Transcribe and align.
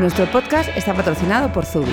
Nuestro 0.00 0.24
podcast 0.32 0.70
está 0.78 0.94
patrocinado 0.94 1.52
por 1.52 1.66
Zubi. 1.66 1.92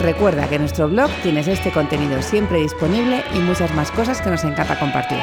Recuerda 0.00 0.48
que 0.48 0.54
en 0.54 0.62
nuestro 0.62 0.88
blog 0.88 1.10
tienes 1.22 1.46
este 1.46 1.70
contenido 1.70 2.22
siempre 2.22 2.58
disponible 2.58 3.22
y 3.34 3.38
muchas 3.40 3.70
más 3.74 3.90
cosas 3.90 4.22
que 4.22 4.30
nos 4.30 4.44
encanta 4.44 4.78
compartir. 4.80 5.18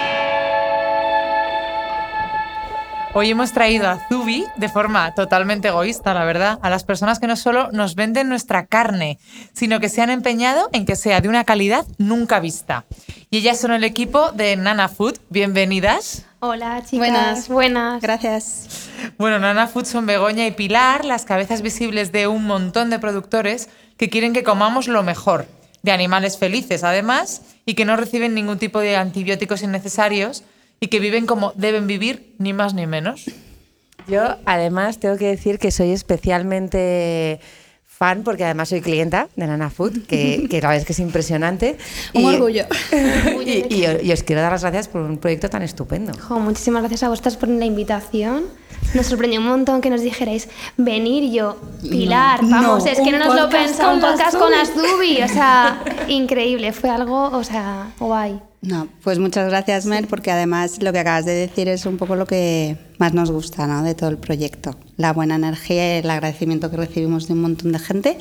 Hoy 3.14 3.30
hemos 3.30 3.52
traído 3.52 3.90
a 3.90 3.98
Zubi 4.08 4.46
de 4.56 4.70
forma 4.70 5.14
totalmente 5.14 5.68
egoísta, 5.68 6.14
la 6.14 6.24
verdad, 6.24 6.60
a 6.62 6.70
las 6.70 6.86
personas 6.86 7.20
que 7.20 7.28
no 7.28 7.36
solo 7.36 7.70
nos 7.74 7.96
venden 7.96 8.30
nuestra 8.30 8.68
carne, 8.68 9.20
sino 9.52 9.82
que 9.82 9.90
se 9.90 10.02
han 10.02 10.10
empeñado 10.10 10.70
en 10.72 10.86
que 10.86 10.96
sea 10.96 11.20
de 11.20 11.28
una 11.28 11.44
calidad 11.44 11.86
nunca 11.98 12.40
vista. 12.40 12.86
Y 13.30 13.40
ellas 13.40 13.60
son 13.60 13.74
el 13.74 13.84
equipo 13.84 14.32
de 14.32 14.56
Nana 14.56 14.88
Food. 14.88 15.18
Bienvenidas. 15.30 16.26
Hola, 16.40 16.84
chicas. 16.86 16.98
Buenas. 17.00 17.50
Buenas. 17.50 18.02
Gracias. 18.02 18.90
Bueno, 19.18 19.40
Nana 19.40 19.68
Food 19.68 19.86
son 19.86 20.06
Begoña 20.06 20.48
y 20.48 20.52
Pilar, 20.52 21.04
las 21.04 21.26
cabezas 21.26 21.62
visibles 21.62 22.14
de 22.14 22.28
un 22.28 22.46
montón 22.46 22.90
de 22.90 22.98
productores 22.98 23.68
que 23.98 24.10
quieren 24.10 24.32
que 24.32 24.44
comamos 24.44 24.88
lo 24.88 25.04
mejor, 25.04 25.48
de 25.84 25.92
animales 25.92 26.38
felices 26.38 26.86
además, 26.86 27.42
y 27.66 27.74
que 27.74 27.84
no 27.84 27.98
reciben 27.98 28.34
ningún 28.34 28.58
tipo 28.58 28.80
de 28.80 28.96
antibióticos 28.96 29.64
innecesarios 29.64 30.46
y 30.84 30.88
que 30.88 31.00
viven 31.00 31.28
como 31.28 31.54
deben 31.56 31.86
vivir, 31.86 32.34
ni 32.40 32.54
más 32.54 32.74
ni 32.74 32.88
menos. 32.88 33.26
Yo 34.08 34.24
además 34.46 34.98
tengo 35.00 35.16
que 35.16 35.28
decir 35.28 35.60
que 35.60 35.70
soy 35.70 35.92
especialmente 35.92 37.40
fan 37.86 38.24
porque 38.24 38.44
además 38.46 38.70
soy 38.70 38.82
clienta 38.82 39.28
de 39.36 39.46
Nana 39.46 39.70
Food, 39.70 40.08
que, 40.08 40.48
que 40.50 40.60
la 40.60 40.70
verdad 40.70 40.78
es 40.82 40.86
que 40.86 40.94
es 40.94 41.00
impresionante. 41.00 41.78
Un 42.16 42.22
Y- 42.24 42.26
orgullo. 42.36 42.66
y, 43.46 43.52
y- 43.76 43.86
y 44.02 44.12
os 44.12 44.24
quiero 44.24 44.42
dar 44.42 44.52
las 44.54 44.64
gracias 44.64 44.88
por 44.88 45.02
un 45.02 45.18
proyecto 45.20 45.52
tan 45.52 45.62
estupendo. 45.62 46.14
Jo, 46.20 46.40
muchísimas 46.40 46.82
gracias 46.82 47.04
a 47.04 47.10
vosotras 47.10 47.38
por 47.38 47.48
la 47.50 47.66
invitación. 47.66 48.46
Nos 48.96 49.06
sorprendió 49.06 49.40
un 49.40 49.46
montón 49.46 49.80
que 49.82 49.92
nos 49.92 50.02
dijerais 50.02 50.50
venir 50.78 51.32
yo, 51.32 51.62
Pilar, 51.88 52.42
No, 52.42 52.50
vamos, 52.50 52.84
no, 52.86 52.92
es 52.92 53.00
que 53.00 53.12
no 53.12 53.20
nos 53.20 53.36
lo 53.36 53.48
pensamos, 53.50 53.96
un 53.98 54.02
con 54.02 54.10
podcast 54.12 54.34
las 54.34 54.42
con 54.42 54.52
las 54.52 54.70
Zubi, 54.72 55.22
o 55.22 55.28
sea, 55.28 55.84
increíble, 56.12 56.72
fue 56.74 56.90
algo, 56.90 57.30
o 57.30 57.44
sea, 57.44 57.94
guay. 58.00 58.40
No, 58.62 58.88
pues 59.04 59.18
muchas 59.18 59.50
gracias, 59.50 59.86
Mer, 59.88 60.08
porque 60.08 60.30
además 60.32 60.82
lo 60.84 60.94
que 60.94 61.00
acabas 61.00 61.26
de 61.26 61.34
decir 61.34 61.68
es 61.68 61.86
un 61.88 61.98
poco 61.98 62.16
lo 62.16 62.28
que 62.28 62.78
más 63.00 63.14
nos 63.14 63.32
gusta 63.32 63.66
¿no? 63.66 63.82
de 63.84 63.96
todo 63.96 64.10
el 64.10 64.18
proyecto. 64.20 64.76
La 64.98 65.14
buena 65.14 65.36
energía 65.36 65.96
y 65.98 66.00
el 66.02 66.10
agradecimiento 66.10 66.70
que 66.70 66.78
recibimos 66.78 67.28
de 67.28 67.34
un 67.34 67.42
montón 67.42 67.72
de 67.72 67.80
gente 67.80 68.18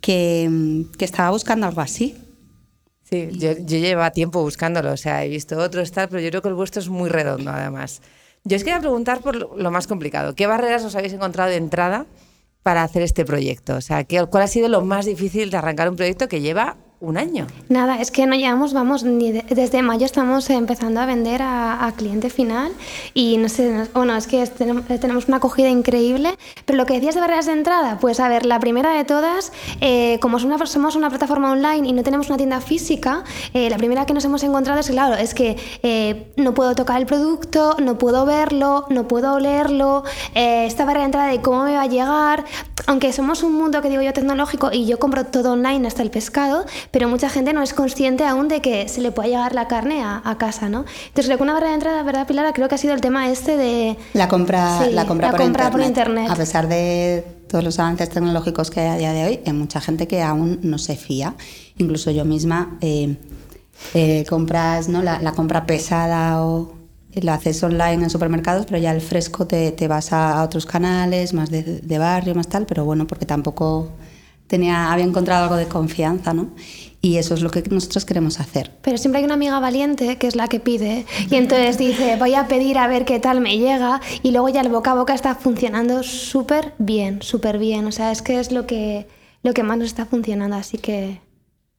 que, 0.00 0.84
que 0.98 1.04
estaba 1.04 1.30
buscando 1.30 1.66
algo 1.66 1.80
así. 1.82 2.16
Sí, 3.02 3.28
yo, 3.32 3.52
yo 3.52 3.78
llevaba 3.78 4.10
tiempo 4.10 4.40
buscándolo, 4.42 4.92
o 4.92 4.96
sea, 4.96 5.24
he 5.24 5.28
visto 5.28 5.58
otros 5.58 5.92
tal, 5.92 6.08
pero 6.08 6.22
yo 6.22 6.30
creo 6.30 6.40
que 6.42 6.48
el 6.48 6.54
vuestro 6.54 6.80
es 6.80 6.88
muy 6.88 7.10
redondo 7.10 7.50
además. 7.50 8.00
Yo 8.44 8.56
os 8.56 8.64
quería 8.64 8.80
preguntar 8.80 9.20
por 9.20 9.36
lo 9.36 9.56
lo 9.56 9.70
más 9.70 9.86
complicado. 9.86 10.34
¿Qué 10.34 10.46
barreras 10.46 10.84
os 10.84 10.96
habéis 10.96 11.12
encontrado 11.12 11.50
de 11.50 11.56
entrada 11.56 12.06
para 12.62 12.82
hacer 12.82 13.02
este 13.02 13.26
proyecto? 13.26 13.76
O 13.76 13.80
sea, 13.82 14.04
¿qué- 14.04 14.24
¿cuál 14.26 14.44
ha 14.44 14.46
sido 14.48 14.68
lo 14.68 14.80
más 14.82 15.04
difícil 15.04 15.50
de 15.50 15.56
arrancar 15.58 15.90
un 15.90 15.96
proyecto 15.96 16.28
que 16.28 16.40
lleva 16.40 16.76
un 17.04 17.16
año? 17.16 17.46
Nada, 17.68 18.00
es 18.00 18.10
que 18.10 18.26
no 18.26 18.34
llevamos, 18.36 18.72
vamos, 18.72 19.04
ni 19.04 19.32
de- 19.32 19.44
desde 19.50 19.82
mayo 19.82 20.06
estamos 20.06 20.48
empezando 20.50 21.00
a 21.00 21.06
vender 21.06 21.42
a, 21.42 21.86
a 21.86 21.92
cliente 21.92 22.30
final 22.30 22.72
y 23.14 23.36
no 23.36 23.48
sé, 23.48 23.70
no- 23.70 23.86
bueno, 23.94 24.16
es 24.16 24.26
que 24.26 24.42
es- 24.42 24.52
tenemos, 24.54 25.28
una 25.28 25.36
acogida 25.38 25.68
increíble, 25.68 26.36
pero 26.64 26.76
lo 26.76 26.86
que 26.86 26.94
decías 26.94 27.14
de 27.14 27.20
barreras 27.20 27.46
de 27.46 27.52
entrada, 27.52 27.98
pues 28.00 28.20
a 28.20 28.28
ver, 28.28 28.44
la 28.46 28.58
primera 28.60 28.92
de 28.92 29.04
todas, 29.04 29.52
eh, 29.80 30.18
como 30.20 30.36
es 30.38 30.44
una- 30.44 30.64
somos 30.66 30.96
una 30.96 31.08
plataforma 31.10 31.50
online 31.52 31.88
y 31.88 31.92
no 31.92 32.02
tenemos 32.02 32.28
una 32.28 32.36
tienda 32.36 32.60
física, 32.60 33.24
eh, 33.52 33.70
la 33.70 33.76
primera 33.76 34.06
que 34.06 34.14
nos 34.14 34.24
hemos 34.24 34.42
encontrado 34.42 34.80
es, 34.80 34.88
claro, 34.90 35.14
es 35.14 35.34
que 35.34 35.56
eh, 35.82 36.32
no 36.36 36.54
puedo 36.54 36.74
tocar 36.74 37.00
el 37.00 37.06
producto, 37.06 37.76
no 37.82 37.98
puedo 37.98 38.24
verlo, 38.26 38.86
no 38.90 39.06
puedo 39.08 39.34
olerlo, 39.34 40.04
eh, 40.34 40.66
esta 40.66 40.84
barrera 40.84 41.00
de 41.00 41.06
entrada 41.06 41.28
de 41.30 41.40
cómo 41.40 41.64
me 41.64 41.74
va 41.74 41.82
a 41.82 41.86
llegar, 41.86 42.44
aunque 42.86 43.12
somos 43.12 43.42
un 43.42 43.52
mundo 43.54 43.80
que 43.82 43.88
digo 43.88 44.02
yo 44.02 44.12
tecnológico 44.12 44.70
y 44.72 44.86
yo 44.86 44.98
compro 44.98 45.24
todo 45.26 45.52
online 45.52 45.86
hasta 45.86 46.02
el 46.02 46.10
pescado, 46.10 46.64
pero 46.94 47.08
mucha 47.08 47.28
gente 47.28 47.52
no 47.52 47.60
es 47.60 47.74
consciente 47.74 48.24
aún 48.24 48.46
de 48.46 48.60
que 48.62 48.86
se 48.88 49.00
le 49.00 49.10
puede 49.10 49.30
llegar 49.30 49.52
la 49.52 49.66
carne 49.66 50.04
a, 50.04 50.22
a 50.24 50.38
casa, 50.38 50.68
¿no? 50.68 50.84
Entonces 51.08 51.26
creo 51.26 51.38
que 51.38 51.42
una 51.42 51.52
barrera 51.52 51.70
de 51.70 51.74
entrada, 51.74 52.02
¿verdad, 52.04 52.24
Pilar? 52.24 52.54
Creo 52.54 52.68
que 52.68 52.76
ha 52.76 52.78
sido 52.78 52.94
el 52.94 53.00
tema 53.00 53.28
este 53.32 53.56
de... 53.56 53.96
La 54.12 54.28
compra, 54.28 54.84
Sí, 54.84 54.92
la 54.92 55.04
compra, 55.04 55.26
la 55.26 55.32
por, 55.32 55.40
compra 55.40 55.70
por 55.72 55.80
internet. 55.80 56.22
internet. 56.22 56.30
A 56.30 56.36
pesar 56.36 56.68
de 56.68 57.24
todos 57.48 57.64
los 57.64 57.80
avances 57.80 58.10
tecnológicos 58.10 58.70
que 58.70 58.78
hay 58.78 58.90
a 58.90 58.96
día 58.96 59.12
de 59.12 59.24
hoy, 59.24 59.40
hay 59.44 59.52
mucha 59.52 59.80
gente 59.80 60.06
que 60.06 60.22
aún 60.22 60.60
no 60.62 60.78
se 60.78 60.94
fía. 60.94 61.34
Incluso 61.78 62.12
yo 62.12 62.24
misma 62.24 62.78
eh, 62.80 63.16
eh, 63.94 64.24
compras 64.28 64.88
¿no? 64.88 65.02
la, 65.02 65.18
la 65.18 65.32
compra 65.32 65.66
pesada 65.66 66.44
o 66.44 66.74
lo 67.12 67.32
haces 67.32 67.60
online 67.64 68.04
en 68.04 68.10
supermercados, 68.10 68.66
pero 68.66 68.78
ya 68.78 68.92
el 68.92 69.00
fresco 69.00 69.48
te, 69.48 69.72
te 69.72 69.88
vas 69.88 70.12
a, 70.12 70.38
a 70.38 70.44
otros 70.44 70.64
canales, 70.64 71.34
más 71.34 71.50
de, 71.50 71.64
de 71.64 71.98
barrio, 71.98 72.36
más 72.36 72.46
tal, 72.46 72.66
pero 72.66 72.84
bueno, 72.84 73.08
porque 73.08 73.26
tampoco 73.26 73.88
tenía, 74.46 74.92
había 74.92 75.04
encontrado 75.04 75.44
algo 75.44 75.56
de 75.56 75.66
confianza, 75.66 76.32
¿no? 76.34 76.50
Y 77.00 77.16
eso 77.18 77.34
es 77.34 77.42
lo 77.42 77.50
que 77.50 77.62
nosotros 77.70 78.04
queremos 78.06 78.40
hacer. 78.40 78.70
Pero 78.80 78.96
siempre 78.96 79.18
hay 79.18 79.24
una 79.26 79.34
amiga 79.34 79.60
valiente 79.60 80.16
que 80.16 80.26
es 80.26 80.36
la 80.36 80.48
que 80.48 80.58
pide 80.58 81.04
y 81.30 81.34
entonces 81.34 81.76
dice, 81.76 82.16
voy 82.18 82.34
a 82.34 82.48
pedir 82.48 82.78
a 82.78 82.86
ver 82.88 83.04
qué 83.04 83.20
tal 83.20 83.40
me 83.42 83.58
llega 83.58 84.00
y 84.22 84.30
luego 84.30 84.48
ya 84.48 84.62
el 84.62 84.70
boca 84.70 84.92
a 84.92 84.94
boca 84.94 85.14
está 85.14 85.34
funcionando 85.34 86.02
súper 86.02 86.72
bien, 86.78 87.20
súper 87.20 87.58
bien. 87.58 87.84
O 87.86 87.92
sea, 87.92 88.10
es 88.10 88.22
que 88.22 88.40
es 88.40 88.52
lo 88.52 88.66
que, 88.66 89.06
lo 89.42 89.52
que 89.52 89.62
más 89.62 89.76
nos 89.76 89.88
está 89.88 90.06
funcionando, 90.06 90.56
así 90.56 90.78
que... 90.78 91.20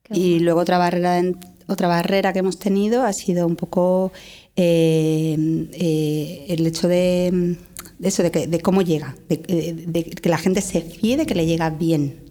que 0.04 0.16
Y 0.18 0.40
luego 0.42 0.60
otra 0.60 0.78
barrera, 0.78 1.20
otra 1.68 1.88
barrera 1.88 2.32
que 2.32 2.40
hemos 2.40 2.60
tenido 2.60 3.02
ha 3.02 3.12
sido 3.14 3.48
un 3.48 3.56
poco 3.56 4.12
eh, 4.56 5.68
eh, 5.74 6.46
el 6.50 6.68
hecho 6.68 6.88
de, 6.88 7.58
de 7.98 8.08
eso, 8.08 8.22
de, 8.24 8.30
que- 8.30 8.46
de 8.48 8.60
cómo 8.62 8.84
llega, 8.84 9.16
de, 9.28 9.38
de- 9.38 9.74
de 9.88 10.04
que 10.04 10.30
la 10.30 10.38
gente 10.38 10.62
se 10.62 10.82
fíe 10.82 11.18
de 11.18 11.26
que 11.26 11.34
le 11.36 11.46
llega 11.48 11.72
bien. 11.72 12.25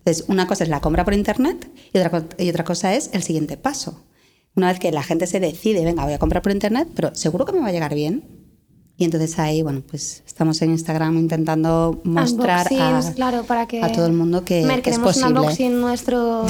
Entonces, 0.00 0.24
una 0.28 0.46
cosa 0.46 0.64
es 0.64 0.70
la 0.70 0.80
compra 0.80 1.04
por 1.04 1.14
internet 1.14 1.70
y 1.92 1.98
otra, 1.98 2.24
y 2.38 2.48
otra 2.50 2.64
cosa 2.64 2.94
es 2.94 3.10
el 3.12 3.22
siguiente 3.22 3.56
paso. 3.56 4.02
Una 4.56 4.68
vez 4.68 4.80
que 4.80 4.90
la 4.92 5.02
gente 5.02 5.26
se 5.26 5.40
decide, 5.40 5.84
venga, 5.84 6.04
voy 6.04 6.14
a 6.14 6.18
comprar 6.18 6.42
por 6.42 6.52
internet, 6.52 6.88
pero 6.96 7.14
seguro 7.14 7.44
que 7.44 7.52
me 7.52 7.60
va 7.60 7.68
a 7.68 7.72
llegar 7.72 7.94
bien. 7.94 8.24
Y 8.96 9.04
entonces 9.04 9.38
ahí, 9.38 9.62
bueno, 9.62 9.82
pues 9.88 10.22
estamos 10.26 10.60
en 10.60 10.72
Instagram 10.72 11.16
intentando 11.16 12.00
mostrar 12.04 12.66
a, 12.70 13.00
claro, 13.14 13.44
para 13.44 13.66
que... 13.66 13.82
a 13.82 13.90
todo 13.92 14.04
el 14.06 14.12
mundo 14.12 14.44
que, 14.44 14.62
Mer, 14.62 14.78
es 14.80 14.84
queremos 14.84 15.16
un 15.16 15.22
posible. 15.22 15.40
unboxing 15.40 15.80
nuestro... 15.80 16.42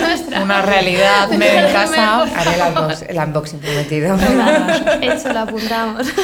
Nuestra- 0.00 0.42
Una 0.44 0.62
realidad 0.62 1.28
medio 1.36 1.66
en 1.66 1.72
casa. 1.72 2.22
Haré 2.22 2.54
el, 2.54 2.60
unbox- 2.60 3.06
el 3.08 3.18
unboxing 3.18 3.58
prometido. 3.58 4.16
Hecho, 5.00 5.32
lo 5.32 5.38
apuntamos. 5.40 6.06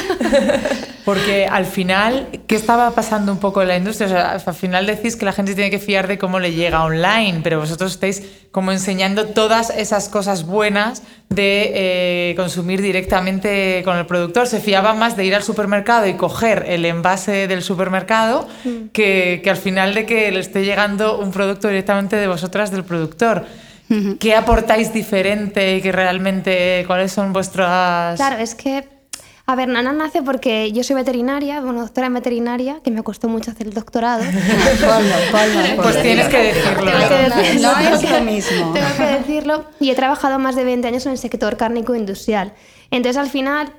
Porque 1.07 1.47
al 1.49 1.65
final, 1.65 2.27
¿qué 2.47 2.57
estaba 2.57 2.91
pasando 2.91 3.31
un 3.31 3.37
poco 3.37 3.61
en 3.61 3.69
la 3.69 3.77
industria? 3.77 4.07
O 4.07 4.09
sea, 4.09 4.31
al 4.45 4.53
final 4.53 4.85
decís 4.85 5.15
que 5.15 5.23
la 5.23 5.31
gente 5.31 5.53
se 5.53 5.55
tiene 5.55 5.71
que 5.71 5.79
fiar 5.79 6.05
de 6.05 6.17
cómo 6.17 6.37
le 6.37 6.51
llega 6.51 6.83
online, 6.83 7.39
pero 7.41 7.61
vosotros 7.61 7.93
estáis 7.93 8.23
como 8.51 8.73
enseñando 8.73 9.27
todas 9.27 9.69
esas 9.69 10.09
cosas 10.09 10.45
buenas 10.45 11.03
de 11.29 11.71
eh, 11.73 12.33
consumir 12.35 12.81
directamente 12.81 13.83
con 13.85 13.95
el 13.95 14.05
productor. 14.05 14.47
Se 14.47 14.59
fiaba 14.59 14.95
más 14.95 15.15
de 15.15 15.23
ir 15.23 15.33
al 15.33 15.43
supermercado 15.43 16.07
y 16.07 16.15
coger 16.15 16.65
el 16.67 16.83
envase 16.83 17.47
del 17.47 17.63
supermercado 17.63 18.45
que, 18.91 19.39
que 19.41 19.49
al 19.49 19.55
final 19.55 19.93
de 19.93 20.05
que 20.05 20.29
le 20.29 20.41
esté 20.41 20.65
llegando 20.65 21.19
un 21.19 21.31
producto 21.31 21.69
directamente 21.69 22.17
de 22.17 22.27
vosotras 22.27 22.69
del 22.69 22.83
productor. 22.83 23.45
¿Qué 24.19 24.35
aportáis 24.35 24.91
diferente 24.91 25.77
y 25.77 25.81
que 25.81 25.93
realmente 25.93 26.83
cuáles 26.85 27.13
son 27.13 27.31
vuestras... 27.31 28.17
Claro, 28.17 28.37
es 28.43 28.53
que, 28.53 28.96
a 29.49 29.55
ver, 29.55 29.69
Nana 29.69 29.93
nace 29.93 30.21
porque 30.21 30.71
yo 30.73 30.83
soy 30.83 30.97
veterinaria, 30.97 31.61
bueno, 31.61 31.79
doctora 31.81 32.07
en 32.07 32.13
veterinaria, 32.15 32.81
que 32.83 32.91
me 32.91 33.01
costó 33.01 33.29
mucho 33.29 33.51
hacer 33.51 33.67
el 33.67 33.73
doctorado. 33.73 34.21
Ponlo, 34.81 35.15
ponlo, 35.31 35.75
Pues 35.83 35.87
ponlo. 35.95 36.01
tienes 36.01 36.27
que 36.27 36.37
decirlo. 36.37 36.91
Decirlo. 36.91 37.71
No 37.71 37.95
es 37.95 38.09
lo 38.11 38.21
mismo. 38.21 38.73
Tengo 38.73 38.87
que 38.97 39.03
decirlo. 39.05 39.65
Y 39.79 39.89
he 39.91 39.95
trabajado 39.95 40.37
más 40.37 40.55
de 40.57 40.65
20 40.65 40.87
años 40.89 41.05
en 41.05 41.13
el 41.13 41.17
sector 41.17 41.55
cárnico 41.55 41.95
industrial. 41.95 42.51
Entonces, 42.91 43.17
al 43.17 43.29
final, 43.29 43.71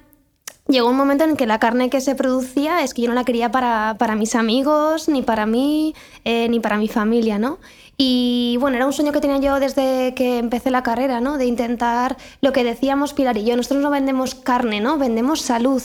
llegó 0.69 0.88
un 0.88 0.97
momento 0.97 1.25
en 1.25 1.37
que 1.37 1.47
la 1.47 1.59
carne 1.59 1.91
que 1.91 2.00
se 2.00 2.15
producía 2.15 2.82
es 2.82 2.94
que 2.94 3.03
yo 3.03 3.09
no 3.09 3.15
la 3.15 3.25
quería 3.25 3.50
para, 3.50 3.97
para 3.99 4.15
mis 4.15 4.35
amigos, 4.35 5.09
ni 5.09 5.23
para 5.23 5.47
mí, 5.47 5.94
eh, 6.25 6.49
ni 6.49 6.61
para 6.61 6.76
mi 6.76 6.88
familia, 6.88 7.38
¿no? 7.38 7.59
Y 7.97 8.56
bueno, 8.61 8.76
era 8.76 8.87
un 8.87 8.93
sueño 8.93 9.11
que 9.11 9.20
tenía 9.20 9.38
yo 9.38 9.59
desde 9.59 10.15
que 10.15 10.38
empecé 10.38 10.70
la 10.70 10.85
carrera, 10.85 11.20
¿no? 11.20 11.37
De 11.37 11.47
intentar 11.47 12.17
lo 12.41 12.53
que 12.53 12.62
decíamos 12.62 13.12
Pilar 13.12 13.37
y 13.37 13.44
yo, 13.44 13.56
nosotros 13.56 13.82
no 13.82 13.91
vendemos 13.91 14.37
carne, 14.37 14.81
¿no? 14.81 14.99
Vendemos 14.99 15.41
salud. 15.41 15.82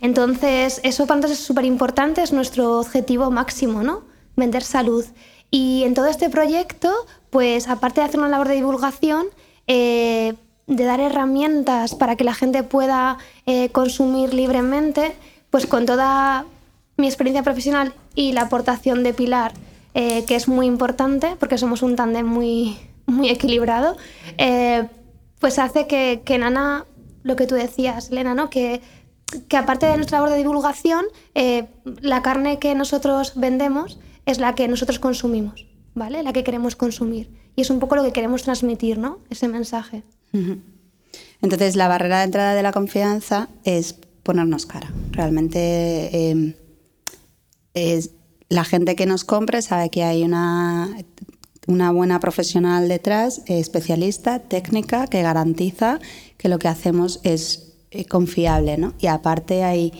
Entonces, 0.00 0.80
eso 0.82 1.06
para 1.06 1.16
nosotros 1.20 1.38
es 1.38 1.46
súper 1.46 1.64
importante, 1.64 2.22
es 2.22 2.32
nuestro 2.32 2.80
objetivo 2.80 3.30
máximo, 3.30 3.82
¿no? 3.82 4.02
Vender 4.36 4.62
salud. 4.62 5.06
Y 5.50 5.84
en 5.84 5.94
todo 5.94 6.06
este 6.06 6.28
proyecto, 6.28 6.92
pues 7.30 7.68
aparte 7.68 8.00
de 8.00 8.08
hacer 8.08 8.20
una 8.20 8.28
labor 8.28 8.48
de 8.48 8.56
divulgación, 8.56 9.26
eh, 9.66 10.34
de 10.66 10.84
dar 10.84 11.00
herramientas 11.00 11.94
para 11.94 12.16
que 12.16 12.24
la 12.24 12.34
gente 12.34 12.62
pueda 12.62 13.18
eh, 13.46 13.68
consumir 13.70 14.32
libremente, 14.32 15.14
pues 15.50 15.66
con 15.66 15.86
toda 15.86 16.46
mi 16.96 17.06
experiencia 17.06 17.42
profesional 17.42 17.94
y 18.14 18.32
la 18.32 18.42
aportación 18.42 19.02
de 19.02 19.12
Pilar, 19.12 19.52
eh, 19.94 20.24
que 20.24 20.36
es 20.36 20.48
muy 20.48 20.66
importante 20.66 21.36
porque 21.38 21.58
somos 21.58 21.82
un 21.82 21.96
tándem 21.96 22.26
muy, 22.26 22.78
muy 23.06 23.28
equilibrado, 23.28 23.96
eh, 24.38 24.88
pues 25.38 25.58
hace 25.58 25.86
que, 25.86 26.22
que 26.24 26.38
Nana, 26.38 26.86
lo 27.22 27.36
que 27.36 27.46
tú 27.46 27.54
decías, 27.54 28.10
Elena, 28.10 28.34
¿no? 28.34 28.48
que, 28.48 28.80
que 29.48 29.56
aparte 29.56 29.86
de 29.86 29.96
nuestra 29.96 30.18
labor 30.18 30.30
de 30.30 30.38
divulgación, 30.38 31.04
la 31.84 32.22
carne 32.22 32.58
que 32.58 32.74
nosotros 32.74 33.32
vendemos 33.34 33.98
es 34.26 34.38
la 34.38 34.54
que 34.54 34.68
nosotros 34.68 34.98
consumimos, 34.98 35.66
¿vale? 35.94 36.22
La 36.22 36.32
que 36.32 36.44
queremos 36.44 36.76
consumir. 36.76 37.30
Y 37.56 37.62
es 37.62 37.70
un 37.70 37.78
poco 37.78 37.96
lo 37.96 38.04
que 38.04 38.12
queremos 38.12 38.42
transmitir, 38.42 38.98
¿no? 38.98 39.18
Ese 39.30 39.48
mensaje. 39.48 40.02
Entonces, 41.42 41.76
la 41.76 41.88
barrera 41.88 42.18
de 42.18 42.24
entrada 42.24 42.54
de 42.54 42.62
la 42.62 42.72
confianza 42.72 43.48
es 43.64 43.94
ponernos 44.22 44.66
cara. 44.66 44.92
Realmente 45.12 45.60
eh, 46.12 46.56
es, 47.74 48.10
la 48.48 48.64
gente 48.64 48.96
que 48.96 49.06
nos 49.06 49.24
compre 49.24 49.62
sabe 49.62 49.90
que 49.90 50.02
hay 50.02 50.22
una, 50.22 50.96
una 51.66 51.92
buena 51.92 52.20
profesional 52.20 52.88
detrás, 52.88 53.42
especialista, 53.46 54.40
técnica, 54.40 55.06
que 55.06 55.22
garantiza 55.22 55.98
que 56.36 56.48
lo 56.48 56.58
que 56.58 56.68
hacemos 56.68 57.20
es 57.22 57.74
eh, 57.90 58.06
confiable. 58.06 58.76
¿no? 58.76 58.94
Y 58.98 59.06
aparte 59.06 59.62
hay 59.62 59.92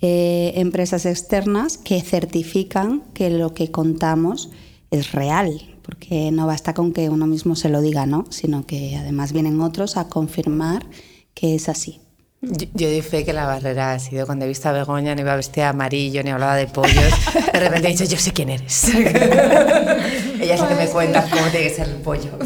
eh, 0.00 0.52
empresas 0.56 1.04
externas 1.04 1.78
que 1.78 2.00
certifican 2.00 3.02
que 3.12 3.30
lo 3.30 3.54
que 3.54 3.70
contamos 3.70 4.50
es 4.90 5.12
real, 5.12 5.78
porque 5.90 6.30
no 6.30 6.46
basta 6.46 6.72
con 6.72 6.92
que 6.92 7.08
uno 7.08 7.26
mismo 7.26 7.56
se 7.56 7.68
lo 7.68 7.80
diga, 7.80 8.06
¿no? 8.06 8.24
sino 8.30 8.64
que 8.64 8.96
además 8.96 9.32
vienen 9.32 9.60
otros 9.60 9.96
a 9.96 10.08
confirmar 10.08 10.86
que 11.34 11.56
es 11.56 11.68
así. 11.68 12.00
Yo, 12.42 12.66
yo 12.72 12.88
doy 12.88 13.02
fe 13.02 13.22
que 13.22 13.34
la 13.34 13.44
barrera 13.44 13.92
ha 13.92 13.98
sido 13.98 14.24
cuando 14.24 14.46
he 14.46 14.48
visto 14.48 14.66
a 14.66 14.72
Begoña, 14.72 15.14
no 15.14 15.20
iba 15.20 15.36
vestida 15.36 15.64
de 15.64 15.70
amarillo, 15.70 16.22
ni 16.22 16.30
hablaba 16.30 16.56
de 16.56 16.66
pollos. 16.68 17.12
De 17.52 17.60
repente 17.60 17.88
he 17.88 17.90
dicho, 17.90 18.04
yo 18.04 18.16
sé 18.16 18.32
quién 18.32 18.48
eres. 18.48 18.88
Ella 20.40 20.56
sí 20.56 20.64
que 20.66 20.74
me 20.74 20.86
cuenta 20.88 21.22
cómo 21.30 21.42
tiene 21.50 21.68
que 21.68 21.74
ser 21.74 21.88
el 21.88 21.96
pollo. 21.96 22.30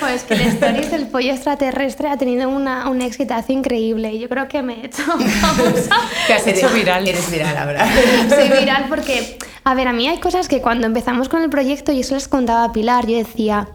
Pues 0.00 0.24
que 0.24 0.34
el 0.34 0.40
Stories 0.42 0.90
del 0.90 1.06
pollo 1.06 1.32
extraterrestre 1.32 2.08
ha 2.08 2.16
tenido 2.18 2.48
una, 2.48 2.88
un 2.90 3.00
exitazo 3.00 3.52
increíble. 3.52 4.12
y 4.12 4.18
Yo 4.18 4.28
creo 4.28 4.48
que 4.48 4.62
me 4.62 4.80
he 4.80 4.86
hecho 4.86 5.02
famosa. 5.40 5.96
Que 6.26 6.34
has 6.34 6.46
hecho 6.46 6.68
viral. 6.70 7.06
Eres 7.06 7.30
viral 7.30 7.56
ahora. 7.56 7.86
Soy 8.28 8.48
viral 8.48 8.86
porque, 8.88 9.38
a 9.64 9.74
ver, 9.74 9.88
a 9.88 9.92
mí 9.92 10.08
hay 10.08 10.18
cosas 10.18 10.48
que 10.48 10.60
cuando 10.60 10.86
empezamos 10.86 11.28
con 11.28 11.42
el 11.42 11.48
proyecto, 11.50 11.92
y 11.92 12.00
eso 12.00 12.14
les 12.14 12.28
contaba 12.28 12.64
a 12.64 12.72
Pilar, 12.72 13.06
yo 13.06 13.16
decía, 13.16 13.68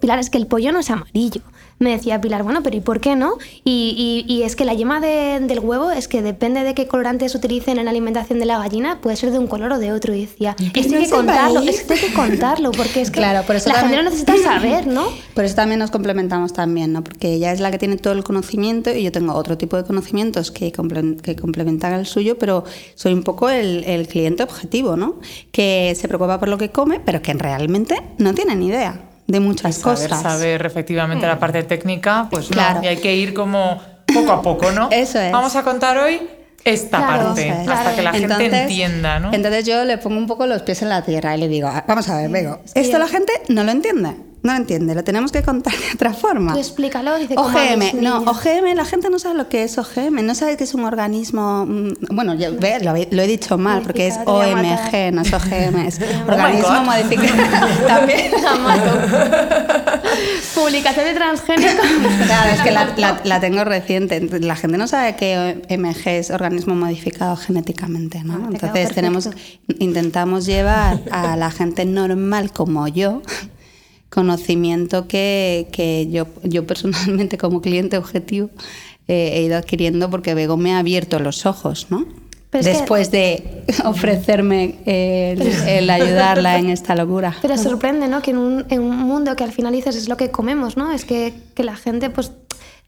Pilar, 0.00 0.18
es 0.18 0.30
que 0.30 0.38
el 0.38 0.46
pollo 0.46 0.72
no 0.72 0.80
es 0.80 0.90
amarillo. 0.90 1.42
Me 1.80 1.90
decía 1.90 2.20
Pilar, 2.20 2.42
bueno, 2.42 2.62
pero 2.62 2.76
¿y 2.76 2.80
por 2.80 3.00
qué 3.00 3.14
no? 3.14 3.34
Y, 3.64 4.24
y- 4.28 4.32
y 4.32 4.42
es 4.42 4.56
que 4.56 4.64
la 4.64 4.74
yema 4.74 5.00
de- 5.00 5.38
del 5.40 5.60
huevo 5.60 5.90
es 5.92 6.08
que 6.08 6.22
depende 6.22 6.64
de 6.64 6.74
qué 6.74 6.88
colorantes 6.88 7.34
utilicen 7.36 7.78
en 7.78 7.84
la 7.84 7.90
alimentación 7.92 8.40
de 8.40 8.46
la 8.46 8.58
gallina, 8.58 9.00
puede 9.00 9.16
ser 9.16 9.30
de 9.30 9.38
un 9.38 9.46
color 9.46 9.72
o 9.72 9.78
de 9.78 9.92
otro. 9.92 10.12
Y 10.14 10.22
decía, 10.22 10.56
esto 10.74 10.90
no 10.90 10.96
hay 10.98 11.04
que 11.04 11.10
contarlo, 11.10 11.60
esto 11.60 11.92
hay 11.92 12.00
que 12.00 12.12
contarlo, 12.12 12.70
porque 12.72 13.00
es 13.02 13.10
que 13.12 13.18
Claro, 13.20 13.46
por 13.46 13.54
eso 13.56 13.68
la 13.68 13.76
gente 13.76 13.94
también- 13.94 14.04
lo 14.04 14.10
necesita 14.10 14.36
saber, 14.42 14.86
¿no? 14.86 15.06
Por 15.34 15.44
eso 15.44 15.54
también 15.54 15.78
nos 15.78 15.92
complementamos 15.92 16.52
también, 16.52 16.92
¿no? 16.92 17.04
Porque 17.04 17.32
ella 17.34 17.52
es 17.52 17.60
la 17.60 17.70
que 17.70 17.78
tiene 17.78 17.96
todo 17.96 18.12
el 18.12 18.24
conocimiento 18.24 18.90
y 18.92 19.04
yo 19.04 19.12
tengo 19.12 19.34
otro 19.34 19.56
tipo 19.56 19.76
de 19.76 19.84
conocimientos 19.84 20.50
que, 20.50 20.72
comple- 20.72 21.20
que 21.20 21.36
complementan 21.36 21.92
el 21.92 22.06
suyo, 22.06 22.38
pero 22.38 22.64
soy 22.96 23.12
un 23.14 23.22
poco 23.22 23.48
el, 23.50 23.84
el 23.84 24.08
cliente 24.08 24.42
objetivo, 24.42 24.96
¿no? 24.96 25.20
Que 25.52 25.94
se 25.96 26.08
preocupa 26.08 26.40
por 26.40 26.48
lo 26.48 26.58
que 26.58 26.70
come, 26.70 26.98
pero 26.98 27.22
que 27.22 27.34
realmente 27.34 28.02
no 28.18 28.34
tiene 28.34 28.56
ni 28.56 28.66
idea 28.66 29.07
de 29.28 29.40
muchas 29.40 29.76
Saber, 29.76 30.08
cosas. 30.08 30.22
saber 30.22 30.66
efectivamente 30.66 31.26
la 31.26 31.38
parte 31.38 31.62
técnica, 31.62 32.26
pues 32.30 32.48
Claro. 32.48 32.78
no. 32.80 32.84
Y 32.84 32.88
hay 32.88 32.96
que 32.96 33.14
ir 33.14 33.32
como 33.34 33.80
poco 34.12 34.32
a 34.32 34.42
poco, 34.42 34.72
¿no? 34.72 34.88
Eso 34.90 35.20
es. 35.20 35.30
Vamos 35.30 35.54
a 35.54 35.62
contar 35.62 35.98
hoy 35.98 36.20
esta 36.64 36.96
Claro, 36.98 37.26
parte, 37.26 37.48
es. 37.48 37.68
hasta 37.68 37.94
que 37.94 38.02
la 38.02 38.12
gente 38.14 38.44
entienda, 38.62 39.20
¿no? 39.20 39.32
Entonces 39.32 39.64
yo 39.66 39.84
le 39.84 39.98
pongo 39.98 40.16
un 40.18 40.26
poco 40.26 40.46
los 40.46 40.62
pies 40.62 40.82
en 40.82 40.88
la 40.88 41.02
tierra 41.02 41.36
y 41.36 41.40
le 41.40 41.48
digo, 41.48 41.68
"Ah, 41.68 41.84
vamos 41.86 42.08
a 42.08 42.16
ver, 42.16 42.30
Bego, 42.30 42.58
sí. 42.64 42.72
esto 42.74 42.98
la 42.98 43.06
gente 43.06 43.32
no 43.48 43.62
lo 43.64 43.70
entiende, 43.70 44.16
no 44.42 44.52
lo 44.52 44.58
entiende, 44.58 44.94
lo 44.94 45.02
tenemos 45.04 45.32
que 45.32 45.42
contar 45.42 45.72
de 45.72 45.92
otra 45.94 46.12
forma. 46.14 46.52
Tú 46.52 46.58
explícalo, 46.60 47.16
dice 47.18 47.34
OGM, 47.36 48.00
no. 48.02 48.18
OGM, 48.22 48.74
la 48.76 48.84
gente 48.84 49.10
no 49.10 49.18
sabe 49.18 49.34
lo 49.36 49.48
que 49.48 49.64
es 49.64 49.76
OGM, 49.78 50.24
no 50.24 50.34
sabe 50.34 50.56
que 50.56 50.64
es 50.64 50.74
un 50.74 50.84
organismo, 50.84 51.66
mm, 51.66 51.92
bueno, 52.12 52.34
yo, 52.34 52.56
ve, 52.58 52.78
lo, 52.80 52.94
he- 52.94 53.08
lo 53.10 53.22
he 53.22 53.26
dicho 53.26 53.58
mal, 53.58 53.82
porque 53.82 54.06
es 54.06 54.14
OMG, 54.24 55.12
no 55.12 55.22
es 55.22 55.32
OGM, 55.32 55.76
es 55.86 55.98
my 56.00 56.06
organismo 56.28 56.82
modificado. 56.84 57.68
También. 57.86 58.30
La 58.42 58.54
mato. 58.56 58.90
Publicación 60.54 61.04
de 61.06 61.14
transgénico. 61.14 61.82
Claro, 62.26 62.50
es 62.50 62.60
que 62.60 62.70
la, 62.70 62.94
la- 62.96 63.20
la 63.24 63.40
tengo 63.40 63.64
reciente. 63.64 64.20
La 64.40 64.56
gente 64.56 64.78
no 64.78 64.86
sabe 64.86 65.16
que 65.16 65.60
OMG 65.70 66.08
es 66.08 66.30
organismo 66.30 66.74
modificado 66.74 67.36
genéticamente, 67.36 68.22
¿no? 68.24 68.34
Ah, 68.34 68.48
te 68.50 68.54
Entonces 68.66 68.94
tenemos, 68.94 69.30
intentamos 69.78 70.46
llevar 70.46 71.00
a 71.10 71.36
la 71.36 71.50
gente 71.50 71.84
normal 71.84 72.52
como 72.52 72.88
yo 72.88 73.22
conocimiento 74.10 75.06
que, 75.08 75.68
que 75.72 76.08
yo, 76.10 76.26
yo 76.42 76.66
personalmente 76.66 77.38
como 77.42 77.60
cliente 77.60 77.96
objetivo 77.98 78.50
eh, 79.06 79.32
he 79.34 79.42
ido 79.42 79.56
adquiriendo 79.56 80.10
porque 80.10 80.34
Bego 80.34 80.56
me 80.56 80.74
ha 80.74 80.78
abierto 80.78 81.18
los 81.18 81.46
ojos, 81.46 81.86
¿no? 81.90 82.06
Pero 82.50 82.62
es 82.62 82.66
que- 82.68 82.72
Después 82.78 83.10
de 83.10 83.64
ofrecerme 83.84 84.76
el, 84.86 85.42
el 85.42 85.90
ayudarla 85.90 86.58
en 86.58 86.70
esta 86.78 86.94
locura. 86.94 87.36
Pero 87.42 87.56
sorprende, 87.58 88.08
¿no? 88.08 88.22
Que 88.22 88.30
en 88.30 88.38
un, 88.38 88.64
en 88.70 88.80
un 88.80 88.96
mundo 88.96 89.36
que 89.36 89.44
al 89.44 89.52
final 89.52 89.72
dices 89.72 89.96
es 89.96 90.08
lo 90.08 90.16
que 90.16 90.30
comemos, 90.30 90.76
¿no? 90.76 90.92
Es 90.92 91.04
que, 91.04 91.34
que 91.54 91.62
la 91.64 91.76
gente 91.76 92.08
pues 92.10 92.32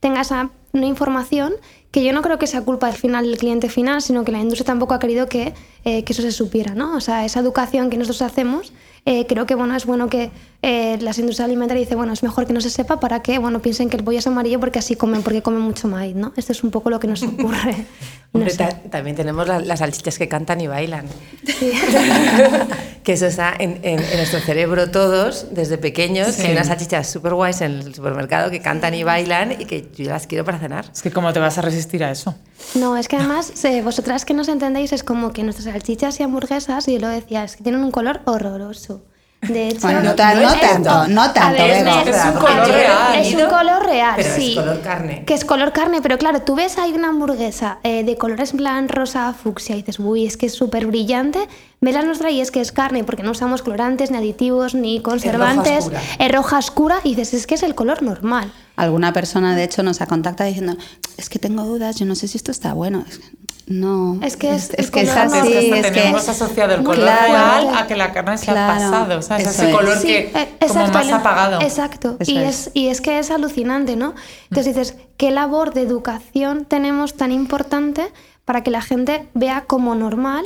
tenga 0.00 0.22
esa 0.22 0.50
una 0.72 0.86
información 0.86 1.52
que 1.90 2.04
yo 2.04 2.12
no 2.12 2.22
creo 2.22 2.38
que 2.38 2.46
sea 2.46 2.62
culpa 2.62 2.86
al 2.86 2.92
final 2.94 3.26
del 3.26 3.36
cliente 3.36 3.68
final, 3.68 4.00
sino 4.00 4.24
que 4.24 4.30
la 4.32 4.38
industria 4.38 4.64
tampoco 4.66 4.94
ha 4.94 4.98
querido 5.00 5.26
que, 5.28 5.52
eh, 5.84 6.04
que 6.04 6.12
eso 6.12 6.22
se 6.22 6.30
supiera, 6.32 6.74
¿no? 6.74 6.94
O 6.96 7.00
sea, 7.00 7.24
esa 7.24 7.40
educación 7.40 7.90
que 7.90 7.96
nosotros 7.98 8.22
hacemos, 8.22 8.72
eh, 9.04 9.26
creo 9.26 9.44
que 9.46 9.56
bueno, 9.56 9.74
es 9.74 9.84
bueno 9.86 10.08
que 10.08 10.30
eh, 10.62 10.98
las 11.00 11.18
industrias 11.18 11.46
alimentarias 11.46 11.86
dicen, 11.86 11.96
bueno, 11.98 12.12
es 12.12 12.22
mejor 12.22 12.46
que 12.46 12.52
no 12.52 12.60
se 12.60 12.70
sepa 12.70 13.00
para 13.00 13.22
que, 13.22 13.38
bueno, 13.38 13.60
piensen 13.62 13.88
que 13.88 13.96
el 13.96 14.04
pollo 14.04 14.18
es 14.18 14.26
amarillo 14.26 14.60
porque 14.60 14.78
así 14.78 14.94
comen, 14.96 15.22
porque 15.22 15.40
comen 15.42 15.60
mucho 15.62 15.88
maíz, 15.88 16.14
¿no? 16.14 16.32
Esto 16.36 16.52
es 16.52 16.62
un 16.62 16.70
poco 16.70 16.90
lo 16.90 17.00
que 17.00 17.06
nos 17.08 17.22
ocurre. 17.22 17.86
No 18.32 18.38
Hombre, 18.42 18.52
sé. 18.52 18.58
ta- 18.58 18.80
también 18.90 19.16
tenemos 19.16 19.48
la- 19.48 19.58
las 19.58 19.80
salchichas 19.80 20.16
que 20.16 20.28
cantan 20.28 20.60
y 20.60 20.68
bailan. 20.68 21.04
que 23.02 23.12
eso 23.14 23.26
está 23.26 23.52
en, 23.58 23.80
en- 23.82 23.98
en 23.98 24.16
nuestro 24.18 24.38
cerebro 24.38 24.90
todos, 24.90 25.46
desde 25.52 25.78
pequeños. 25.78 26.28
Sí. 26.34 26.42
que 26.42 26.46
Hay 26.48 26.52
unas 26.52 26.68
salchichas 26.68 27.10
súper 27.10 27.34
guays 27.34 27.60
en 27.60 27.72
el 27.80 27.92
supermercado 27.94 28.50
que 28.50 28.60
cantan 28.60 28.94
y 28.94 29.02
bailan 29.02 29.52
y 29.52 29.64
que 29.64 29.88
yo 29.96 30.10
las 30.10 30.28
quiero 30.28 30.44
para 30.44 30.60
cenar. 30.60 30.84
Es 30.92 31.02
que 31.02 31.10
cómo 31.10 31.32
te 31.32 31.40
vas 31.40 31.58
a 31.58 31.62
resistir 31.62 32.04
a 32.04 32.10
eso. 32.12 32.34
No, 32.76 32.96
es 32.96 33.08
que 33.08 33.16
además, 33.16 33.52
eh, 33.64 33.82
vosotras 33.82 34.24
que 34.24 34.34
nos 34.34 34.48
entendéis, 34.48 34.92
es 34.92 35.02
como 35.02 35.32
que 35.32 35.42
nuestras 35.42 35.64
salchichas 35.72 36.20
y 36.20 36.22
hamburguesas, 36.22 36.86
y 36.88 36.94
yo 36.94 37.00
lo 37.00 37.08
decía, 37.08 37.42
es 37.44 37.56
que 37.56 37.64
tienen 37.64 37.82
un 37.82 37.90
color 37.90 38.20
horroroso. 38.26 39.02
De 39.42 39.68
hecho, 39.68 39.80
Bueno, 39.80 40.02
no, 40.02 40.14
tanto, 40.14 41.08
no 41.08 41.32
tanto, 41.32 41.40
A 41.40 41.50
ver, 41.52 41.84
Bego. 41.84 42.00
es, 42.00 42.24
un 42.26 42.32
color 42.34 42.66
ver, 42.66 42.74
real. 42.74 43.14
Es 43.18 43.34
un 43.34 43.48
color 43.48 43.86
real, 43.86 44.12
Pero 44.16 44.28
es 44.28 44.34
sí. 44.34 44.54
color 44.54 44.80
carne. 44.82 45.24
Que 45.24 45.32
es 45.34 45.44
color 45.46 45.72
carne, 45.72 46.02
pero 46.02 46.18
claro, 46.18 46.42
tú 46.42 46.54
ves 46.56 46.76
ahí 46.76 46.92
una 46.92 47.08
hamburguesa 47.08 47.78
eh, 47.82 48.04
de 48.04 48.16
colores 48.18 48.52
plan 48.52 48.88
rosa 48.90 49.32
fucsia 49.32 49.74
y 49.76 49.78
dices, 49.78 49.98
uy, 49.98 50.26
es 50.26 50.36
que 50.36 50.46
es 50.46 50.52
súper 50.52 50.86
brillante. 50.86 51.48
Ves 51.80 51.94
la 51.94 52.02
nuestra 52.02 52.30
y 52.30 52.42
es 52.42 52.50
que 52.50 52.60
es 52.60 52.70
carne, 52.70 53.02
porque 53.04 53.22
no 53.22 53.30
usamos 53.30 53.62
colorantes, 53.62 54.10
ni 54.10 54.18
aditivos, 54.18 54.74
ni 54.74 55.00
conservantes. 55.00 55.84
oscura. 55.84 56.02
Es 56.18 56.32
roja 56.32 56.58
oscura 56.58 56.96
y 57.02 57.14
dices, 57.14 57.32
es 57.32 57.46
que 57.46 57.54
es 57.54 57.62
el 57.62 57.74
color 57.74 58.02
normal. 58.02 58.52
Alguna 58.76 59.14
persona, 59.14 59.56
de 59.56 59.64
hecho, 59.64 59.82
nos 59.82 60.02
ha 60.02 60.06
contactado 60.06 60.48
diciendo, 60.48 60.76
es 61.16 61.30
que 61.30 61.38
tengo 61.38 61.64
dudas, 61.64 61.96
yo 61.96 62.04
no 62.04 62.14
sé 62.14 62.28
si 62.28 62.36
esto 62.36 62.50
está 62.50 62.74
bueno. 62.74 63.04
Es 63.08 63.18
que, 63.18 63.24
no. 63.66 64.18
Es 64.22 64.36
que 64.36 64.54
es 64.54 64.70
el 64.76 64.90
que 64.90 65.02
es 65.02 65.10
así, 65.10 65.36
es 65.54 65.64
que 65.70 65.78
es 65.80 65.92
tenemos 65.92 66.28
asociado 66.28 66.74
el 66.74 66.78
muy 66.82 66.86
color 66.96 67.02
claro. 67.04 67.32
real 67.70 67.76
a 67.76 67.86
que 67.86 67.96
la 67.96 68.12
carne 68.12 68.36
se 68.38 68.50
ha 68.50 68.54
Claro, 68.54 68.74
pasado, 68.90 69.22
¿sabes? 69.22 69.46
eso 69.46 69.50
Ese 69.62 69.70
es. 69.70 69.76
color 69.76 69.96
Sí, 69.98 70.06
que 70.08 70.18
eh, 70.18 70.30
como 70.32 70.44
exacto, 70.72 70.92
más 70.98 71.10
apagado. 71.12 71.60
Exacto. 71.60 72.16
Eso 72.18 72.30
Y 72.32 72.38
es. 72.38 72.66
es. 72.66 72.70
y 72.74 72.88
es 72.88 73.00
que 73.00 73.18
es 73.18 73.30
alucinante, 73.30 73.96
¿no? 73.96 74.14
Entonces 74.50 74.74
dices, 74.74 74.96
¿qué 75.16 75.30
labor 75.30 75.72
de 75.74 75.82
educación 75.82 76.64
tenemos 76.64 77.14
tan 77.14 77.30
importante 77.32 78.12
para 78.44 78.62
que 78.62 78.70
la 78.70 78.82
gente 78.82 79.28
vea 79.34 79.64
como 79.66 79.94
normal 79.94 80.44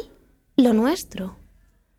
lo 0.57 0.73
nuestro? 0.75 1.37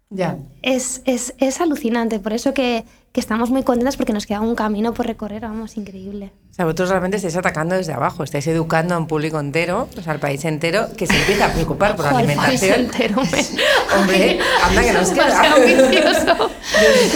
Ya. 0.10 0.38
Es, 0.62 1.02
es, 1.06 1.34
es 1.40 1.60
alucinante, 1.62 2.20
por 2.20 2.34
eso 2.34 2.54
que, 2.54 2.86
que 3.16 3.22
estamos 3.22 3.50
muy 3.50 3.64
contentas 3.64 3.96
porque 3.96 4.12
nos 4.12 4.26
queda 4.26 4.42
un 4.42 4.56
camino 4.56 4.94
por 4.94 5.08
recorrer, 5.08 5.40
vamos, 5.44 5.78
increíble. 5.78 6.34
O 6.52 6.54
sea, 6.54 6.66
vosotros 6.66 6.90
realmente 6.90 7.16
estáis 7.16 7.38
atacando 7.38 7.74
desde 7.76 7.94
abajo, 7.94 8.26
estáis 8.26 8.46
educando 8.48 8.94
a 8.94 8.98
un 8.98 9.08
público 9.08 9.40
entero, 9.40 9.88
o 9.98 10.02
sea, 10.02 10.12
al 10.12 10.20
país 10.20 10.44
entero, 10.44 10.88
que 10.98 11.08
se 11.08 11.16
empieza 11.18 11.46
a 11.46 11.54
preocupar 11.54 11.96
por 11.96 12.04
la 12.04 12.12
Ojo, 12.12 12.20
al 12.20 12.26
país 12.26 12.62
alimentación. 12.62 12.80
entero, 12.86 13.22
Hombre, 13.98 14.40
anda 14.64 14.82
que 14.84 14.92
nos 14.94 15.10
queda. 15.12 15.44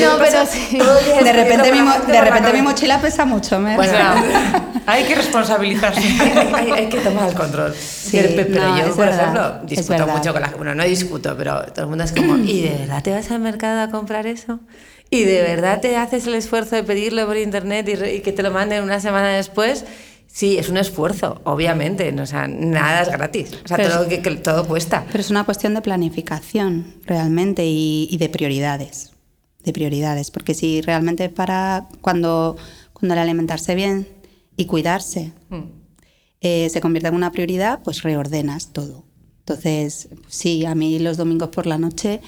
No, 0.02 0.18
pero 0.20 0.46
sí. 0.46 0.78
De 1.22 1.34
repente, 1.34 1.72
mi, 1.74 1.82
mo- 1.82 2.00
de 2.08 2.22
repente 2.22 2.54
mi 2.54 2.62
mochila 2.62 3.02
pesa 3.02 3.26
mucho, 3.26 3.60
Mer. 3.60 3.76
Bueno, 3.76 3.94
Hay 4.86 5.04
que 5.04 5.16
responsabilizarse. 5.16 6.02
hay, 6.56 6.72
hay 6.72 6.90
que 6.90 7.00
tomar 7.02 7.28
el 7.30 7.36
control. 7.36 7.76
pero 8.12 8.30
pero 8.36 8.68
no, 8.70 8.78
yo, 8.80 8.84
es 8.86 8.90
por 8.96 9.06
verdad, 9.06 9.22
ejemplo, 9.22 9.68
discuto 9.68 10.08
mucho 10.08 10.32
con 10.34 10.42
la 10.42 10.48
Bueno, 10.56 10.76
no 10.76 10.84
discuto, 10.86 11.36
pero 11.38 11.62
todo 11.74 11.84
el 11.84 11.90
mundo 11.90 12.06
es 12.06 12.12
como, 12.14 12.38
¿y 12.44 12.62
de 12.62 12.78
verdad 12.80 13.04
te 13.04 13.12
vas 13.12 13.30
al 13.32 13.40
mercado 13.42 13.82
a 13.82 13.92
comprar 13.92 14.26
eso? 14.28 14.60
¿Y 15.10 15.24
de 15.24 15.42
verdad 15.42 15.82
te 15.82 15.98
haces 15.98 16.28
el 16.28 16.36
esfuerzo 16.36 16.76
de 16.76 16.84
pedirlo 16.84 17.26
por 17.26 17.38
internet 17.38 17.90
y, 17.90 18.20
que 18.22 18.32
te 18.32 18.44
lo 18.44 18.52
manden 18.52 18.84
una 18.84 19.00
semana 19.00 19.30
después? 19.30 19.86
Sí, 20.28 20.58
es 20.60 20.70
un 20.70 20.78
esfuerzo, 20.78 21.42
obviamente. 21.44 22.14
o 22.22 22.26
sea, 22.28 22.48
nada 22.48 23.02
es 23.02 23.10
gratis. 23.10 23.52
O 23.66 23.68
sea, 23.68 23.78
Pero 23.78 23.90
todo, 23.90 24.04
es- 24.04 24.10
que, 24.10 24.22
que 24.22 24.36
todo 24.36 24.68
cuesta. 24.68 25.06
Pero 25.12 25.22
es 25.22 25.32
una 25.32 25.44
cuestión 25.44 25.74
de 25.74 25.82
planificación, 25.82 26.94
realmente, 27.06 27.66
y, 27.66 28.08
y 28.12 28.18
de 28.18 28.30
prioridades. 28.30 29.12
De 29.64 29.74
prioridades. 29.74 30.30
Porque 30.30 30.54
si 30.54 30.82
realmente 30.82 31.30
para 31.30 31.88
cuando, 32.02 32.58
cuando 32.94 33.14
el 33.16 33.20
alimentarse 33.20 33.74
bien 33.74 34.08
y 34.56 34.66
cuidarse 34.66 35.32
eh, 36.42 36.70
se 36.70 36.80
convierte 36.82 37.10
en 37.10 37.16
una 37.16 37.32
prioridad, 37.32 37.80
pues 37.84 38.04
reordenas 38.04 38.72
todo. 38.72 39.06
Entonces, 39.40 40.10
sí, 40.28 40.66
a 40.66 40.76
mí 40.76 41.00
los 41.00 41.18
domingos 41.18 41.50
por 41.50 41.66
la 41.66 41.78
noche 41.80 42.22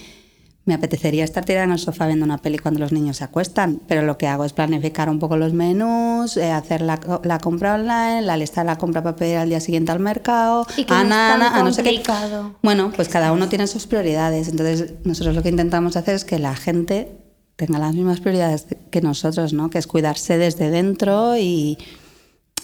me 0.64 0.74
apetecería 0.74 1.24
estar 1.24 1.44
tirada 1.44 1.64
en 1.64 1.72
el 1.72 1.78
sofá 1.80 2.06
viendo 2.06 2.24
una 2.24 2.38
peli 2.38 2.56
cuando 2.58 2.78
los 2.78 2.92
niños 2.92 3.16
se 3.16 3.24
acuestan, 3.24 3.80
pero 3.88 4.02
lo 4.02 4.16
que 4.16 4.28
hago 4.28 4.44
es 4.44 4.52
planificar 4.52 5.08
un 5.10 5.18
poco 5.18 5.36
los 5.36 5.52
menús, 5.52 6.36
eh, 6.36 6.52
hacer 6.52 6.82
la, 6.82 7.00
la 7.24 7.38
compra 7.40 7.74
online, 7.74 8.22
la 8.22 8.36
lista 8.36 8.60
de 8.60 8.68
la 8.68 8.78
compra 8.78 9.02
para 9.02 9.16
pedir 9.16 9.38
al 9.38 9.48
día 9.48 9.58
siguiente 9.60 9.90
al 9.90 9.98
mercado, 9.98 10.64
Y 10.76 10.84
que 10.84 10.94
a 10.94 10.98
no 11.02 11.02
es 11.02 11.08
tan 11.10 11.42
a 11.42 11.62
no 11.64 11.72
sé 11.72 11.82
qué. 11.82 11.88
complicado. 11.90 12.54
Bueno, 12.62 12.92
pues 12.94 13.08
cada 13.08 13.32
uno 13.32 13.48
tiene 13.48 13.66
sus 13.66 13.88
prioridades. 13.88 14.48
Entonces, 14.48 14.94
nosotros 15.02 15.34
lo 15.34 15.42
que 15.42 15.48
intentamos 15.48 15.96
hacer 15.96 16.14
es 16.14 16.24
que 16.24 16.38
la 16.38 16.54
gente 16.54 17.08
tenga 17.56 17.80
las 17.80 17.94
mismas 17.94 18.20
prioridades 18.20 18.66
que 18.90 19.00
nosotros, 19.00 19.52
¿no? 19.52 19.68
Que 19.68 19.78
es 19.78 19.86
cuidarse 19.88 20.38
desde 20.38 20.70
dentro 20.70 21.36
y, 21.36 21.76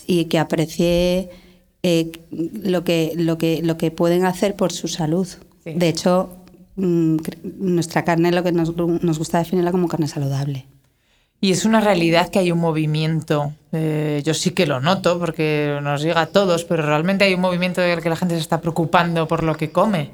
y 0.06 0.26
que 0.26 0.38
aprecie 0.38 1.30
eh, 1.82 2.12
lo, 2.30 2.84
que, 2.84 3.12
lo, 3.16 3.38
que, 3.38 3.60
lo 3.62 3.76
que 3.76 3.90
pueden 3.90 4.24
hacer 4.24 4.54
por 4.54 4.72
su 4.72 4.86
salud. 4.88 5.26
Sí. 5.64 5.72
De 5.74 5.88
hecho, 5.88 6.30
nuestra 6.78 8.04
carne 8.04 8.32
lo 8.32 8.42
que 8.42 8.52
nos, 8.52 8.74
nos 8.76 9.18
gusta 9.18 9.38
definirla 9.38 9.72
como 9.72 9.88
carne 9.88 10.08
saludable. 10.08 10.66
Y 11.40 11.52
es 11.52 11.64
una 11.64 11.80
realidad 11.80 12.30
que 12.30 12.40
hay 12.40 12.50
un 12.50 12.58
movimiento. 12.58 13.52
eh, 13.72 14.22
yo 14.24 14.34
sí 14.34 14.50
que 14.50 14.66
lo 14.66 14.80
noto 14.80 15.18
porque 15.18 15.78
nos 15.82 16.02
llega 16.02 16.22
a 16.22 16.26
todos, 16.26 16.64
pero 16.64 16.82
realmente 16.84 17.24
hay 17.24 17.34
un 17.34 17.40
movimiento 17.40 17.82
en 17.82 17.90
el 17.90 18.02
que 18.02 18.08
la 18.08 18.16
gente 18.16 18.34
se 18.34 18.40
está 18.40 18.60
preocupando 18.60 19.28
por 19.28 19.44
lo 19.44 19.56
que 19.56 19.70
come. 19.70 20.10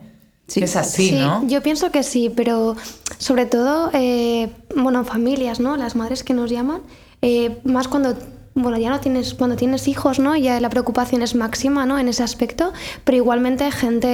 Sí. 0.46 0.62
Es 0.62 0.76
así, 0.76 1.12
¿no? 1.12 1.46
yo 1.48 1.62
pienso 1.62 1.90
que 1.90 2.02
sí, 2.02 2.30
pero 2.34 2.76
sobre 3.16 3.46
todo, 3.46 3.88
eh, 3.94 4.50
bueno, 4.76 5.02
familias, 5.04 5.58
¿no? 5.58 5.78
Las 5.78 5.96
madres 5.96 6.22
que 6.22 6.34
nos 6.34 6.50
llaman, 6.50 6.82
eh, 7.22 7.56
más 7.64 7.88
cuando, 7.88 8.14
bueno, 8.54 8.78
ya 8.78 8.90
no 8.90 9.00
tienes, 9.00 9.34
cuando 9.34 9.56
tienes 9.56 9.88
hijos, 9.88 10.18
¿no? 10.18 10.36
Ya 10.36 10.60
la 10.60 10.70
preocupación 10.70 11.22
es 11.22 11.34
máxima, 11.34 11.86
¿no? 11.86 11.98
En 11.98 12.08
ese 12.08 12.22
aspecto, 12.22 12.72
pero 13.02 13.16
igualmente 13.16 13.70
gente, 13.72 14.08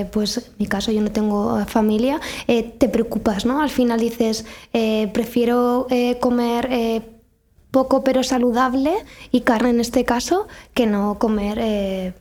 eh, 0.00 0.04
pues 0.12 0.38
en 0.38 0.44
mi 0.58 0.66
caso 0.66 0.92
yo 0.92 1.00
no 1.00 1.10
tengo 1.10 1.58
eh, 1.58 1.64
familia, 1.64 2.20
eh, 2.46 2.62
te 2.62 2.88
preocupas, 2.88 3.46
¿no? 3.46 3.60
Al 3.60 3.70
final 3.70 3.98
dices, 3.98 4.44
eh, 4.72 5.10
prefiero 5.12 5.86
eh, 5.90 6.18
comer... 6.20 6.68
eh, 6.70 7.02
poco 7.72 8.02
pero 8.02 8.24
saludable 8.24 8.92
y 9.30 9.42
carne 9.42 9.70
en 9.70 9.78
este 9.78 10.04
caso 10.04 10.48
que 10.74 10.86
no 10.86 11.20
comer 11.20 12.14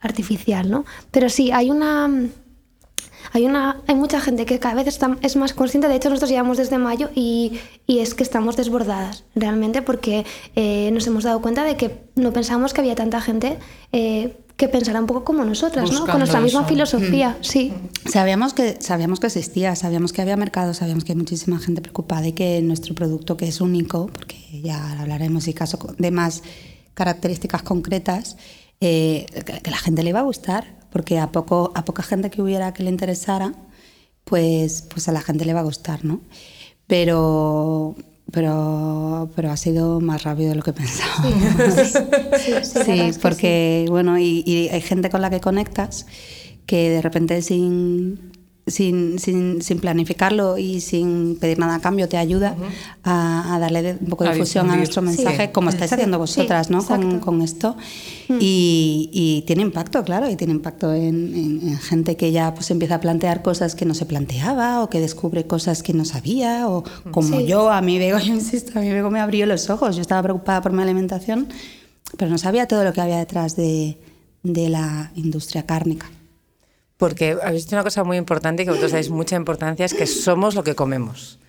artificial, 0.00 0.70
¿no? 0.70 0.84
Pero 1.10 1.28
sí, 1.28 1.50
hay 1.50 1.72
una 1.72 2.08
hay 3.32 3.46
una 3.46 3.80
hay 3.86 3.94
mucha 3.94 4.20
gente 4.20 4.44
que 4.46 4.58
cada 4.58 4.74
vez 4.74 4.86
está, 4.86 5.16
es 5.22 5.36
más 5.36 5.54
consciente, 5.54 5.88
de 5.88 5.96
hecho 5.96 6.10
nosotros 6.10 6.30
llevamos 6.30 6.58
desde 6.58 6.78
mayo 6.78 7.10
y, 7.14 7.58
y 7.86 8.00
es 8.00 8.14
que 8.14 8.22
estamos 8.22 8.56
desbordadas 8.56 9.24
realmente 9.34 9.82
porque 9.82 10.24
eh, 10.54 10.90
nos 10.92 11.06
hemos 11.06 11.24
dado 11.24 11.40
cuenta 11.40 11.64
de 11.64 11.76
que 11.76 12.02
no 12.14 12.32
pensamos 12.32 12.74
que 12.74 12.80
había 12.82 12.94
tanta 12.94 13.20
gente 13.20 13.58
eh, 13.92 14.36
que 14.56 14.68
pensara 14.68 15.00
un 15.00 15.06
poco 15.06 15.24
como 15.24 15.44
nosotras, 15.44 15.84
¿no? 15.84 15.90
Buscando 15.90 16.12
Con 16.12 16.18
nuestra 16.20 16.40
misma 16.40 16.60
eso. 16.60 16.68
filosofía, 16.68 17.36
sí. 17.40 17.72
Sabíamos 18.04 18.54
que, 18.54 18.76
sabíamos 18.80 19.18
que 19.18 19.26
existía, 19.26 19.74
sabíamos 19.74 20.12
que 20.12 20.22
había 20.22 20.36
mercado, 20.36 20.72
sabíamos 20.74 21.04
que 21.04 21.12
hay 21.12 21.18
muchísima 21.18 21.58
gente 21.58 21.80
preocupada 21.80 22.28
y 22.28 22.32
que 22.32 22.60
nuestro 22.62 22.94
producto, 22.94 23.36
que 23.36 23.48
es 23.48 23.60
único, 23.60 24.06
porque 24.06 24.36
ya 24.62 25.00
hablaremos 25.00 25.48
y 25.48 25.54
caso 25.54 25.78
de 25.98 26.10
más 26.10 26.42
características 26.94 27.62
concretas, 27.62 28.36
eh, 28.80 29.26
que, 29.44 29.60
que 29.62 29.70
la 29.70 29.78
gente 29.78 30.02
le 30.02 30.10
iba 30.10 30.20
a 30.20 30.24
gustar, 30.24 30.81
porque 30.92 31.18
a, 31.18 31.32
poco, 31.32 31.72
a 31.74 31.84
poca 31.84 32.02
gente 32.02 32.30
que 32.30 32.42
hubiera 32.42 32.72
que 32.74 32.82
le 32.82 32.90
interesara, 32.90 33.54
pues, 34.24 34.82
pues 34.82 35.08
a 35.08 35.12
la 35.12 35.20
gente 35.20 35.44
le 35.44 35.54
va 35.54 35.60
a 35.60 35.64
gustar, 35.64 36.04
¿no? 36.04 36.20
Pero, 36.86 37.96
pero, 38.30 39.30
pero 39.34 39.50
ha 39.50 39.56
sido 39.56 40.00
más 40.00 40.22
rápido 40.22 40.50
de 40.50 40.56
lo 40.56 40.62
que 40.62 40.72
pensábamos. 40.74 41.34
Sí, 42.38 42.52
sí, 42.62 43.18
porque, 43.20 43.86
bueno, 43.88 44.18
y, 44.18 44.44
y 44.46 44.68
hay 44.68 44.80
gente 44.80 45.10
con 45.10 45.22
la 45.22 45.30
que 45.30 45.40
conectas 45.40 46.06
que 46.66 46.90
de 46.90 47.02
repente 47.02 47.42
sin, 47.42 48.31
sin, 48.66 49.18
sin, 49.18 49.60
sin 49.60 49.78
planificarlo 49.80 50.56
y 50.56 50.80
sin 50.80 51.36
pedir 51.40 51.58
nada 51.58 51.74
a 51.74 51.80
cambio 51.80 52.08
te 52.08 52.16
ayuda 52.16 52.56
a, 53.02 53.54
a 53.54 53.58
darle 53.58 53.98
un 54.00 54.06
poco 54.06 54.22
de 54.24 54.30
A 54.30 54.32
difusión 54.34 54.66
a 54.66 54.76
difundir. 54.76 54.78
nuestro 54.78 55.02
mensaje, 55.02 55.46
Sí. 55.46 55.52
como 55.52 55.70
estáis 55.70 55.92
haciendo 55.92 56.18
vosotras, 56.18 56.68
Sí, 56.68 56.72
¿no? 56.72 56.84
Con, 56.86 57.18
con 57.18 57.42
esto. 57.42 57.76
Y, 58.40 59.10
y 59.12 59.42
tiene 59.46 59.62
impacto, 59.62 60.02
claro, 60.04 60.30
y 60.30 60.36
tiene 60.36 60.52
impacto 60.52 60.92
en, 60.94 61.34
en- 61.34 61.68
en 61.68 61.78
gente 61.78 62.16
que 62.16 62.30
ya 62.32 62.54
pues 62.54 62.70
empieza 62.70 62.94
a 62.96 63.00
plantear 63.00 63.42
cosas 63.42 63.74
que 63.74 63.84
no 63.84 63.94
se 63.94 64.06
planteaba 64.06 64.82
o 64.82 64.88
que 64.88 65.00
descubre 65.00 65.46
cosas 65.46 65.82
que 65.82 65.92
no 65.92 66.04
sabía 66.04 66.68
o 66.68 66.84
como 67.10 67.38
Sí. 67.40 67.46
yo, 67.46 67.70
a 67.70 67.80
mí 67.82 67.98
Bego, 67.98 68.18
yo 68.24 68.32
insisto, 68.32 68.78
a 68.78 68.82
mí 68.82 68.90
Bego 68.90 69.10
me 69.10 69.20
abrió 69.20 69.44
los 69.46 69.70
ojos. 69.70 69.96
Yo 69.96 70.02
estaba 70.02 70.22
preocupada 70.22 70.62
por 70.62 70.72
mi 70.72 70.82
alimentación, 70.82 71.48
pero 72.16 72.30
no 72.30 72.38
sabía 72.38 72.66
todo 72.68 72.84
lo 72.84 72.92
que 72.92 73.00
había 73.00 73.18
detrás 73.18 73.56
de, 73.56 73.98
de 74.44 74.68
la 74.68 75.10
industria 75.16 75.66
cárnica. 75.66 76.10
Porque 77.02 77.36
habéis 77.42 77.64
dicho 77.64 77.74
una 77.74 77.82
cosa 77.82 78.04
muy 78.04 78.16
importante 78.16 78.62
que 78.62 78.70
vosotros 78.70 78.92
dais 78.92 79.10
mucha 79.20 79.34
importancia, 79.34 79.84
es 79.84 79.92
que 79.92 80.06
somos 80.06 80.54
lo 80.54 80.62
que 80.62 80.76
comemos. 80.76 81.40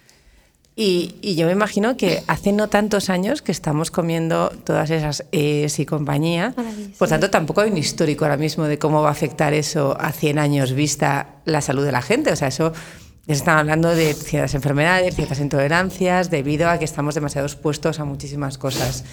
Y, 0.76 1.14
y 1.22 1.36
yo 1.36 1.46
me 1.46 1.52
imagino 1.52 1.96
que 1.96 2.24
hace 2.26 2.52
no 2.52 2.70
tantos 2.70 3.12
años 3.12 3.44
que 3.44 3.52
estamos 3.52 3.92
comiendo 3.92 4.50
todas 4.64 4.90
esas 4.90 5.26
es 5.32 5.78
y 5.78 5.86
compañía. 5.86 6.56
Por 6.98 7.08
tanto, 7.08 7.30
tampoco 7.30 7.62
hay 7.62 7.70
un 7.70 7.78
histórico 7.78 8.26
ahora 8.26 8.38
mismo 8.38 8.64
de 8.64 8.80
cómo 8.80 9.04
va 9.04 9.10
a 9.10 9.12
afectar 9.12 9.54
eso 9.54 9.96
a 10.00 10.12
100 10.12 10.40
años 10.40 10.72
vista 10.72 11.36
la 11.46 11.62
salud 11.62 11.86
de 11.86 11.92
la 11.92 12.02
gente. 12.02 12.32
O 12.32 12.36
sea, 12.36 12.48
eso 12.48 12.74
están 13.28 13.60
hablando 13.60 13.90
de 13.90 14.16
ciertas 14.16 14.56
enfermedades, 14.56 15.14
ciertas 15.14 15.40
intolerancias, 15.40 16.32
debido 16.32 16.68
a 16.68 16.80
que 16.80 16.86
estamos 16.86 17.14
demasiado 17.14 17.46
expuestos 17.46 18.00
a 18.00 18.06
muchísimas 18.06 18.58
cosas. 18.58 19.04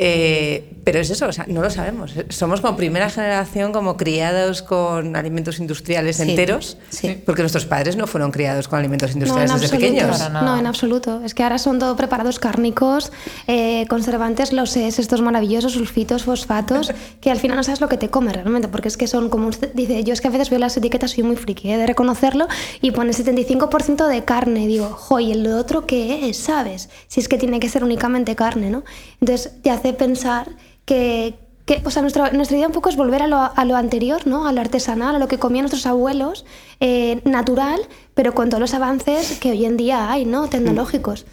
Eh, 0.00 0.76
pero 0.84 1.00
es 1.00 1.10
eso, 1.10 1.26
o 1.26 1.32
sea, 1.32 1.44
no 1.48 1.60
lo 1.60 1.68
sabemos. 1.70 2.14
Somos 2.28 2.60
como 2.60 2.76
primera 2.76 3.10
generación 3.10 3.72
como 3.72 3.96
criados 3.96 4.62
con 4.62 5.16
alimentos 5.16 5.58
industriales 5.58 6.16
Sí, 6.16 6.22
enteros, 6.30 6.78
sí. 6.88 7.20
porque 7.26 7.42
nuestros 7.42 7.66
padres 7.66 7.96
no 7.96 8.06
fueron 8.06 8.30
criados 8.30 8.68
con 8.68 8.78
alimentos 8.78 9.10
No, 9.10 9.16
en 9.16 9.18
industriales 9.22 9.60
desde 9.60 9.66
absoluto. 9.76 9.92
pequeños. 9.98 10.18
Nada. 10.20 10.42
No, 10.42 10.56
en 10.58 10.66
absoluto. 10.66 11.20
Es 11.24 11.34
que 11.34 11.42
ahora 11.42 11.58
son 11.58 11.78
todo 11.80 11.96
preparados 11.96 12.38
cárnicos, 12.38 13.12
eh, 13.48 13.86
conservantes, 13.88 14.52
los 14.52 14.76
es, 14.76 14.98
estos 15.00 15.20
maravillosos 15.20 15.72
sulfitos, 15.72 16.22
fosfatos, 16.22 16.92
que 17.20 17.30
al 17.32 17.38
final 17.40 17.56
no 17.56 17.64
sabes 17.64 17.80
lo 17.80 17.88
que 17.88 17.96
te 17.98 18.08
comes 18.08 18.32
realmente, 18.34 18.68
porque 18.68 18.88
es 18.88 18.96
que 18.96 19.08
son 19.08 19.28
como 19.30 19.48
usted 19.48 19.72
dice, 19.74 20.04
yo 20.04 20.12
es 20.14 20.20
que 20.20 20.28
a 20.28 20.30
veces 20.30 20.48
veo 20.48 20.60
las 20.60 20.76
etiquetas, 20.76 21.10
soy 21.10 21.24
muy 21.24 21.36
friki, 21.36 21.70
he 21.72 21.76
de 21.76 21.86
reconocerlo, 21.86 22.46
y 22.80 22.92
pone 22.92 23.10
75% 23.12 24.06
de 24.06 24.24
carne, 24.24 24.60
y 24.62 24.66
digo, 24.68 24.86
jo, 24.90 25.18
¿y 25.18 25.32
el 25.32 25.46
otro 25.52 25.86
qué 25.86 26.30
es? 26.30 26.36
¿Sabes? 26.38 26.88
Si 27.08 27.18
es 27.20 27.28
que 27.28 27.36
tiene 27.36 27.58
que 27.60 27.68
ser 27.68 27.82
únicamente 27.82 28.36
carne, 28.36 28.70
¿no? 28.70 28.84
Entonces 29.20 29.52
te 29.62 29.70
hace 29.70 29.87
pensar 29.92 30.50
que, 30.84 31.34
que, 31.64 31.82
o 31.84 31.90
sea, 31.90 32.02
nuestra, 32.02 32.30
nuestra 32.32 32.56
idea 32.56 32.66
un 32.66 32.72
poco 32.72 32.88
es 32.88 32.96
volver 32.96 33.22
a 33.22 33.26
lo, 33.26 33.38
a 33.38 33.64
lo 33.64 33.76
anterior, 33.76 34.26
¿no? 34.26 34.46
A 34.46 34.52
lo 34.52 34.60
artesanal, 34.60 35.16
a 35.16 35.18
lo 35.18 35.28
que 35.28 35.38
comían 35.38 35.64
nuestros 35.64 35.86
abuelos, 35.86 36.44
eh, 36.80 37.20
natural, 37.24 37.80
pero 38.14 38.34
con 38.34 38.48
todos 38.48 38.60
los 38.60 38.74
avances 38.74 39.38
que 39.38 39.50
hoy 39.50 39.64
en 39.64 39.76
día 39.76 40.10
hay, 40.10 40.24
¿no? 40.24 40.48
Tecnológicos. 40.48 41.26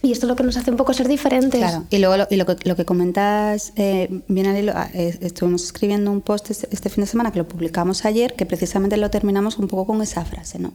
Y 0.00 0.12
esto 0.12 0.26
es 0.26 0.28
lo 0.28 0.36
que 0.36 0.44
nos 0.44 0.56
hace 0.56 0.70
un 0.70 0.76
poco 0.76 0.92
ser 0.94 1.08
diferentes. 1.08 1.60
Claro, 1.60 1.84
y 1.90 1.98
luego 1.98 2.16
lo, 2.16 2.28
y 2.30 2.36
lo, 2.36 2.46
que, 2.46 2.68
lo 2.68 2.76
que 2.76 2.84
comentas, 2.84 3.72
eh, 3.74 4.22
bien 4.28 4.46
al 4.46 4.56
hilo, 4.56 4.72
ah, 4.76 4.88
eh, 4.94 5.18
estuvimos 5.22 5.64
escribiendo 5.64 6.12
un 6.12 6.20
post 6.20 6.50
este, 6.50 6.68
este 6.70 6.88
fin 6.88 7.02
de 7.02 7.10
semana 7.10 7.32
que 7.32 7.38
lo 7.38 7.48
publicamos 7.48 8.04
ayer, 8.04 8.34
que 8.34 8.46
precisamente 8.46 8.96
lo 8.96 9.10
terminamos 9.10 9.58
un 9.58 9.66
poco 9.66 9.86
con 9.86 10.02
esa 10.02 10.24
frase, 10.24 10.60
¿no? 10.60 10.72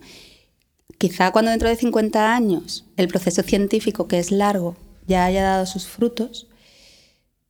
Quizá 0.97 1.31
cuando 1.31 1.51
dentro 1.51 1.69
de 1.69 1.75
50 1.77 2.35
años 2.35 2.85
el 2.97 3.07
proceso 3.07 3.43
científico, 3.43 4.07
que 4.07 4.19
es 4.19 4.31
largo, 4.31 4.75
ya 5.07 5.25
haya 5.25 5.43
dado 5.43 5.65
sus 5.65 5.87
frutos, 5.87 6.47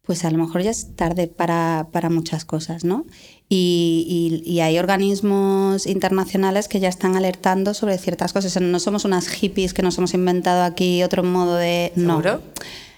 pues 0.06 0.26
a 0.26 0.32
lo 0.32 0.38
mejor 0.38 0.62
ya 0.62 0.72
es 0.72 0.96
tarde 0.96 1.28
para, 1.28 1.88
para 1.92 2.10
muchas 2.10 2.44
cosas, 2.44 2.84
¿no? 2.84 3.06
Y, 3.48 4.42
y- 4.46 4.60
hay 4.60 4.78
organismos 4.80 5.86
internacionales 5.86 6.68
que 6.68 6.80
ya 6.80 6.90
están 6.90 7.16
alertando 7.16 7.74
sobre 7.74 7.98
ciertas 7.98 8.34
cosas. 8.34 8.60
No 8.60 8.80
somos 8.80 9.06
unas 9.06 9.28
hippies 9.30 9.74
que 9.74 9.82
nos 9.82 9.98
hemos 9.98 10.14
inventado 10.14 10.64
aquí 10.64 11.04
otro 11.04 11.24
modo 11.24 11.56
de... 11.56 11.92
No. 11.96 12.16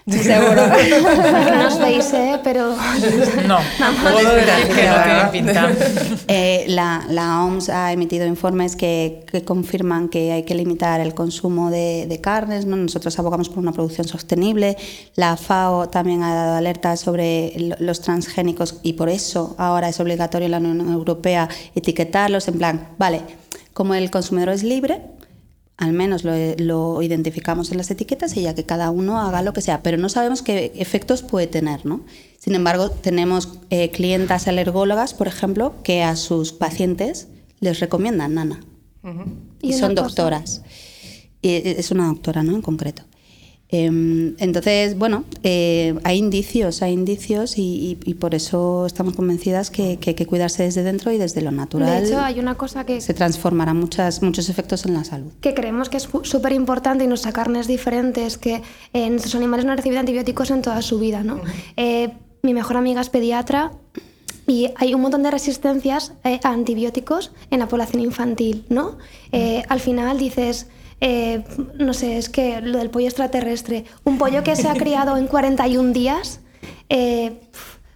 Seguro. 0.08 0.62
no 1.58 1.66
os 1.66 1.78
veis, 1.80 2.12
¿eh? 2.12 2.38
Pero 2.44 2.76
No, 3.48 3.58
puedo 4.02 4.34
decir 4.34 4.46
que 4.76 4.86
no 4.86 5.02
tiene 5.02 5.24
pinta. 5.32 5.72
Eh, 6.28 6.64
la, 6.68 7.04
la 7.08 7.42
OMS 7.44 7.68
ha 7.70 7.92
emitido 7.92 8.24
informes 8.26 8.76
que, 8.76 9.24
que 9.30 9.42
confirman 9.44 10.08
que 10.08 10.30
hay 10.30 10.44
que 10.44 10.54
limitar 10.54 11.00
el 11.00 11.12
consumo 11.12 11.70
de, 11.70 12.06
de 12.08 12.20
carnes. 12.20 12.66
¿no? 12.66 12.76
Nosotros 12.76 13.18
abogamos 13.18 13.48
por 13.48 13.58
una 13.58 13.72
producción 13.72 14.06
sostenible. 14.06 14.76
La 15.16 15.36
FAO 15.36 15.88
también 15.88 16.22
ha 16.22 16.34
dado 16.34 16.56
alerta 16.56 16.96
sobre 16.96 17.52
lo- 17.58 17.76
los 17.80 18.00
transgénicos 18.00 18.78
y 18.84 18.92
por 18.92 19.08
eso 19.08 19.56
ahora 19.58 19.88
es 19.88 19.98
obligatorio 19.98 20.46
en 20.46 20.52
la 20.52 20.58
Unión 20.58 20.88
Europea 20.92 21.48
etiquetarlos 21.74 22.46
en 22.46 22.58
plan, 22.58 22.88
vale, 22.96 23.22
como 23.72 23.94
el 23.94 24.10
consumidor 24.12 24.50
es 24.50 24.62
libre, 24.62 25.00
al 25.76 25.92
menos 25.92 26.24
lo, 26.24 26.32
lo 26.58 27.02
identificamos 27.02 27.70
en 27.70 27.78
las 27.78 27.90
etiquetas 27.90 28.36
y 28.36 28.42
ya 28.42 28.54
que 28.54 28.64
cada 28.64 28.90
uno 28.90 29.20
haga 29.20 29.42
lo 29.42 29.52
que 29.52 29.60
sea, 29.60 29.82
pero 29.82 29.98
no 29.98 30.08
sabemos 30.08 30.42
qué 30.42 30.72
efectos 30.76 31.22
puede 31.22 31.46
tener, 31.46 31.84
¿no? 31.84 32.02
Sin 32.38 32.54
embargo, 32.54 32.90
tenemos 32.90 33.58
eh, 33.70 33.90
clientas 33.90 34.48
alergólogas, 34.48 35.14
por 35.14 35.26
ejemplo, 35.26 35.74
que 35.82 36.02
a 36.02 36.16
sus 36.16 36.52
pacientes 36.52 37.28
les 37.60 37.80
recomiendan 37.80 38.34
nana. 38.34 38.60
Y 39.60 39.70
Y, 39.70 39.72
son 39.74 39.94
doctoras. 39.94 40.62
Y 41.42 41.50
es 41.50 41.90
una 41.90 42.06
doctora, 42.06 42.42
¿no? 42.42 42.54
En 42.54 42.62
concreto. 42.62 43.02
Em, 43.68 44.36
entonces, 44.38 44.96
bueno, 44.96 45.24
eh, 45.42 45.98
hay 46.04 46.18
indicios, 46.18 46.82
hay 46.82 46.92
indicios 46.92 47.58
y, 47.58 47.62
y- 47.62 48.10
y 48.10 48.14
por 48.14 48.34
eso 48.36 48.86
estamos 48.86 49.14
convencidas 49.16 49.70
que, 49.70 49.96
que 49.98 50.10
hay 50.10 50.14
que 50.14 50.24
cuidarse 50.24 50.62
desde 50.62 50.84
dentro 50.84 51.10
y 51.10 51.18
desde 51.18 51.42
lo 51.42 51.50
natural. 51.50 52.00
de 52.02 52.08
hecho 52.08 52.20
hay 52.20 52.38
una 52.38 52.54
cosa 52.54 52.86
que, 52.86 53.00
se 53.00 53.12
transformarán 53.12 53.76
muchas, 53.76 54.22
muchos 54.22 54.48
efectos 54.48 54.86
en 54.86 54.94
la 54.94 55.02
salud. 55.02 55.32
que 55.40 55.52
creemos 55.52 55.88
que 55.88 55.96
es 55.96 56.08
súper 56.22 56.52
importante 56.52 57.02
y 57.02 57.08
nuestra 57.08 57.32
carne 57.32 57.58
es 57.58 57.66
diferente, 57.66 58.24
es 58.24 58.38
que 58.38 58.62
eh, 58.92 59.10
nuestros 59.10 59.34
animales 59.34 59.64
no 59.64 59.72
han 59.72 59.78
recibido 59.78 59.98
antibióticos 59.98 60.50
en 60.52 60.62
toda 60.62 60.80
su 60.80 61.00
vida. 61.00 61.24
¿no? 61.24 61.40
Eh, 61.76 62.10
mi 62.42 62.54
mejor 62.54 62.76
amiga 62.76 63.00
es 63.00 63.08
pediatra 63.10 63.72
y 64.46 64.68
hay 64.76 64.94
un 64.94 65.00
montón 65.00 65.24
de 65.24 65.32
resistencias 65.32 66.12
eh, 66.22 66.38
a 66.44 66.50
antibióticos 66.50 67.32
en 67.50 67.58
la 67.58 67.66
población 67.66 68.00
infantil. 68.02 68.64
¿no? 68.68 68.96
Eh, 69.32 69.64
al 69.68 69.80
final 69.80 70.18
dices... 70.18 70.68
eh, 71.00 71.44
no 71.78 71.92
sé, 71.94 72.18
es 72.18 72.28
que 72.28 72.60
lo 72.60 72.78
del 72.78 72.90
pollo 72.90 73.06
extraterrestre, 73.06 73.84
un 74.04 74.18
pollo 74.18 74.42
que 74.42 74.56
se 74.56 74.68
ha 74.68 74.74
criado 74.74 75.16
en 75.16 75.26
41 75.26 75.92
días, 75.92 76.40
eh, 76.88 77.40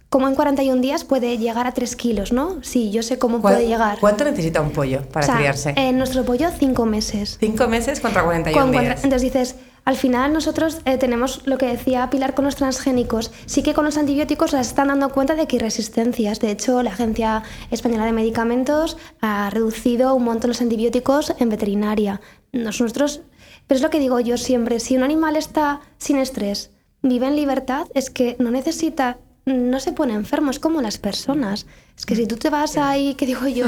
como 0.09 0.27
en 0.27 0.35
41 0.35 0.81
días 0.81 1.05
puede 1.05 1.37
llegar 1.37 1.65
a 1.67 1.71
3 1.73 1.95
kilos, 1.95 2.33
¿no? 2.33 2.61
Sí, 2.63 2.91
yo 2.91 3.01
sé 3.01 3.17
cómo 3.17 3.39
¿Cuál- 3.41 3.55
puede 3.55 3.67
llegar. 3.67 3.97
¿Cuánto 3.99 4.25
necesita 4.25 4.59
un 4.61 4.71
pollo 4.71 5.03
para 5.09 5.25
O 5.25 5.27
sea, 5.29 5.37
criarse? 5.37 5.73
En 5.77 5.97
nuestro 5.97 6.25
pollo, 6.25 6.49
5 6.57 6.85
meses. 6.85 7.37
Cinco 7.39 7.67
meses 7.69 8.01
contra 8.01 8.23
41 8.23 8.61
Con- 8.71 8.71
días. 8.81 9.03
entonces 9.05 9.21
dices, 9.21 9.55
al 9.85 9.95
final 9.95 10.33
nosotros 10.33 10.79
eh, 10.85 10.97
tenemos 10.97 11.41
lo 11.47 11.57
que 11.57 11.65
decía 11.65 12.09
Pilar 12.09 12.35
con 12.35 12.43
los 12.45 12.57
transgénicos. 12.57 13.31
Sí 13.45 13.63
que 13.63 13.73
con 13.73 13.85
los 13.85 13.97
antibióticos 13.97 14.51
se 14.51 14.59
están 14.59 14.89
dando 14.89 15.09
cuenta 15.09 15.33
de 15.35 15.47
que 15.47 15.55
hay 15.55 15.61
resistencias. 15.61 16.39
De 16.41 16.51
hecho, 16.51 16.83
la 16.83 16.91
Agencia 16.91 17.41
Española 17.71 18.05
de 18.05 18.11
Medicamentos 18.11 18.97
ha 19.21 19.49
reducido 19.49 20.13
un 20.13 20.25
montón 20.25 20.49
los 20.49 20.61
antibióticos 20.61 21.33
en 21.39 21.47
veterinaria. 21.49 22.19
Nosotros, 22.53 23.21
pero 23.67 23.77
es 23.77 23.81
lo 23.81 23.89
que 23.89 23.99
digo 23.99 24.19
yo 24.19 24.37
siempre, 24.37 24.79
si 24.79 24.97
un 24.97 25.03
animal 25.03 25.35
está 25.35 25.81
sin 25.97 26.17
estrés, 26.17 26.71
vive 27.01 27.27
en 27.27 27.35
libertad, 27.35 27.87
es 27.93 28.09
que 28.09 28.35
no 28.39 28.51
necesita, 28.51 29.17
no 29.45 29.79
se 29.79 29.93
pone 29.93 30.13
enfermo, 30.13 30.51
es 30.51 30.59
como 30.59 30.81
las 30.81 30.97
personas. 30.97 31.65
Es 31.97 32.05
que 32.05 32.15
si 32.15 32.25
tú 32.25 32.35
te 32.35 32.49
vas 32.49 32.77
ahí, 32.77 33.15
¿qué 33.15 33.25
digo 33.25 33.47
yo? 33.47 33.67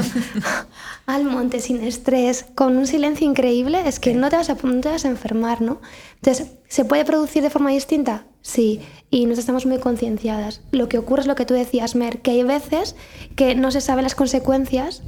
al 1.06 1.24
monte 1.24 1.60
sin 1.60 1.82
estrés, 1.82 2.46
con 2.54 2.76
un 2.76 2.86
silencio 2.86 3.26
increíble, 3.26 3.82
es 3.86 4.00
que 4.00 4.14
no 4.14 4.28
te 4.28 4.36
vas 4.36 4.50
a, 4.50 4.56
no 4.62 4.80
te 4.80 4.88
vas 4.88 5.04
a 5.04 5.08
enfermar, 5.08 5.60
¿no? 5.60 5.80
Entonces, 6.16 6.52
¿se 6.68 6.84
puede 6.84 7.04
producir 7.04 7.42
de 7.42 7.50
forma 7.50 7.70
distinta? 7.70 8.26
Sí, 8.42 8.80
y 9.10 9.24
nosotros 9.24 9.38
estamos 9.40 9.66
muy 9.66 9.78
concienciadas. 9.78 10.60
Lo 10.70 10.88
que 10.88 10.98
ocurre 10.98 11.22
es 11.22 11.26
lo 11.26 11.34
que 11.34 11.46
tú 11.46 11.54
decías, 11.54 11.94
Mer, 11.94 12.20
que 12.20 12.32
hay 12.32 12.42
veces 12.42 12.96
que 13.36 13.54
no 13.54 13.70
se 13.70 13.80
saben 13.80 14.02
las 14.02 14.14
consecuencias 14.14 15.02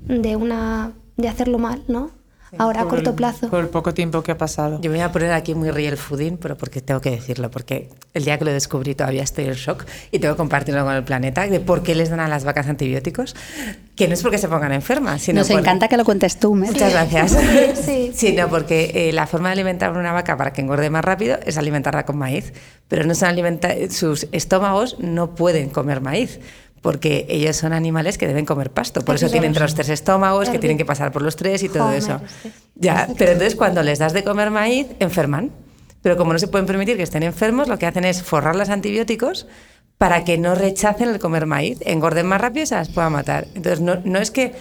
de, 0.00 0.36
una, 0.36 0.94
de 1.16 1.28
hacerlo 1.28 1.58
mal, 1.58 1.84
¿no? 1.88 2.17
Ahora 2.56 2.82
a 2.82 2.84
corto 2.86 3.10
el- 3.10 3.16
plazo. 3.16 3.48
Por 3.50 3.60
el 3.60 3.68
poco 3.68 3.92
tiempo 3.92 4.22
que 4.22 4.32
ha 4.32 4.38
pasado. 4.38 4.80
Yo 4.80 4.90
me 4.90 4.96
voy 4.96 5.04
a 5.04 5.12
poner 5.12 5.32
aquí 5.32 5.54
muy 5.54 5.70
real 5.70 5.96
fooding, 5.96 6.36
pero 6.38 6.56
porque 6.56 6.80
tengo 6.80 7.00
que 7.00 7.10
decirlo, 7.10 7.50
porque 7.50 7.90
el 8.14 8.24
día 8.24 8.38
que 8.38 8.44
lo 8.44 8.52
descubrí 8.52 8.94
todavía 8.94 9.22
estoy 9.22 9.44
en 9.44 9.54
shock 9.54 9.84
y 10.10 10.18
tengo 10.18 10.34
que 10.34 10.38
compartirlo 10.38 10.84
con 10.84 10.94
el 10.94 11.04
planeta, 11.04 11.46
de 11.46 11.60
por 11.60 11.82
qué 11.82 11.94
les 11.94 12.08
dan 12.10 12.20
a 12.20 12.28
las 12.28 12.44
vacas 12.44 12.66
antibióticos, 12.68 13.36
que 13.96 14.08
no 14.08 14.14
es 14.14 14.22
porque 14.22 14.38
se 14.38 14.48
pongan 14.48 14.72
enfermas, 14.72 15.20
sino 15.22 15.40
Nos 15.40 15.48
por- 15.48 15.60
encanta 15.60 15.88
que 15.88 15.96
lo 15.96 16.04
cuentes 16.04 16.38
tú, 16.38 16.54
Mer. 16.54 16.70
Muchas 16.72 16.92
gracias. 16.92 17.36
Sí. 17.84 18.12
Sino 18.14 18.48
porque 18.48 18.92
eh, 18.94 19.12
la 19.12 19.26
forma 19.26 19.48
de 19.48 19.54
alimentar 19.54 19.94
a 19.94 19.98
una 19.98 20.12
vaca 20.12 20.36
para 20.36 20.52
que 20.52 20.60
engorde 20.62 20.88
más 20.90 21.04
rápido 21.04 21.38
es 21.44 21.58
alimentarla 21.58 22.04
con 22.06 22.16
maíz, 22.16 22.52
pero 22.88 23.04
no 23.04 23.14
son 23.14 23.28
alimenta 23.28 23.68
sus 23.90 24.26
estómagos 24.32 24.96
no 25.00 25.34
pueden 25.34 25.68
comer 25.68 26.00
maíz. 26.00 26.40
Porque 26.82 27.26
ellos 27.28 27.56
son 27.56 27.72
animales 27.72 28.18
que 28.18 28.26
deben 28.26 28.46
comer 28.46 28.70
pasto, 28.70 29.02
por 29.02 29.16
eso 29.16 29.28
tienen 29.28 29.52
los 29.52 29.74
tres 29.74 29.88
estómagos, 29.88 30.48
que 30.48 30.58
tienen 30.58 30.78
que 30.78 30.84
pasar 30.84 31.10
por 31.12 31.22
los 31.22 31.36
tres 31.36 31.62
y 31.62 31.68
todo 31.68 31.92
eso. 31.92 32.20
Ya, 32.76 33.08
pero 33.18 33.32
entonces 33.32 33.56
cuando 33.56 33.82
les 33.82 33.98
das 33.98 34.12
de 34.12 34.22
comer 34.24 34.50
maíz, 34.50 34.86
enferman. 35.00 35.50
Pero 36.00 36.16
como 36.16 36.32
no 36.32 36.38
se 36.38 36.46
pueden 36.46 36.66
permitir 36.66 36.96
que 36.96 37.02
estén 37.02 37.24
enfermos, 37.24 37.66
lo 37.66 37.78
que 37.78 37.86
hacen 37.86 38.04
es 38.04 38.22
forrarles 38.22 38.70
antibióticos 38.70 39.48
para 39.98 40.22
que 40.22 40.38
no 40.38 40.54
rechacen 40.54 41.08
el 41.08 41.18
comer 41.18 41.46
maíz, 41.46 41.78
engorden 41.84 42.26
más 42.26 42.40
rápido 42.40 42.62
y 42.62 42.66
se 42.66 42.76
las 42.76 42.88
puedan 42.88 43.12
matar. 43.12 43.48
Entonces, 43.54 43.80
no, 43.80 43.96
no 44.04 44.18
es 44.20 44.30
que... 44.30 44.54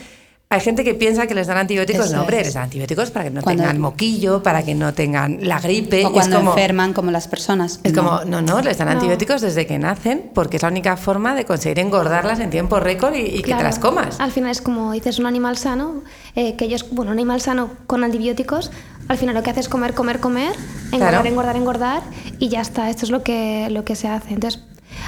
Hay 0.50 0.62
gente 0.62 0.86
que 0.86 0.94
piensa 0.94 1.28
que 1.28 1.36
les 1.36 1.48
dan 1.48 1.58
antibióticos. 1.58 2.06
Eso 2.06 2.16
no, 2.16 2.22
hombre, 2.22 2.40
es. 2.40 2.46
les 2.48 2.54
dan 2.54 2.64
antibióticos 2.64 3.12
para 3.12 3.26
que 3.26 3.32
no 3.32 3.42
Cuando- 3.42 3.64
tengan 3.64 3.82
moquillo, 3.82 4.42
para 4.42 4.64
que 4.64 4.76
no 4.76 4.94
tengan 4.94 5.40
la 5.42 5.60
gripe. 5.60 6.06
O 6.06 6.14
cuando 6.14 6.38
es 6.38 6.40
como, 6.40 6.52
enferman 6.52 6.94
como 6.94 7.12
las 7.12 7.28
personas. 7.28 7.82
Es 7.84 7.92
No. 7.92 8.02
como, 8.02 8.24
no, 8.24 8.42
no, 8.42 8.62
les 8.62 8.78
dan 8.78 8.88
No. 8.88 8.94
antibióticos 8.94 9.42
desde 9.42 9.68
que 9.68 9.78
nacen 9.78 10.32
porque 10.34 10.56
es 10.56 10.64
la 10.64 10.70
única 10.70 10.96
forma 10.96 11.36
de 11.36 11.44
conseguir 11.44 11.80
engordarlas 11.80 12.40
en 12.40 12.50
tiempo 12.50 12.80
récord 12.80 13.14
y, 13.16 13.24
y 13.24 13.42
que 13.42 13.54
te 13.56 13.62
las 13.64 13.78
comas. 13.78 14.22
Al 14.22 14.32
final 14.32 14.52
es 14.52 14.62
como 14.62 14.94
dices 14.94 15.20
un 15.20 15.26
animal 15.26 15.58
sano, 15.58 16.04
eh, 16.36 16.56
que 16.56 16.64
ellos, 16.64 16.86
bueno, 16.92 17.12
un 17.12 17.18
animal 17.18 17.42
sano 17.42 17.72
con 17.86 18.06
antibióticos, 18.06 18.72
al 19.10 19.18
final 19.18 19.36
lo 19.36 19.44
que 19.44 19.50
hace 19.50 19.60
es 19.60 19.68
comer, 19.68 19.94
comer, 19.94 20.22
comer, 20.22 20.54
engordar, 20.94 21.10
Claro. 21.12 21.28
engordar, 21.28 21.56
engordar 21.58 22.02
y 22.40 22.48
ya 22.48 22.62
está. 22.62 22.90
Esto 22.90 23.04
es 23.04 23.12
lo 23.12 23.22
que, 23.22 23.68
lo 23.70 23.84
que 23.84 23.98
se 23.98 24.08
hace. 24.08 24.34
Entonces, 24.34 24.62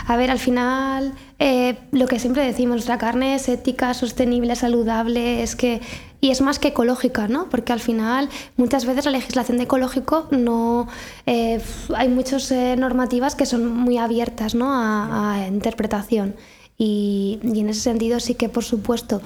a 0.07 0.17
ver, 0.17 0.31
al 0.31 0.39
final 0.39 1.13
eh, 1.39 1.77
lo 1.91 2.07
que 2.07 2.19
siempre 2.19 2.45
decimos, 2.45 2.75
nuestra 2.75 2.97
carne 2.97 3.35
es 3.35 3.49
ética, 3.49 3.93
sostenible, 3.93 4.55
saludable, 4.55 5.43
es 5.43 5.55
que 5.55 5.81
y 6.21 6.31
es 6.31 6.41
más 6.41 6.59
que 6.59 6.69
ecológica, 6.69 7.29
¿no? 7.29 7.49
Porque 7.49 7.71
al 7.71 7.79
final 7.79 8.29
muchas 8.57 8.85
veces 8.85 9.05
la 9.05 9.11
legislación 9.11 9.57
de 9.57 9.63
ecológico 9.63 10.27
no 10.31 10.87
eh, 11.25 11.61
hay 11.95 12.09
muchas 12.09 12.51
eh, 12.51 12.75
normativas 12.77 13.35
que 13.35 13.45
son 13.45 13.67
muy 13.67 13.97
abiertas, 13.97 14.53
¿no? 14.53 14.67
A, 14.71 15.47
interpretación 15.47 16.35
y, 16.77 17.39
y 17.41 17.61
en 17.61 17.69
ese 17.69 17.81
sentido 17.81 18.19
sí 18.19 18.35
que 18.35 18.49
por 18.49 18.65
supuesto 18.65 19.21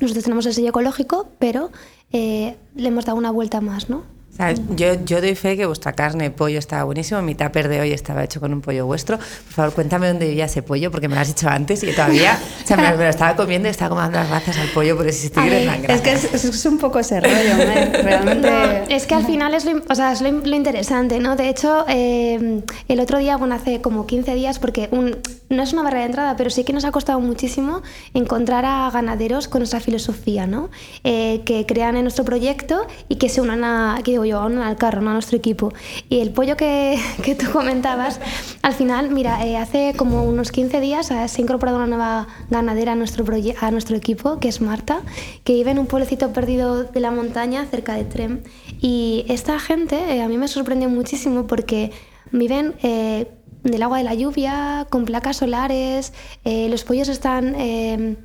nosotros 0.00 0.24
tenemos 0.24 0.46
el 0.46 0.54
sello 0.54 0.70
ecológico, 0.70 1.28
pero 1.38 1.70
eh, 2.12 2.56
le 2.74 2.88
hemos 2.88 3.04
dado 3.04 3.16
una 3.16 3.30
vuelta 3.30 3.60
más, 3.60 3.88
¿no? 3.88 4.02
Sea, 4.42 4.54
yo, 4.76 5.04
yo 5.04 5.20
doy 5.20 5.34
fe 5.34 5.56
que 5.56 5.66
vuestra 5.66 5.92
carne, 5.92 6.30
pollo 6.30 6.58
estaba 6.58 6.84
buenísimo. 6.84 7.22
Mi 7.22 7.34
tupper 7.34 7.68
de 7.68 7.80
hoy 7.80 7.92
estaba 7.92 8.24
hecho 8.24 8.40
con 8.40 8.52
un 8.52 8.60
pollo 8.60 8.86
vuestro. 8.86 9.18
Por 9.18 9.26
favor, 9.54 9.72
cuéntame 9.74 10.08
dónde 10.08 10.26
vivía 10.28 10.46
ese 10.46 10.62
pollo, 10.62 10.90
porque 10.90 11.08
me 11.08 11.14
lo 11.14 11.20
has 11.20 11.28
dicho 11.28 11.48
antes 11.48 11.82
y 11.84 11.92
todavía 11.92 12.38
o 12.64 12.66
sea, 12.66 12.76
me, 12.76 12.90
lo- 12.90 12.96
me 12.96 13.04
lo 13.04 13.10
estaba 13.10 13.36
comiendo 13.36 13.68
y 13.68 13.70
estaba 13.70 13.90
como 13.90 14.00
dando 14.00 14.18
las 14.18 14.28
gracias 14.28 14.58
al 14.58 14.68
pollo 14.68 14.96
por 14.96 15.06
existir. 15.06 15.38
Ay, 15.40 15.68
en 15.68 15.82
plan, 15.82 15.90
Es 15.96 16.00
que 16.00 16.12
es, 16.12 16.34
es 16.34 16.66
un 16.66 16.78
poco 16.78 16.98
ese 16.98 17.20
rollo, 17.20 17.56
Mer. 17.56 17.90
Realmente. 18.04 18.50
No, 18.50 18.64
es 18.94 19.06
que 19.06 19.14
al 19.14 19.26
final 19.26 19.54
es 19.54 19.64
lo, 19.64 19.80
o 19.88 19.94
sea, 19.94 20.12
es 20.12 20.20
lo, 20.20 20.30
lo 20.30 20.56
interesante, 20.56 21.18
¿no? 21.20 21.36
De 21.36 21.48
hecho, 21.48 21.84
eh, 21.88 22.62
el 22.88 23.00
otro 23.00 23.18
día, 23.18 23.36
bueno, 23.36 23.54
hace 23.54 23.80
como 23.80 24.06
15 24.06 24.34
días, 24.34 24.58
porque 24.58 24.88
un- 24.90 25.18
no 25.50 25.62
es 25.62 25.72
una 25.74 25.82
barrera 25.82 26.00
de 26.04 26.06
entrada, 26.06 26.36
pero 26.36 26.48
sí 26.50 26.64
que 26.64 26.72
nos 26.72 26.84
ha 26.86 26.90
costado 26.92 27.20
muchísimo 27.20 27.82
encontrar 28.14 28.64
a 28.64 28.90
ganaderos 28.90 29.48
con 29.48 29.60
nuestra 29.60 29.80
filosofía, 29.80 30.46
¿no? 30.46 30.70
Eh, 31.04 31.42
que 31.44 31.66
crean 31.66 31.94
en 31.96 32.04
nuestro 32.04 32.24
proyecto 32.24 32.86
y 33.08 33.16
que 33.16 33.28
se 33.28 33.40
unan 33.42 33.62
a, 33.62 33.98
que 34.02 34.12
digo 34.12 34.24
yo, 34.24 34.31
unan 34.40 34.62
al 34.62 34.76
carro, 34.76 35.00
¿no? 35.00 35.10
A 35.10 35.12
nuestro 35.14 35.36
equipo. 35.36 35.72
Y 36.08 36.20
el 36.20 36.30
pollo 36.30 36.56
que, 36.56 36.98
que 37.22 37.34
tú 37.34 37.50
comentabas, 37.50 38.20
al 38.62 38.74
final, 38.74 39.10
mira, 39.10 39.44
eh, 39.46 39.56
hace 39.56 39.94
como 39.96 40.24
unos 40.24 40.52
15 40.52 40.80
días 40.80 41.06
se 41.06 41.14
ha 41.14 41.28
incorporado 41.38 41.78
una 41.78 41.86
nueva 41.86 42.26
ganadera 42.50 42.92
a 42.92 42.94
nuestro, 42.94 43.24
a 43.60 43.70
nuestro 43.70 43.96
equipo, 43.96 44.38
que 44.38 44.48
es 44.48 44.60
Marta, 44.60 45.02
que 45.44 45.54
vive 45.54 45.70
en 45.70 45.78
un 45.78 45.86
pueblecito 45.86 46.32
perdido 46.32 46.84
de 46.84 47.00
la 47.00 47.10
montaña 47.10 47.66
cerca 47.66 47.94
de 47.94 48.04
Trem. 48.04 48.42
Y 48.80 49.24
esta 49.28 49.58
gente 49.58 49.96
eh, 50.16 50.22
a 50.22 50.28
mí 50.28 50.38
me 50.38 50.48
sorprendió 50.48 50.88
muchísimo 50.88 51.46
porque 51.46 51.92
viven 52.30 52.74
eh, 52.82 53.26
del 53.62 53.82
agua 53.82 53.98
de 53.98 54.04
la 54.04 54.14
lluvia, 54.14 54.86
con 54.90 55.04
placas 55.04 55.36
solares, 55.36 56.12
eh, 56.44 56.68
los 56.68 56.84
pollos 56.84 57.08
están 57.08 57.54
eh, 57.56 58.16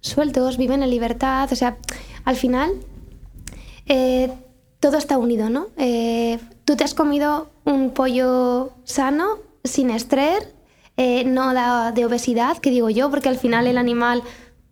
sueltos, 0.00 0.56
viven 0.56 0.82
en 0.82 0.90
libertad, 0.90 1.48
o 1.52 1.56
sea, 1.56 1.76
al 2.24 2.36
final 2.36 2.72
eh, 3.86 4.30
todo 4.82 4.96
está 4.98 5.16
unido, 5.16 5.48
¿no? 5.48 5.68
Eh, 5.78 6.38
tú 6.66 6.74
te 6.76 6.82
has 6.84 6.92
comido 6.94 7.48
un 7.64 7.90
pollo 7.92 8.72
sano, 8.84 9.38
sin 9.64 9.90
estrés, 9.90 10.48
eh, 10.96 11.24
no 11.24 11.54
da 11.54 11.92
de 11.92 12.04
obesidad, 12.04 12.58
que 12.58 12.70
digo 12.70 12.90
yo, 12.90 13.08
porque 13.10 13.28
al 13.28 13.38
final 13.38 13.66
el 13.68 13.78
animal, 13.78 14.22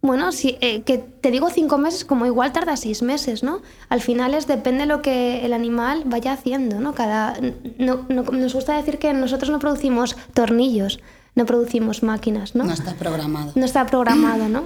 bueno, 0.03 0.33
si, 0.33 0.59
eh, 0.61 0.83
que 0.83 0.99
te 0.99 1.31
digo 1.31 1.49
cinco 1.49 1.79
meses, 1.79 2.05
como 2.05 2.27
igual 2.27 2.53
tarda 2.53 2.77
seis 2.77 3.03
meses, 3.03 3.43
¿no? 3.45 3.63
Al 3.89 4.01
final 4.01 4.35
es 4.35 4.47
depende 4.47 4.81
de 4.81 4.87
lo 4.87 5.01
que 5.01 5.47
el 5.47 5.53
animal 5.53 6.03
vaya 6.07 6.33
haciendo, 6.33 6.81
¿no? 6.81 6.93
Cada, 6.95 7.37
no, 7.79 8.05
no- 8.09 8.23
nos 8.25 8.53
gusta 8.55 8.77
decir 8.77 8.99
que 8.99 9.13
nosotros 9.15 9.49
no 9.51 9.59
producimos 9.61 10.17
tornillos, 10.35 10.99
no 11.37 11.47
producimos 11.47 12.03
máquinas, 12.03 12.57
¿no? 12.57 12.65
No 12.65 12.73
está 12.73 12.95
programado. 12.95 13.53
no 13.55 13.65
está 13.65 13.87
programado, 13.87 14.49
¿no? 14.49 14.65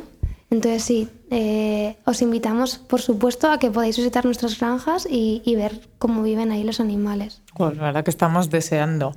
Entonces 0.54 0.84
sí, 0.84 1.08
eh, 1.32 1.96
os 2.04 2.22
invitamos, 2.22 2.78
por 2.78 3.00
supuesto, 3.00 3.50
a 3.50 3.58
que 3.58 3.70
podáis 3.70 3.96
visitar 3.96 4.24
nuestras 4.24 4.58
granjas 4.60 5.04
y, 5.10 5.42
y 5.44 5.56
ver 5.56 5.80
cómo 5.98 6.22
viven 6.22 6.52
ahí 6.52 6.62
los 6.62 6.78
animales. 6.78 7.42
Pues 7.56 7.76
la 7.76 7.82
verdad 7.82 8.04
que 8.04 8.10
estamos 8.10 8.50
deseando. 8.50 9.14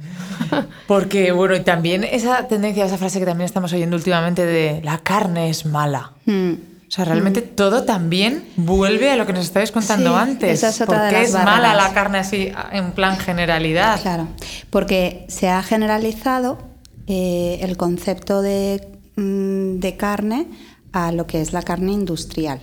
Porque, 0.87 1.31
bueno, 1.31 1.55
y 1.55 1.59
también 1.61 2.03
esa 2.03 2.47
tendencia, 2.47 2.85
esa 2.85 2.97
frase 2.97 3.19
que 3.19 3.25
también 3.25 3.45
estamos 3.45 3.71
oyendo 3.71 3.95
últimamente 3.95 4.45
de 4.45 4.81
la 4.83 4.97
carne 4.97 5.49
es 5.49 5.65
mala. 5.67 6.13
Mm. 6.25 6.53
O 6.87 6.89
sea, 6.91 7.05
realmente 7.05 7.41
todo 7.41 7.83
también 7.83 8.45
vuelve 8.55 9.11
a 9.11 9.15
lo 9.17 9.25
que 9.27 9.33
nos 9.33 9.43
estabais 9.43 9.71
contando 9.71 10.11
Sí, 10.11 10.15
antes. 10.19 10.51
esa 10.63 10.69
es 10.69 10.81
otra 10.81 10.95
¿Por 10.95 11.03
de 11.05 11.09
qué 11.11 11.19
las 11.19 11.29
es 11.29 11.33
mala 11.45 11.75
la 11.75 11.93
carne 11.93 12.17
así 12.19 12.51
en 12.71 12.91
plan 12.93 13.17
generalidad? 13.17 14.01
Claro, 14.01 14.27
porque 14.69 15.25
se 15.27 15.49
ha 15.49 15.61
generalizado 15.63 16.57
eh, 17.05 17.59
el 17.61 17.75
concepto 17.75 18.41
de, 18.41 18.87
mm, 19.17 19.79
de 19.79 19.97
carne 19.97 20.47
a 20.91 21.11
lo 21.11 21.27
que 21.27 21.41
es 21.41 21.53
la 21.53 21.61
carne 21.61 21.91
industrial. 21.93 22.59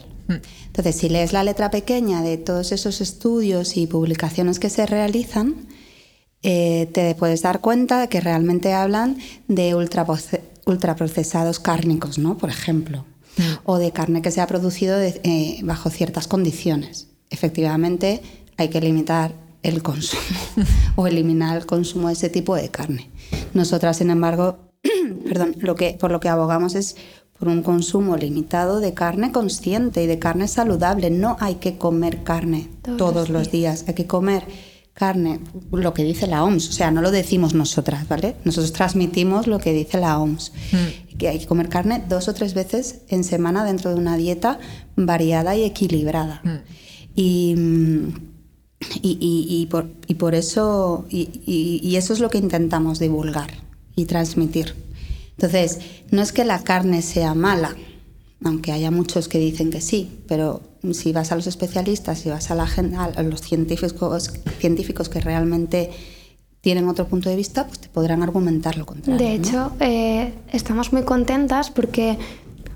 Entonces, 0.67 0.97
si 0.97 1.09
lees 1.11 1.33
la 1.35 1.45
letra 1.45 1.71
pequeña 1.71 2.23
de 2.23 2.39
todos 2.39 2.73
esos 2.73 3.01
estudios 3.03 3.77
y 3.77 3.87
publicaciones 3.87 4.59
que 4.59 4.71
se 4.71 4.87
realizan, 4.87 5.67
eh, 6.43 6.89
te 6.93 7.15
puedes 7.15 7.43
dar 7.43 7.61
cuenta 7.61 8.01
de 8.01 8.09
que 8.09 8.21
realmente 8.21 8.73
hablan 8.73 9.19
de 9.49 9.75
ultraproce- 9.75 10.41
ultraprocesados 10.67 11.61
cárnicos, 11.61 12.19
¿no? 12.19 12.39
Por 12.39 12.51
ejemplo, 12.51 13.05
o 13.65 13.79
de 13.79 13.93
carne 13.93 14.23
que 14.23 14.31
se 14.31 14.41
ha 14.41 14.47
producido 14.47 14.97
de- 14.97 15.21
eh, 15.25 15.61
bajo 15.63 15.91
ciertas 15.91 16.27
condiciones. 16.27 17.09
Efectivamente, 17.31 18.23
hay 18.57 18.69
que 18.69 18.81
limitar 18.81 19.35
el 19.63 19.83
consumo 19.83 20.23
o 20.97 21.07
eliminar 21.07 21.57
el 21.57 21.67
consumo 21.67 22.09
de 22.09 22.15
ese 22.15 22.29
tipo 22.31 22.55
de 22.57 22.71
carne. 22.71 23.11
Nosotras, 23.55 23.99
sin 23.99 24.11
embargo, 24.11 24.59
perdón, 25.25 25.57
lo 25.59 25.75
que, 25.75 25.97
por 25.99 26.11
lo 26.13 26.21
que 26.21 26.29
abogamos 26.29 26.75
es 26.75 26.97
por 27.45 27.53
un 27.53 27.63
consumo 27.63 28.17
limitado 28.17 28.81
de 28.81 28.95
carne 28.95 29.31
consciente 29.31 30.03
y 30.03 30.07
de 30.07 30.19
carne 30.19 30.49
saludable. 30.49 31.11
No 31.11 31.37
hay 31.41 31.57
que 31.57 31.77
comer 31.77 32.23
carne 32.23 32.71
Todos 32.81 32.97
todos, 32.97 33.29
los 33.29 33.51
días, 33.51 33.85
hay 33.87 33.93
que 33.93 34.07
comer 34.07 34.45
carne, 34.95 35.41
lo 35.71 35.93
que 35.93 36.05
dice 36.05 36.27
la 36.27 36.43
OMS, 36.43 36.71
o 36.71 36.73
sea, 36.73 36.91
no 36.91 37.03
lo 37.03 37.11
decimos 37.11 37.53
nosotras, 37.53 38.09
¿vale? 38.09 38.37
Nosotros 38.45 38.73
transmitimos 38.73 39.47
lo 39.47 39.59
que 39.59 39.75
dice 39.75 40.01
la 40.01 40.19
OMS, 40.19 40.53
que 41.19 41.29
hay 41.29 41.39
que 41.39 41.47
comer 41.47 41.69
carne 41.69 42.03
dos 42.09 42.29
o 42.29 42.33
tres 42.33 42.55
veces 42.55 43.01
en 43.09 43.25
semana 43.25 43.63
dentro 43.63 43.91
de 43.91 43.97
una 43.97 44.17
dieta 44.17 44.59
variada 44.97 45.55
y 45.55 45.65
equilibrada. 45.65 46.41
Y, 47.15 47.55
mm, 47.59 48.09
y, 49.03 49.19
y- 49.21 49.47
y 49.61 49.67
por, 49.67 49.91
y 50.07 50.15
por 50.15 50.35
eso, 50.35 51.05
y 51.11 51.95
eso 51.97 52.15
es 52.15 52.21
lo 52.21 52.31
que 52.31 52.39
intentamos 52.39 52.99
divulgar 53.01 53.51
y 53.97 54.07
transmitir. 54.07 54.75
Entonces, 55.37 55.79
no 56.11 56.23
es 56.23 56.33
que 56.33 56.45
la 56.45 56.63
carne 56.63 57.03
sea 57.03 57.35
mala, 57.35 57.75
aunque 58.45 58.73
haya 58.73 58.91
muchos 58.91 59.29
que 59.29 59.39
dicen 59.39 59.71
que 59.71 59.81
sí, 59.81 60.21
pero 60.29 60.61
si 60.93 61.13
vas 61.13 61.33
a 61.33 61.37
los 61.37 61.47
especialistas, 61.47 62.19
si 62.21 62.29
vas 62.31 62.51
a, 62.51 62.55
la 62.55 62.67
gen- 62.67 62.95
a 62.95 63.23
los 63.23 63.41
científicos, 63.41 64.33
científicos 64.61 65.09
que 65.09 65.21
realmente 65.21 65.91
tienen 66.61 66.89
otro 66.89 67.07
punto 67.07 67.29
de 67.31 67.37
vista, 67.37 67.67
pues 67.67 67.79
te 67.81 67.89
podrán 67.89 68.23
argumentar 68.23 68.77
lo 68.79 68.87
contrario. 68.87 69.19
De 69.27 69.39
¿no? 69.39 69.45
hecho, 69.45 69.73
eh, 69.81 70.33
estamos 70.53 70.93
muy 70.93 71.03
contentas 71.03 71.71
porque, 71.71 72.17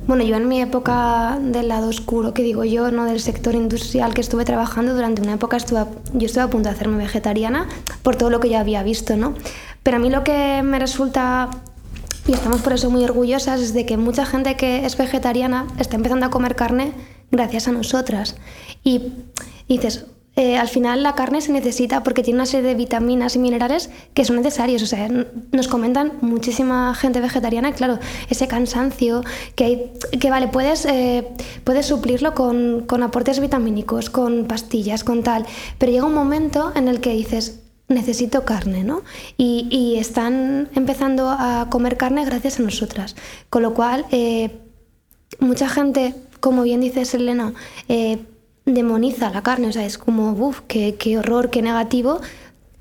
bueno, 0.07 0.25
yo 0.25 0.37
en 0.37 0.49
mi 0.49 0.61
época 0.61 1.39
del 1.41 1.69
lado 1.69 1.89
oscuro, 1.89 2.35
que 2.35 2.43
digo 2.43 2.65
yo, 2.65 2.91
no 2.91 3.05
del 3.05 3.21
sector 3.21 3.55
industrial 3.55 4.15
que 4.15 4.21
estuve 4.21 4.45
trabajando, 4.45 4.95
durante 4.95 5.23
una 5.23 5.35
época 5.35 5.57
estuve, 5.57 5.81
a- 5.81 5.89
yo 6.13 6.27
estuve 6.27 6.43
a 6.45 6.49
punto 6.51 6.69
de 6.69 6.75
hacerme 6.75 6.97
vegetariana 6.99 7.67
por 8.03 8.17
todo 8.17 8.31
lo 8.31 8.41
que 8.41 8.49
ya 8.51 8.61
había 8.61 8.83
visto, 8.83 9.17
¿no? 9.17 9.35
Pero 9.83 9.97
a 9.99 10.01
mí 10.01 10.11
lo 10.11 10.25
que 10.25 10.63
me 10.63 10.79
resulta, 10.79 11.49
y 12.29 12.33
estamos 12.35 12.61
por 12.61 12.75
eso 12.75 12.91
muy 12.91 13.03
orgullosas, 13.03 13.73
de 13.73 13.87
que 13.87 13.97
mucha 13.97 14.27
gente 14.27 14.55
que 14.57 14.85
es 14.85 14.97
vegetariana 14.97 15.67
está 15.79 15.97
empezando 15.97 16.27
a 16.27 16.31
comer 16.31 16.55
carne 16.55 16.93
gracias 17.31 17.69
a 17.69 17.73
nosotras. 17.73 18.37
Y, 18.85 19.13
dices, 19.67 20.05
eh, 20.37 20.59
al 20.59 20.69
final 20.69 21.03
la 21.03 21.15
carne 21.15 21.41
se 21.41 21.53
necesita 21.53 22.03
porque 22.03 22.23
tiene 22.23 22.37
una 22.37 22.47
serie 22.47 22.69
de 22.69 22.75
vitaminas 22.75 23.35
y 23.35 23.39
minerales 23.39 23.89
que 24.13 24.27
son 24.27 24.37
necesarios. 24.37 24.83
O 24.83 24.87
sea, 24.87 25.09
nos 25.53 25.69
comentan 25.69 26.13
muchísima 26.21 26.95
gente 26.95 27.23
vegetariana, 27.23 27.73
claro, 27.73 27.99
ese 28.29 28.47
cansancio 28.47 29.25
que 29.57 29.91
que 30.21 30.31
vale, 30.31 30.49
puedes, 30.49 30.85
eh, 30.85 31.27
puedes 31.65 31.87
suplirlo 31.87 32.35
con, 32.35 32.85
con 32.87 33.03
aportes 33.03 33.41
vitamínicos, 33.41 34.11
con 34.11 34.45
pastillas, 34.45 35.03
con 35.03 35.23
tal, 35.23 35.47
pero 35.79 35.93
llega 35.93 36.05
un 36.05 36.15
momento 36.15 36.73
en 36.77 36.89
el 36.89 37.01
que 37.01 37.15
dices, 37.15 37.61
necesito 37.89 38.45
carne, 38.45 38.85
¿no? 38.85 39.03
Y, 39.37 39.67
y 39.71 39.99
están 39.99 40.69
empezando 40.75 41.31
a 41.31 41.69
comer 41.71 41.97
carne 41.97 42.25
gracias 42.25 42.61
a 42.61 42.63
nosotras. 42.63 43.17
Con 43.51 43.63
lo 43.63 43.75
cual, 43.75 44.07
eh, 44.11 44.51
mucha 45.41 45.69
gente, 45.69 46.15
como 46.41 46.63
bien 46.63 46.81
dice 46.81 47.05
Selena, 47.05 47.55
eh, 47.89 48.19
demoniza 48.67 49.31
la 49.31 49.43
carne, 49.43 49.69
o 49.69 49.73
sea, 49.73 49.87
es 49.87 49.99
como, 49.99 50.33
uff, 50.33 50.61
qué, 50.69 50.97
qué 50.97 51.19
horror, 51.19 51.51
qué 51.51 51.63
negativo, 51.63 52.21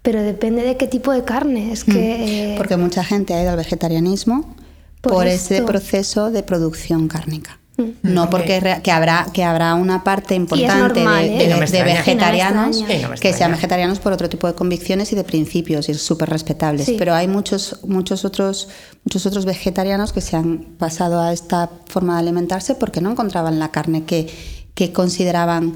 pero 0.02 0.22
depende 0.22 0.64
de 0.64 0.78
qué 0.78 0.88
tipo 0.88 1.12
de 1.12 1.24
carne. 1.24 1.72
Es 1.72 1.84
que. 1.84 2.52
eh, 2.52 2.54
Mm. 2.54 2.58
Porque 2.58 2.78
mucha 2.78 3.04
gente 3.04 3.34
ha 3.34 3.42
ido 3.42 3.52
al 3.52 3.58
vegetarianismo 3.58 4.56
Por 5.02 5.14
por, 5.14 5.28
ese 5.28 5.64
proceso 5.64 6.32
de 6.32 6.44
producción 6.44 7.08
cárnica. 7.08 7.57
Mm. 7.78 7.92
No 8.02 8.28
porque 8.32 8.60
re- 8.60 8.82
que 8.82 8.90
habrá 8.92 9.28
que 9.32 9.44
habrá 9.44 9.76
una 9.76 10.04
parte 10.04 10.34
importante 10.34 11.02
normal, 11.02 11.24
de, 11.28 11.36
¿eh? 11.36 11.48
de- 11.48 11.48
no 11.54 11.60
de 11.60 11.84
vegetarianos 11.84 12.82
no 12.82 12.88
que 13.22 13.34
sean 13.34 13.52
vegetarianos 13.52 14.00
por 14.00 14.14
otro 14.14 14.28
tipo 14.30 14.48
de 14.48 14.56
convicciones 14.56 15.12
y 15.12 15.16
de 15.16 15.24
principios 15.24 15.88
y 15.88 15.92
es 15.92 16.02
súper 16.02 16.28
respetables. 16.30 16.88
Sí. 16.88 16.96
Pero 16.98 17.14
hay 17.14 17.28
muchos 17.28 17.80
muchos 17.86 18.26
otros 18.26 18.68
muchos 19.06 19.26
otros 19.28 19.46
vegetarianos 19.46 20.12
que 20.12 20.22
se 20.22 20.36
han 20.36 20.60
pasado 20.80 21.22
a 21.22 21.32
esta 21.34 21.70
forma 21.88 22.16
de 22.16 22.22
alimentarse 22.22 22.74
porque 22.74 23.00
no 23.00 23.12
encontraban 23.12 23.60
la 23.60 23.70
carne 23.70 24.04
que, 24.06 24.28
que 24.74 24.92
consideraban 24.92 25.76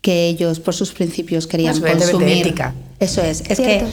que 0.00 0.28
ellos 0.28 0.58
por 0.58 0.74
sus 0.74 0.92
principios 0.92 1.46
querían 1.46 1.76
evidentemente 1.76 2.12
consumir. 2.12 2.46
ética. 2.46 2.74
Eso 2.98 3.20
es. 3.22 3.42
Es 3.42 3.58
Cierto. 3.58 3.86
que 3.86 3.92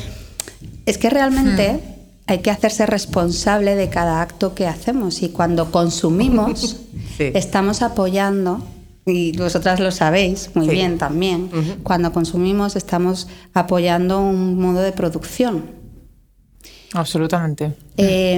es 0.86 0.98
que 0.98 1.10
realmente 1.10 1.80
hay 2.29 2.39
que 2.39 2.51
hacerse 2.51 2.85
responsable 2.85 3.75
de 3.75 3.89
cada 3.89 4.21
acto 4.21 4.53
que 4.53 4.67
hacemos 4.67 5.21
y 5.23 5.29
cuando 5.29 5.71
consumimos 5.71 6.77
Sí. 7.17 7.31
estamos 7.33 7.81
apoyando, 7.81 8.63
y 9.05 9.35
vosotras 9.35 9.79
lo 9.79 9.91
sabéis 9.91 10.51
muy 10.53 10.67
Sí. 10.67 10.71
bien 10.73 10.97
también, 10.97 11.49
cuando 11.83 12.13
consumimos 12.13 12.75
estamos 12.75 13.27
apoyando 13.53 14.21
un 14.21 14.57
modo 14.61 14.79
de 14.81 14.91
producción. 14.91 15.77
Absolutamente. 16.93 17.73
Eh, 17.97 18.35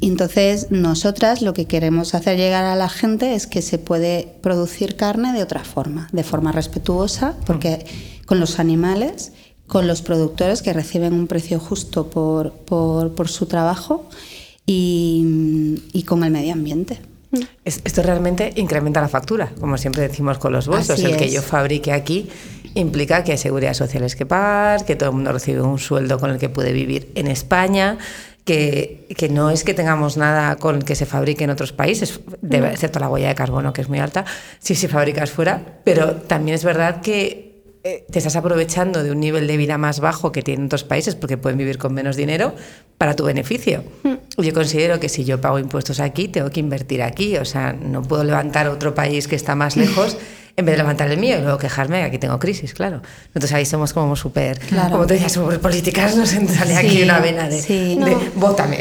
entonces, 0.00 0.68
nosotras 0.70 1.42
lo 1.42 1.52
que 1.52 1.64
queremos 1.66 2.14
hacer 2.14 2.36
llegar 2.36 2.64
a 2.64 2.76
la 2.76 2.88
gente 2.88 3.34
es 3.34 3.46
que 3.46 3.60
se 3.62 3.78
puede 3.78 4.36
producir 4.42 4.96
carne 4.96 5.32
de 5.32 5.42
otra 5.42 5.64
forma, 5.64 6.08
de 6.12 6.22
forma 6.22 6.52
respetuosa, 6.52 7.34
porque 7.46 7.84
con 8.26 8.38
los 8.38 8.60
animales, 8.60 9.32
con 9.66 9.86
los 9.86 10.02
productores 10.02 10.60
que 10.62 10.72
reciben 10.72 11.14
un 11.14 11.26
precio 11.26 11.58
justo 11.58 12.08
por, 12.10 12.52
por- 12.52 13.14
por 13.14 13.28
su 13.28 13.46
trabajo 13.46 14.08
y, 14.66 15.82
y 15.92 16.02
con 16.04 16.24
el 16.24 16.30
medio 16.30 16.52
ambiente. 16.52 17.00
Es- 17.64 17.80
Esto 17.84 18.02
realmente 18.02 18.52
incrementa 18.56 19.00
la 19.00 19.08
factura, 19.08 19.52
como 19.60 19.78
siempre 19.78 20.02
decimos 20.02 20.38
con 20.38 20.52
los 20.52 20.66
bolsos. 20.68 20.90
Así 20.98 21.06
el 21.06 21.16
que 21.16 21.26
es. 21.26 21.32
yo 21.32 21.42
fabrique 21.42 21.92
aquí 21.92 22.28
implica 22.74 23.22
que 23.24 23.32
hay 23.32 23.38
seguridad 23.38 23.74
sociales 23.74 24.16
que 24.16 24.24
pagar, 24.26 24.84
que 24.84 24.96
todo 24.96 25.10
el 25.10 25.14
mundo 25.14 25.32
recibe 25.32 25.60
un 25.62 25.78
sueldo 25.78 26.18
con 26.18 26.30
el 26.30 26.38
que 26.38 26.48
puede 26.48 26.72
vivir 26.72 27.10
en 27.14 27.26
España, 27.26 27.98
que, 28.44 29.06
que 29.16 29.28
no 29.28 29.50
es 29.50 29.62
que 29.62 29.74
tengamos 29.74 30.16
nada 30.16 30.56
con 30.56 30.80
que 30.80 30.94
se 30.94 31.04
fabrique 31.06 31.44
en 31.44 31.50
otros 31.50 31.72
países, 31.72 32.20
excepto 32.50 32.98
la 32.98 33.08
huella 33.10 33.28
de 33.28 33.34
carbono, 33.34 33.72
que 33.74 33.82
es 33.82 33.88
muy 33.88 33.98
alta, 33.98 34.24
si 34.58 34.74
se 34.74 34.88
fabricas 34.88 35.30
fuera, 35.30 35.80
pero 35.84 36.14
también 36.14 36.54
es 36.54 36.64
verdad 36.64 37.02
que 37.02 37.41
eh, 37.84 38.04
te 38.10 38.18
estás 38.18 38.36
aprovechando 38.36 39.02
de 39.02 39.10
un 39.10 39.20
nivel 39.20 39.46
de 39.46 39.56
vida 39.56 39.76
más 39.78 40.00
bajo 40.00 40.30
que 40.32 40.42
tienen 40.42 40.66
otros 40.66 40.84
países 40.84 41.14
porque 41.16 41.36
pueden 41.36 41.58
vivir 41.58 41.78
con 41.78 41.92
menos 41.94 42.16
dinero 42.16 42.54
para 42.98 43.16
tu 43.16 43.24
beneficio. 43.24 43.82
Yo 44.38 44.52
considero 44.54 45.00
que 45.00 45.08
si 45.08 45.24
yo 45.24 45.40
pago 45.40 45.58
impuestos 45.58 45.98
aquí, 46.00 46.28
tengo 46.28 46.50
que 46.50 46.60
invertir 46.60 47.02
aquí. 47.02 47.36
O 47.38 47.44
sea, 47.44 47.72
no 47.72 48.02
puedo 48.02 48.22
levantar 48.24 48.68
otro 48.68 48.94
país 48.94 49.26
que 49.26 49.34
está 49.36 49.54
más 49.56 49.76
lejos 49.76 50.16
en 50.56 50.64
vez 50.66 50.74
de 50.74 50.78
levantar 50.82 51.10
el 51.10 51.18
mío 51.18 51.38
y 51.38 51.42
luego 51.42 51.58
quejarme 51.58 51.98
que 52.00 52.04
aquí 52.04 52.18
tengo 52.18 52.38
crisis, 52.38 52.74
claro. 52.74 53.00
Nosotros 53.34 53.52
ahí 53.54 53.64
somos 53.66 53.92
como 53.92 54.14
súper, 54.16 54.58
Claro. 54.60 54.90
como 54.92 55.06
tú 55.06 55.14
decías, 55.14 55.32
súper 55.32 55.58
políticas, 55.60 56.14
nos 56.14 56.28
sale 56.28 56.76
aquí 56.76 56.90
Sí, 56.98 57.02
una 57.02 57.18
vena 57.20 57.48
de, 57.48 57.60
sí. 57.60 57.96
de 57.98 58.10
No. 58.14 58.20
vótame. 58.36 58.78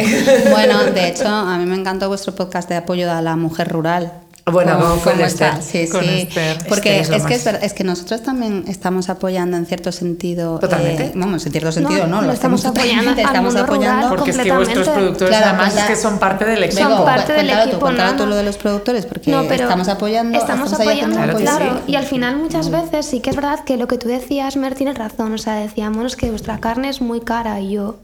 Bueno, 0.52 0.84
de 0.84 1.08
hecho, 1.08 1.28
a 1.28 1.58
mí 1.58 1.66
me 1.66 1.76
encantó 1.76 2.08
vuestro 2.10 2.36
podcast 2.36 2.68
de 2.70 2.76
apoyo 2.76 3.12
a 3.12 3.22
la 3.22 3.36
mujer 3.38 3.70
rural. 3.70 4.12
Bueno, 4.46 4.74
cómo- 4.74 4.86
con- 4.96 5.00
con 5.00 5.12
cómo 5.14 5.26
está. 5.26 5.58
Esther. 5.60 5.86
Sí, 5.86 5.92
Con 5.92 6.02
sí. 6.04 6.10
Esther. 6.22 6.58
Porque 6.68 7.00
Esther 7.00 7.16
es 7.18 7.22
es, 7.22 7.28
que 7.28 7.34
es, 7.36 7.44
verdad- 7.46 7.64
es 7.64 7.74
que 7.74 7.84
nosotros 7.84 8.24
también 8.24 8.64
estamos 8.68 9.10
apoyando 9.10 9.56
en 9.56 9.66
cierto 9.66 9.92
sentido. 9.92 10.58
Totalmente. 10.60 11.04
eh, 11.06 11.12
vamos, 11.16 11.46
en 11.46 11.52
cierto 11.52 11.72
sentido, 11.72 12.08
no, 12.08 12.22
no, 12.22 12.28
lo 12.28 12.34
estamos 12.34 12.62
hacemos 12.66 12.78
apoyando 12.80 13.22
estamos 13.22 13.56
apoyando. 13.56 14.08
con- 14.10 14.18
Porque 14.18 14.32
es 14.32 14.38
que 14.40 14.52
vuestros 14.52 14.90
productores 14.90 15.38
Claro, 15.38 15.46
además 15.58 15.78
es 15.78 15.84
que 15.84 15.96
son 15.96 16.18
parte 16.20 16.46
del 16.46 16.64
equipo. 16.64 16.82
Son 16.82 17.06
parte 17.06 17.34
del 17.34 17.48
tú, 17.50 17.54
equipo, 17.70 17.86
tú 17.88 17.92
Nana. 17.92 18.26
lo 18.26 18.36
de 18.36 18.44
los 18.44 18.58
productores, 18.58 19.06
porque 19.06 19.30
No, 19.32 19.44
pero 19.48 19.64
estamos 19.64 19.88
apoyando. 19.88 20.38
Estamos 20.38 20.74
ahí 20.74 20.88
apoyando, 20.88 21.16
Claro 21.18 21.38
claro. 21.38 21.66
sí. 21.86 21.92
Y 21.92 21.96
al 21.96 22.06
final 22.06 22.38
muchas 22.38 22.70
veces 22.72 23.06
sí 23.06 23.20
que 23.20 23.30
es 23.30 23.36
verdad 23.36 23.60
que 23.64 23.78
lo 23.78 23.88
que 23.88 23.98
tú 23.98 24.08
decías, 24.08 24.56
Mer, 24.58 24.74
tienes 24.76 24.98
razón. 24.98 25.34
O 25.34 25.38
sea, 25.38 25.54
decíamos 25.56 26.16
que 26.16 26.30
vuestra 26.32 26.60
carne 26.60 26.90
es 26.90 27.00
muy 27.02 27.22
cara 27.22 27.60
y 27.60 27.74
yo... 27.74 27.98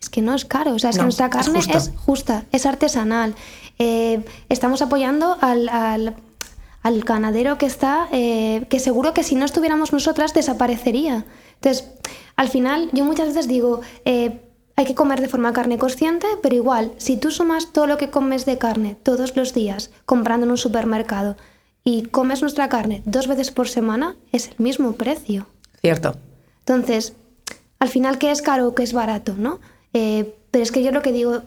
Es 0.00 0.08
que 0.08 0.22
no 0.22 0.34
es 0.34 0.46
caro, 0.46 0.72
o 0.72 0.78
sea, 0.78 0.88
es 0.90 0.96
No, 0.96 1.00
que 1.00 1.04
nuestra 1.04 1.26
es 1.26 1.32
carne 1.32 1.58
es, 1.58 1.90
justa, 2.06 2.44
es 2.52 2.64
artesanal. 2.64 3.34
Eh, 3.80 4.24
estamos 4.48 4.82
apoyando 4.82 5.36
al, 5.40 5.68
al- 5.70 6.14
al 6.82 7.00
ganadero 7.00 7.58
que 7.58 7.66
está, 7.66 8.08
eh, 8.12 8.66
que 8.70 8.78
seguro 8.78 9.12
que 9.14 9.22
si 9.24 9.34
no 9.34 9.44
estuviéramos 9.44 9.92
nosotras 9.92 10.32
desaparecería. 10.34 11.24
Entonces, 11.54 11.90
al 12.36 12.48
final, 12.48 12.88
yo 12.92 13.04
muchas 13.04 13.28
veces 13.28 13.48
digo, 13.48 13.80
eh, 14.04 14.40
hay 14.76 14.84
que 14.86 14.94
comer 14.94 15.20
de 15.20 15.28
forma 15.28 15.52
carne 15.52 15.76
consciente, 15.78 16.26
pero 16.42 16.54
igual, 16.54 16.92
si 16.96 17.16
tú 17.18 17.30
sumas 17.30 17.72
todo 17.72 17.86
lo 17.86 17.98
que 17.98 18.08
comes 18.10 18.46
de 18.46 18.56
carne 18.58 18.96
todos 19.02 19.36
los 19.36 19.52
días 19.52 19.90
comprando 20.06 20.46
en 20.46 20.52
un 20.52 20.56
supermercado 20.58 21.36
y 21.84 22.02
comes 22.04 22.40
nuestra 22.42 22.68
carne 22.70 23.02
dos 23.04 23.26
veces 23.26 23.50
por 23.50 23.68
semana, 23.68 24.16
es 24.32 24.48
el 24.48 24.54
mismo 24.58 24.92
precio. 24.92 25.46
Cierto. 25.82 26.14
Entonces, 26.60 27.14
al 27.78 27.88
final, 27.88 28.16
¿qué 28.18 28.30
es 28.30 28.40
caro 28.42 28.68
o 28.68 28.74
qué 28.74 28.82
es 28.84 28.92
barato? 28.92 29.34
¿no? 29.36 29.58
Eh, 29.92 30.34
pero 30.50 30.62
es 30.62 30.72
que 30.72 30.82
yo 30.82 30.92
lo 30.92 31.02
que 31.02 31.12
digo, 31.12 31.42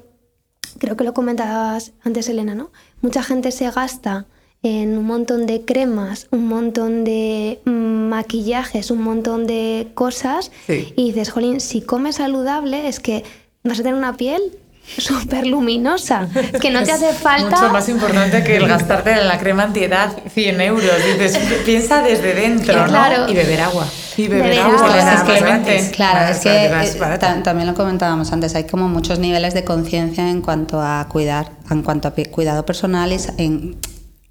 creo 0.79 0.95
que 0.97 1.03
lo 1.03 1.13
comentabas 1.13 1.91
antes, 2.03 2.29
Elena, 2.29 2.55
¿no? 2.55 2.71
Mucha 3.01 3.23
gente 3.23 3.51
se 3.51 3.69
gasta 3.71 4.25
en 4.61 4.97
un 4.97 5.05
montón 5.05 5.45
de 5.45 5.65
cremas, 5.65 6.27
un 6.31 6.47
montón 6.47 7.03
de 7.03 7.59
mm, 7.65 7.71
maquillajes, 8.09 8.91
un 8.91 9.01
montón 9.01 9.45
de 9.45 9.89
cosas 9.93 10.51
Sí. 10.67 10.93
y 10.95 11.07
dices, 11.11 11.31
jolín, 11.31 11.59
si 11.59 11.81
comes 11.81 12.15
saludable 12.15 12.87
es 12.87 12.99
que 13.01 13.23
vas 13.63 13.79
a 13.79 13.83
tener 13.83 13.95
una 13.97 14.15
piel 14.15 14.41
súper 14.85 15.47
luminosa, 15.47 16.27
Es 16.53 16.59
que 16.59 16.69
no 16.69 16.83
te 16.83 16.91
hace 16.91 17.13
falta... 17.13 17.57
Mucho 17.57 17.73
más 17.73 17.89
importante 17.89 18.43
que 18.43 18.57
el 18.57 18.67
gastarte 18.67 19.11
en 19.11 19.27
la 19.27 19.39
crema 19.39 19.63
antiedad 19.63 20.11
100 20.33 20.61
euros. 20.61 20.91
Dices, 21.05 21.37
piensa 21.65 22.01
desde 22.01 22.33
dentro, 22.33 22.75
¿no? 22.81 22.87
Claro. 22.87 23.29
Y 23.29 23.33
beber 23.33 23.61
agua. 23.61 23.87
Y 24.17 24.27
beber 24.27 24.43
Beber 24.43 24.59
agua, 24.59 24.99
agua. 24.99 25.57
Es 25.67 25.89
que-. 25.89 25.95
Claro, 25.95 26.31
es 26.31 26.39
que 26.39 26.65
eh, 26.65 27.41
también 27.43 27.67
lo 27.67 27.73
comentábamos 27.73 28.31
antes, 28.31 28.53
hay 28.55 28.65
como 28.65 28.87
muchos 28.87 29.19
niveles 29.19 29.53
de 29.53 29.63
conciencia 29.63 30.29
en 30.29 30.41
cuanto 30.41 30.81
a 30.81 31.07
cuidar, 31.09 31.51
en 31.71 31.81
cuanto 31.81 32.07
a 32.07 32.13
cuidado 32.31 32.65
personal 32.65 33.11
y 33.11 33.17
en, 33.41 33.77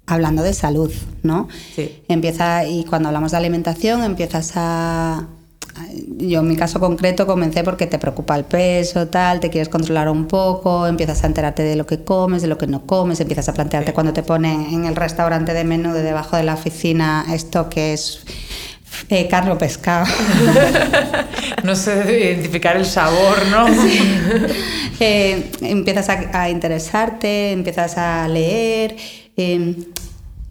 hablando 0.05 0.43
de 0.43 0.53
salud, 0.53 0.91
¿no? 1.23 1.47
Sí. 1.75 2.03
Empieza, 2.07 2.65
y 2.65 2.85
cuando 2.85 3.09
hablamos 3.09 3.31
de 3.31 3.37
alimentación, 3.37 4.03
empiezas 4.03 4.53
a... 4.55 5.27
Yo 6.17 6.39
en 6.41 6.47
mi 6.47 6.55
caso 6.55 6.79
concreto 6.79 7.25
comencé 7.25 7.63
porque 7.63 7.87
te 7.87 7.97
preocupa 7.97 8.35
el 8.35 8.43
peso, 8.45 9.07
tal, 9.07 9.39
te 9.39 9.49
quieres 9.49 9.69
controlar 9.69 10.07
un 10.09 10.27
poco, 10.27 10.85
empiezas 10.87 11.23
a 11.23 11.27
enterarte 11.27 11.63
de 11.63 11.75
lo 11.75 11.85
que 11.85 12.03
comes, 12.03 12.41
de 12.43 12.47
lo 12.47 12.57
que 12.57 12.67
no 12.67 12.85
comes, 12.85 13.19
empiezas 13.19 13.49
a 13.49 13.53
plantearte 13.53 13.93
cuando 13.93 14.13
te 14.13 14.23
ponen 14.23 14.67
en 14.73 14.85
el 14.85 14.95
restaurante 14.95 15.53
de 15.53 15.63
menú 15.63 15.93
de 15.93 16.03
debajo 16.03 16.37
de 16.37 16.43
la 16.43 16.53
oficina 16.53 17.25
esto 17.33 17.69
que 17.69 17.93
es 17.93 18.23
eh, 19.09 19.27
carne 19.27 19.51
o 19.51 19.57
pescado. 19.57 20.05
No 21.63 21.75
sé 21.75 21.93
identificar 22.33 22.75
el 22.75 22.85
sabor, 22.85 23.37
¿no? 23.49 23.65
Eh, 24.99 25.51
empiezas 25.61 26.07
a, 26.09 26.41
a 26.43 26.49
interesarte, 26.49 27.51
empiezas 27.51 27.97
a 27.97 28.27
leer. 28.27 28.95
eh, 29.35 29.75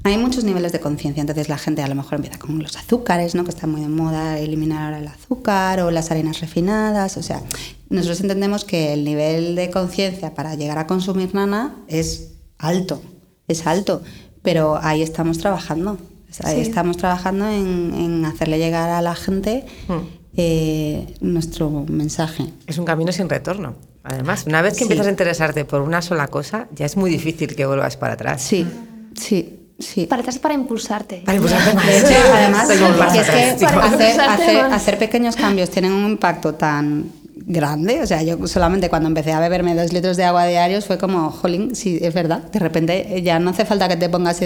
hay 0.05 0.19
muchos 0.19 0.45
niveles 0.45 0.73
de 0.73 0.81
conciencia, 0.81 1.21
entonces 1.21 1.49
la 1.49 1.59
gente 1.59 1.83
a 1.83 1.89
lo 1.89 1.95
mejor 1.95 2.15
empieza 2.15 2.39
con 2.39 2.61
los 2.63 2.77
azúcares, 2.77 3.35
¿no? 3.35 3.45
que 3.45 3.51
está 3.51 3.67
muy 3.67 3.81
de 3.83 3.89
moda 3.89 4.39
eliminar 4.39 4.83
ahora 4.85 4.99
el 4.99 5.07
azúcar 5.07 5.81
o 5.81 5.91
las 5.91 6.11
harinas 6.11 6.41
refinadas. 6.41 7.17
O 7.17 7.23
sea, 7.23 7.41
nosotros 7.89 8.21
entendemos 8.21 8.65
que 8.65 8.93
el 8.95 9.05
nivel 9.05 9.55
de 9.55 9.71
conciencia 9.71 10.35
para 10.35 10.55
llegar 10.57 10.79
a 10.79 10.87
consumir 10.87 11.35
nana 11.35 11.77
es 11.89 12.33
alto, 12.59 13.01
es 13.49 13.67
alto, 13.67 14.03
pero 14.43 14.79
ahí 14.83 15.03
estamos 15.03 15.39
trabajando. 15.39 15.99
Sí. 16.31 16.43
Estamos 16.61 16.97
trabajando 16.97 17.47
en, 17.49 17.93
en 17.95 18.25
hacerle 18.25 18.59
llegar 18.59 18.89
a 18.89 19.03
la 19.03 19.15
gente 19.15 19.67
eh, 20.35 21.15
nuestro 21.21 21.85
mensaje. 21.89 22.45
Es 22.67 22.79
un 22.79 22.85
camino 22.87 23.13
sin 23.13 23.29
retorno. 23.29 23.75
Además, 24.03 24.45
una 24.47 24.63
vez 24.63 24.73
que 24.73 24.79
Sí. 24.79 24.85
empiezas 24.85 25.07
a 25.07 25.11
interesarte 25.11 25.65
por 25.65 25.83
una 25.83 26.01
sola 26.03 26.27
cosa, 26.29 26.69
ya 26.75 26.87
es 26.87 26.97
muy 26.97 27.11
difícil 27.11 27.55
que 27.55 27.67
vuelvas 27.67 27.97
para 27.97 28.15
atrás. 28.15 28.43
Sí, 28.43 28.67
sí, 29.15 29.61
sí. 29.83 30.07
Para 30.07 30.21
atrás 30.21 30.39
para 30.39 30.55
impulsarte. 30.55 31.23
Pues 31.25 31.53
hacemos- 31.53 31.87
De 31.87 31.99
hecho, 31.99 32.09
además, 32.35 32.69
porque 32.99 33.19
es 33.21 33.31
que. 33.59 33.65
Para 33.65 33.85
hacer, 33.85 34.11
impulsarte 34.11 34.43
hacer- 34.45 34.61
hacer 34.73 34.99
pequeños 34.99 35.37
cambios 35.37 35.71
tienen 35.71 35.93
un 35.93 36.07
impacto 36.13 36.55
tan 36.55 37.11
grande. 37.45 38.01
O 38.03 38.07
sea, 38.07 38.23
yo 38.23 38.47
solamente 38.47 38.89
cuando 38.89 39.09
empecé 39.09 39.33
a 39.33 39.41
beberme 39.41 39.75
dos 39.75 39.93
litros 39.93 40.17
de 40.17 40.25
agua 40.25 40.47
diarios 40.47 40.87
fue 40.87 40.97
como, 40.99 41.31
jolín, 41.31 41.75
sí, 41.75 41.99
es 42.01 42.15
verdad. 42.15 42.39
De 42.53 42.59
repente 42.59 43.21
ya 43.25 43.39
no 43.41 43.51
hace 43.51 43.65
falta 43.65 43.89
que 43.89 43.97
te 43.97 44.09
pongas 44.09 44.41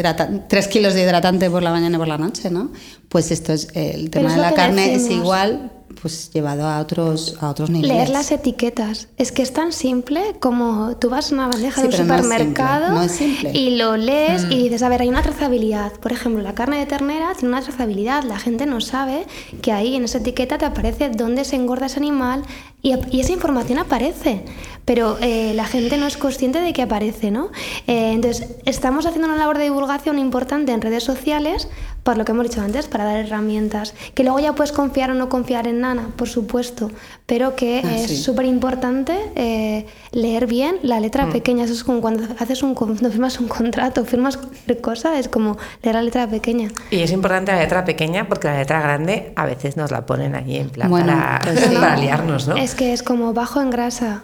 tres 0.49 0.69
kilos 0.69 0.95
de 0.95 1.03
hidratante 1.03 1.51
por 1.51 1.63
la 1.63 1.71
mañana 1.73 1.97
y 1.97 1.99
por 1.99 2.09
la 2.09 2.17
noche, 2.19 2.51
¿no? 2.51 2.71
Pues 3.09 3.31
esto 3.31 3.53
es, 3.53 3.69
eh, 3.75 3.93
el 3.95 4.11
tema 4.11 4.31
es 4.31 4.37
de 4.37 4.41
la 4.41 4.55
carne 4.55 4.95
es 4.95 5.03
decimos. 5.03 5.25
igual, 5.25 5.71
pues 6.01 6.31
llevado 6.33 6.67
a 6.67 6.81
otros, 6.81 7.37
a 7.41 7.49
otros 7.49 7.71
niveles. 7.71 7.97
Leer 7.97 8.09
las 8.11 8.31
etiquetas. 8.31 9.09
Es 9.17 9.33
que 9.33 9.43
es 9.43 9.53
tan 9.53 9.73
simple 9.73 10.37
como 10.41 10.97
tú 10.97 11.11
vas 11.11 11.31
a 11.31 11.35
una 11.35 11.49
bandeja 11.49 11.81
Sí, 11.81 11.89
de 11.89 12.01
un 12.01 12.07
no 12.09 12.17
supermercado 12.17 12.93
no 12.93 13.07
y 13.53 13.77
lo 13.77 13.97
lees 13.97 14.47
y 14.51 14.65
dices, 14.65 14.83
a 14.83 14.89
ver, 14.89 15.03
hay 15.03 15.09
una 15.09 15.23
trazabilidad. 15.23 15.93
Por 15.95 16.13
ejemplo, 16.13 16.43
la 16.43 16.55
carne 16.55 16.79
de 16.79 16.87
ternera 16.87 17.33
tiene 17.35 17.49
una 17.49 17.63
trazabilidad. 17.63 18.25
La 18.25 18.39
gente 18.39 18.67
no 18.67 18.81
sabe 18.81 19.27
que 19.63 19.73
ahí 19.73 19.97
en 19.97 20.05
esa 20.05 20.19
etiqueta 20.19 20.59
te 20.59 20.65
aparece 20.65 21.11
dónde 21.11 21.45
se 21.45 21.57
engorda 21.57 21.87
ese 21.87 21.99
animal 21.99 22.43
y, 22.83 22.95
y 23.11 23.21
esa 23.21 23.33
información 23.33 23.79
aparece. 23.79 24.45
Pero 24.85 25.19
eh, 25.21 25.53
la 25.55 25.65
gente 25.65 25.99
no 25.99 26.07
es 26.07 26.17
consciente 26.17 26.61
de 26.61 26.73
que 26.73 26.83
aparece, 26.83 27.31
¿no? 27.33 27.51
Eh, 27.89 28.13
entonces, 28.13 28.57
estamos 28.65 29.05
haciendo 29.05 29.27
una 29.27 29.37
labor 29.37 29.59
de 29.59 29.65
divulgación 29.65 30.19
importante 30.19 30.73
en 30.73 30.81
redes 30.81 31.03
sociales, 31.03 31.69
por 32.07 32.17
lo 32.17 32.25
que 32.25 32.31
hemos 32.33 32.49
dicho 32.49 32.63
antes, 32.63 32.87
para 32.87 33.05
dar 33.05 33.17
herramientas. 33.17 33.93
Que 34.15 34.23
luego 34.23 34.39
ya 34.39 34.55
puedes 34.55 34.71
confiar 34.73 35.11
o 35.11 35.15
no 35.15 35.29
confiar 35.29 35.67
en 35.67 35.81
Nana, 35.81 36.09
por 36.17 36.29
supuesto, 36.29 36.91
pero 37.27 37.57
que 37.57 37.83
Ah, 37.85 37.97
es 37.97 38.07
sí. 38.11 38.17
súper 38.17 38.47
importante 38.47 39.13
eh, 39.35 39.87
leer 40.13 40.47
bien 40.47 40.77
la 40.83 41.01
letra 41.01 41.29
pequeña. 41.29 41.65
Eso 41.65 41.75
es 41.75 41.83
como 41.85 42.01
cuando 42.01 42.23
haces 42.39 42.63
un, 42.63 42.75
no 43.01 43.11
firmas 43.11 43.41
un 43.41 43.49
contrato, 43.49 44.05
firmas 44.05 44.37
cualquier 44.37 44.81
cosa, 44.81 45.19
es 45.19 45.29
como 45.29 45.59
leer 45.83 45.97
la 45.97 46.03
letra 46.03 46.29
pequeña. 46.29 46.69
Y 46.91 47.01
es 47.01 47.11
importante 47.11 47.51
la 47.53 47.59
letra 47.59 47.85
pequeña 47.85 48.29
porque 48.29 48.47
la 48.49 48.59
letra 48.59 48.81
grande 48.81 49.33
a 49.35 49.45
veces 49.45 49.77
nos 49.77 49.91
la 49.91 50.07
ponen 50.07 50.35
ahí 50.37 50.57
en 50.59 50.71
plan 50.71 50.89
Bueno, 50.89 51.09
para, 51.09 51.41
pues 51.43 51.61
sí. 51.69 51.75
para 51.75 51.97
liarnos, 51.97 52.47
¿no? 52.47 52.57
Es 52.57 52.75
que 52.77 52.93
es 52.93 53.03
como 53.03 53.33
bajo 53.33 53.61
en 53.61 53.71
grasa. 53.71 54.23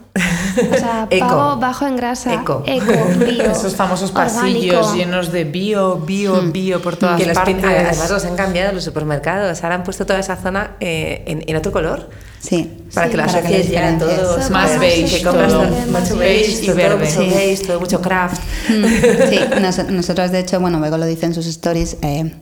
O 0.73 0.79
sea, 0.79 1.09
Eco. 1.11 1.27
pavo 1.27 1.57
bajo 1.61 1.87
en 1.87 1.97
grasa. 1.97 2.33
Eco. 2.35 2.63
bio. 2.65 3.43
Esos 3.51 3.75
famosos 3.75 4.11
orgánico. 4.11 4.41
pasillos 4.41 4.95
llenos 4.95 5.33
de 5.33 5.45
bio, 5.45 5.97
bio, 5.97 6.41
bio 6.53 6.81
por 6.81 6.97
todas 6.97 7.21
que 7.21 7.33
partes. 7.33 7.57
Además 7.79 8.11
los 8.11 8.25
han 8.25 8.37
cambiado 8.37 8.71
en 8.71 8.75
los 8.77 8.85
supermercados. 8.85 9.63
Ahora 9.63 9.77
han 9.77 9.85
puesto 9.85 10.07
toda 10.07 10.19
esa 10.21 10.37
zona 10.37 10.77
eh, 10.81 11.23
en, 11.27 11.45
en 11.47 11.57
otro 11.57 11.73
color. 11.73 12.11
Sí. 12.41 12.71
Para 12.95 13.09
que 13.09 13.17
lo 13.17 13.23
asocies 13.25 13.69
ya 13.71 13.89
a 13.89 13.99
todo. 13.99 14.09
diferencies. 14.09 14.51
Más 14.51 14.79
beige 14.81 15.19
que 15.19 15.25
compras 15.25 15.53
todo. 15.53 15.67
todo 15.67 16.01
mucho 16.01 16.17
beige 16.17 16.63
y 16.63 16.67
todo 16.67 16.77
verde. 16.77 16.97
mucho 17.05 17.21
Sí. 17.23 17.31
beige, 17.35 17.65
todo 17.67 17.81
mucho 17.81 18.01
craft. 18.01 18.43
Mm, 18.69 18.85
Sí, 19.31 19.39
nos- 19.61 19.89
nosotros 19.91 20.33
de 20.33 20.39
hecho, 20.41 20.61
bueno, 20.61 20.81
Bego 20.81 20.99
lo 20.99 21.07
dice 21.07 21.27
en 21.27 21.35
sus 21.35 21.47
stories, 21.47 21.97
eh, 22.03 22.33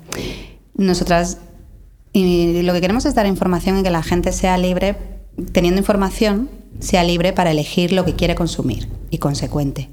nosotras 0.74 1.38
y 2.12 2.62
lo 2.62 2.72
que 2.72 2.80
queremos 2.80 3.04
es 3.04 3.14
dar 3.14 3.26
información 3.26 3.78
y 3.78 3.82
que 3.82 3.90
la 3.90 4.02
gente 4.02 4.32
sea 4.32 4.58
libre, 4.58 4.96
teniendo 5.52 5.78
información, 5.80 6.50
sea 6.80 7.04
libre 7.04 7.32
para 7.32 7.50
elegir 7.50 7.92
lo 7.92 8.04
que 8.04 8.14
quiere 8.16 8.34
consumir 8.34 8.88
y 9.10 9.18
consecuente. 9.18 9.90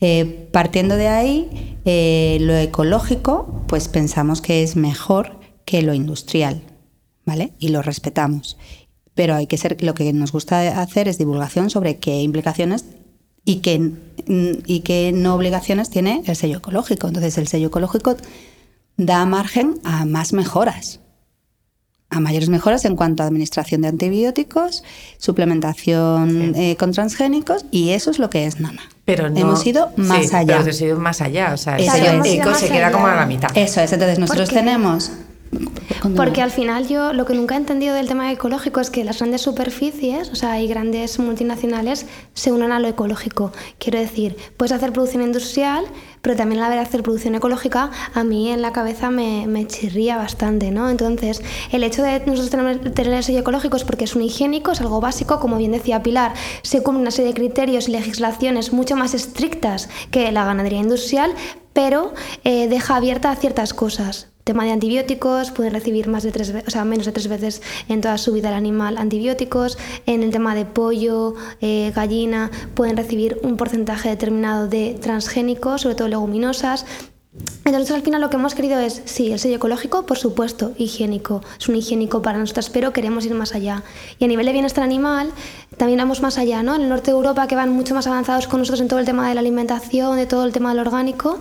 Eh, 0.00 0.48
partiendo 0.52 0.96
de 0.96 1.08
ahí, 1.08 1.78
eh, 1.84 2.38
lo 2.40 2.56
ecológico, 2.56 3.64
pues 3.68 3.88
pensamos 3.88 4.40
que 4.40 4.62
es 4.62 4.76
mejor 4.76 5.38
que 5.64 5.82
lo 5.82 5.94
industrial, 5.94 6.62
¿vale? 7.26 7.52
Y 7.58 7.68
lo 7.68 7.82
respetamos. 7.82 8.56
Pero 9.14 9.34
hay 9.34 9.46
que 9.46 9.58
ser, 9.58 9.82
lo 9.82 9.94
que 9.94 10.12
nos 10.12 10.32
gusta 10.32 10.80
hacer 10.80 11.08
es 11.08 11.18
divulgación 11.18 11.68
sobre 11.68 11.98
qué 11.98 12.22
implicaciones 12.22 12.86
y 13.44 13.56
qué, 13.56 13.92
y 14.66 14.80
qué 14.80 15.12
no 15.12 15.34
obligaciones 15.34 15.90
tiene 15.90 16.22
el 16.26 16.36
sello 16.36 16.58
ecológico. 16.58 17.08
Entonces, 17.08 17.36
el 17.36 17.48
sello 17.48 17.68
ecológico 17.68 18.16
da 18.96 19.26
margen 19.26 19.80
a 19.84 20.06
más 20.06 20.32
mejoras 20.32 21.00
a 22.10 22.18
mayores 22.20 22.48
mejoras 22.48 22.84
en 22.84 22.96
cuanto 22.96 23.22
a 23.22 23.26
administración 23.26 23.82
de 23.82 23.88
antibióticos, 23.88 24.82
suplementación 25.16 26.54
eh, 26.56 26.76
con 26.76 26.92
transgénicos 26.92 27.64
y 27.70 27.90
eso 27.90 28.10
es 28.10 28.18
lo 28.18 28.28
que 28.30 28.46
es 28.46 28.60
Nana. 28.60 28.82
Pero 29.10 29.28
no, 29.28 29.40
Hemos 29.40 29.66
ido 29.66 29.90
más 29.96 30.28
sí, 30.28 30.36
allá. 30.36 30.58
Pero 30.58 30.62
hemos 30.62 30.80
ido 30.80 30.98
más 31.00 31.20
allá. 31.20 31.52
O 31.52 31.56
sea, 31.56 31.76
el 31.76 31.90
sello 31.90 32.44
más 32.44 32.58
se 32.58 32.68
queda 32.68 32.86
allá. 32.86 32.92
como 32.92 33.06
a 33.08 33.14
la 33.16 33.26
mitad. 33.26 33.50
Eso 33.56 33.80
es, 33.80 33.92
entonces 33.92 34.18
nosotros 34.18 34.48
tenemos. 34.50 35.10
Porque 36.16 36.42
al 36.42 36.50
final 36.50 36.86
yo 36.86 37.12
lo 37.12 37.26
que 37.26 37.34
nunca 37.34 37.54
he 37.54 37.58
entendido 37.58 37.94
del 37.94 38.06
tema 38.06 38.30
ecológico 38.30 38.80
es 38.80 38.90
que 38.90 39.04
las 39.04 39.18
grandes 39.18 39.42
superficies, 39.42 40.30
o 40.30 40.34
sea, 40.34 40.60
y 40.60 40.68
grandes 40.68 41.18
multinacionales 41.18 42.06
se 42.34 42.52
unan 42.52 42.72
a 42.72 42.78
lo 42.78 42.88
ecológico. 42.88 43.52
Quiero 43.78 43.98
decir, 43.98 44.36
puedes 44.56 44.72
hacer 44.72 44.92
producción 44.92 45.22
industrial, 45.22 45.84
pero 46.22 46.36
también 46.36 46.60
la 46.60 46.68
vez 46.68 46.78
hacer 46.78 47.02
producción 47.02 47.34
ecológica, 47.34 47.90
a 48.14 48.22
mí 48.24 48.50
en 48.50 48.62
la 48.62 48.72
cabeza 48.72 49.10
me, 49.10 49.66
chirría 49.66 50.16
bastante, 50.16 50.70
¿no? 50.70 50.88
Entonces, 50.88 51.42
el 51.72 51.82
hecho 51.82 52.02
de 52.02 52.20
nosotros 52.20 52.50
tener, 52.50 52.92
tener 52.92 53.14
el 53.14 53.24
sello 53.24 53.40
ecológico 53.40 53.76
es 53.76 53.84
porque 53.84 54.04
es 54.04 54.14
un 54.14 54.22
higiénico, 54.22 54.70
es 54.70 54.80
algo 54.80 55.00
básico, 55.00 55.40
como 55.40 55.56
bien 55.56 55.72
decía 55.72 56.02
Pilar, 56.02 56.32
se 56.62 56.82
cumple 56.82 57.02
una 57.02 57.10
serie 57.10 57.32
de 57.32 57.34
criterios 57.34 57.88
y 57.88 57.92
legislaciones 57.92 58.72
mucho 58.72 58.96
más 58.96 59.14
estrictas 59.14 59.88
que 60.10 60.30
la 60.30 60.44
ganadería 60.44 60.78
industrial, 60.80 61.32
pero 61.72 62.14
eh, 62.44 62.68
deja 62.68 62.96
abierta 62.96 63.34
ciertas 63.36 63.74
cosas. 63.74 64.30
Tema 64.50 64.64
de 64.64 64.72
antibióticos, 64.72 65.52
pueden 65.52 65.72
recibir 65.72 66.08
más 66.08 66.24
de 66.24 66.32
tres, 66.32 66.52
o 66.66 66.70
sea, 66.72 66.84
menos 66.84 67.06
de 67.06 67.12
tres 67.12 67.28
veces 67.28 67.62
en 67.88 68.00
toda 68.00 68.18
su 68.18 68.32
vida 68.32 68.48
el 68.48 68.56
animal 68.56 68.98
antibióticos. 68.98 69.78
En 70.06 70.24
el 70.24 70.32
tema 70.32 70.56
de 70.56 70.64
pollo, 70.64 71.34
eh, 71.60 71.92
gallina, 71.94 72.50
pueden 72.74 72.96
recibir 72.96 73.38
un 73.44 73.56
porcentaje 73.56 74.08
determinado 74.08 74.66
de 74.66 74.98
transgénicos, 75.00 75.82
sobre 75.82 75.94
todo 75.94 76.08
leguminosas. 76.08 76.84
Entonces 77.64 77.94
al 77.94 78.02
final 78.02 78.20
lo 78.20 78.28
que 78.28 78.36
hemos 78.36 78.56
querido 78.56 78.80
es, 78.80 79.02
sí, 79.04 79.30
el 79.30 79.38
sello 79.38 79.56
ecológico, 79.56 80.04
por 80.04 80.18
supuesto, 80.18 80.72
higiénico, 80.76 81.42
es 81.58 81.68
un 81.68 81.76
higiénico 81.76 82.22
para 82.22 82.38
nosotras, 82.38 82.70
pero 82.70 82.92
queremos 82.92 83.24
ir 83.24 83.34
más 83.34 83.54
allá. 83.54 83.84
Y 84.18 84.24
a 84.24 84.28
nivel 84.28 84.46
de 84.46 84.52
bienestar 84.52 84.82
animal, 84.82 85.30
también 85.76 85.98
vamos 85.98 86.20
más 86.22 86.38
allá, 86.38 86.64
¿no? 86.64 86.74
En 86.74 86.82
el 86.82 86.88
norte 86.88 87.12
de 87.12 87.16
Europa, 87.16 87.46
que 87.46 87.54
van 87.54 87.70
mucho 87.70 87.94
más 87.94 88.08
avanzados 88.08 88.48
con 88.48 88.58
nosotros 88.58 88.80
en 88.80 88.88
todo 88.88 88.98
el 88.98 89.06
tema 89.06 89.28
de 89.28 89.34
la 89.34 89.40
alimentación, 89.40 90.16
de 90.16 90.26
todo 90.26 90.44
el 90.44 90.52
tema 90.52 90.70
del 90.70 90.80
orgánico, 90.80 91.38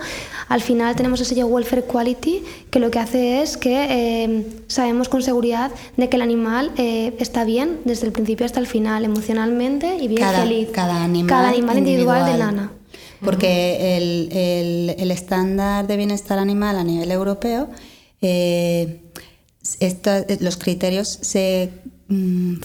al 0.48 0.62
final 0.62 0.96
tenemos 0.96 1.20
el 1.22 1.26
sello 1.26 1.48
Welfare 1.48 1.84
Quality, 1.84 2.44
que 2.70 2.80
lo 2.80 2.92
que 2.92 3.00
hace 3.00 3.42
es 3.42 3.58
que 3.58 3.88
eh, 3.90 4.46
sabemos 4.68 5.10
con 5.10 5.24
seguridad 5.24 5.72
de 5.98 6.10
que 6.10 6.18
el 6.18 6.22
animal 6.22 6.72
eh, 6.78 7.16
está 7.18 7.44
bien 7.46 7.80
desde 7.86 8.06
el 8.06 8.12
principio 8.12 8.46
hasta 8.46 8.60
el 8.60 8.68
final, 8.68 9.06
emocionalmente 9.06 9.96
y 9.96 10.08
bien 10.08 10.22
cada, 10.22 10.42
feliz. 10.44 10.70
cada 10.72 11.04
animal, 11.04 11.30
Cada 11.30 11.50
animal 11.50 11.78
individual, 11.80 12.26
de 12.26 12.32
individual. 12.32 12.56
lana. 12.56 12.72
Porque 13.24 13.98
el, 13.98 14.30
el- 14.32 14.96
el 14.98 15.12
estándar 15.12 15.88
de 15.88 15.98
bienestar 15.98 16.40
animal 16.40 16.78
a 16.78 16.84
nivel 16.84 17.12
europeo, 17.12 17.70
eh, 18.22 19.02
esto- 19.80 20.26
los 20.40 20.58
criterios 20.58 21.20
se 21.22 21.70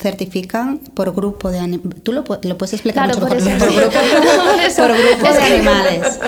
certifican 0.01 0.79
por 0.79 1.15
grupo 1.15 1.51
de 1.51 1.59
animales. 1.59 2.03
Tú 2.03 2.13
lo, 2.13 2.25
lo 2.43 2.59
puedes 2.59 2.73
explicar 2.73 3.05
Claro, 3.05 3.21
mucho 3.21 3.35
por 3.35 3.43
mejor. 3.45 3.69
eso. 3.69 3.75
Por 3.75 3.83
grupo, 3.83 3.99
Por 4.51 4.61
eso. 4.61 4.83
por 4.83 4.93
grupo 4.99 5.27
Es 5.27 5.37
de 5.37 5.43
animales. 5.55 6.19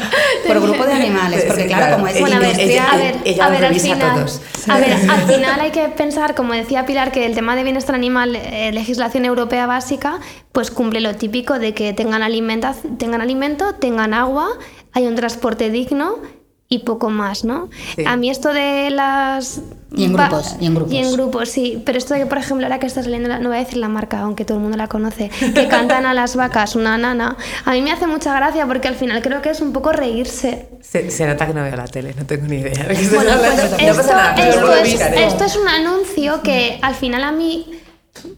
Por 0.46 0.60
grupo 0.60 0.84
de 0.84 0.92
animales. 0.92 1.44
Porque 1.46 1.62
sí, 1.62 1.68
claro, 1.68 1.84
claro. 1.86 1.96
como 1.96 2.08
es 2.08 2.20
Bueno, 2.20 2.38
ver, 2.40 2.50
industria- 2.50 2.90
a 2.92 2.96
ver, 2.96 3.16
ella 3.24 3.46
a 3.46 3.50
ver, 3.50 3.64
al 3.64 3.74
final, 3.80 4.14
todos. 4.16 4.40
a 4.68 4.78
ver, 4.78 4.92
al 5.10 5.22
final 5.22 5.60
hay 5.60 5.70
que 5.70 5.88
pensar, 5.88 6.34
como 6.34 6.52
decía 6.52 6.84
Pilar, 6.86 7.10
que 7.12 7.24
el 7.26 7.34
tema 7.34 7.56
de 7.56 7.64
bienestar 7.64 7.94
animal, 7.94 8.36
eh, 8.36 8.70
legislación 8.72 9.24
europea 9.24 9.66
básica, 9.66 10.20
pues 10.52 10.70
cumple 10.70 11.00
lo 11.00 11.14
típico 11.14 11.58
de 11.58 11.74
que 11.74 11.92
tengan, 11.92 12.22
alimenta 12.22 12.74
tengan 12.98 13.20
alimento, 13.20 13.74
tengan 13.74 14.12
agua, 14.14 14.48
hay 14.92 15.06
un 15.06 15.14
transporte 15.14 15.70
digno 15.70 16.16
y 16.68 16.80
poco 16.80 17.10
más, 17.10 17.44
¿no? 17.44 17.68
Sí. 17.94 18.04
A 18.06 18.16
mí 18.16 18.28
esto 18.28 18.52
de 18.52 18.90
las... 18.90 19.60
Y 19.96 20.04
en 20.04 20.12
grupos, 20.14 20.56
y 20.60 20.66
en 20.66 20.74
grupos. 20.74 20.92
Y 20.92 20.96
en 20.98 21.12
grupos, 21.12 21.48
sí. 21.48 21.82
Pero 21.86 21.96
esto 21.96 22.12
de 22.14 22.20
que, 22.20 22.26
por 22.26 22.38
ejemplo, 22.38 22.66
ahora 22.66 22.80
que 22.80 22.86
está 22.86 23.02
saliendo, 23.04 23.28
la- 23.28 23.38
no 23.38 23.48
voy 23.50 23.58
a 23.58 23.60
decir 23.60 23.78
la 23.78 23.88
marca, 23.88 24.18
aunque 24.20 24.44
todo 24.44 24.56
el 24.58 24.62
mundo 24.62 24.76
la 24.76 24.88
conoce, 24.88 25.30
que 25.54 25.68
cantan 25.70 26.06
a 26.06 26.12
las 26.12 26.34
vacas 26.34 26.74
una 26.74 26.98
nana, 26.98 27.36
a 27.64 27.70
mí 27.72 27.80
me 27.82 27.92
hace 27.92 28.06
mucha 28.08 28.34
gracia 28.34 28.66
porque 28.66 28.88
al 28.88 28.96
final 28.96 29.22
creo 29.22 29.40
que 29.42 29.50
es 29.50 29.60
un 29.60 29.72
poco 29.72 29.92
reírse 29.92 30.68
Se, 30.82 31.10
se 31.10 31.26
nota 31.26 31.46
que 31.46 31.54
no 31.54 31.62
veo 31.62 31.76
la 31.76 31.86
tele, 31.86 32.14
no 32.18 32.26
tengo 32.26 32.46
ni 32.48 32.56
idea. 32.56 32.84
bueno, 33.14 33.30
pues 33.38 33.70
No 33.70 33.76
esto, 33.78 33.96
pasa 34.02 34.14
nada, 34.34 34.82
es, 34.82 35.00
esto 35.00 35.44
es 35.44 35.56
un 35.56 35.68
anuncio 35.68 36.42
que 36.42 36.78
al 36.82 36.94
final 36.96 37.22
a 37.22 37.30
mí 37.32 37.66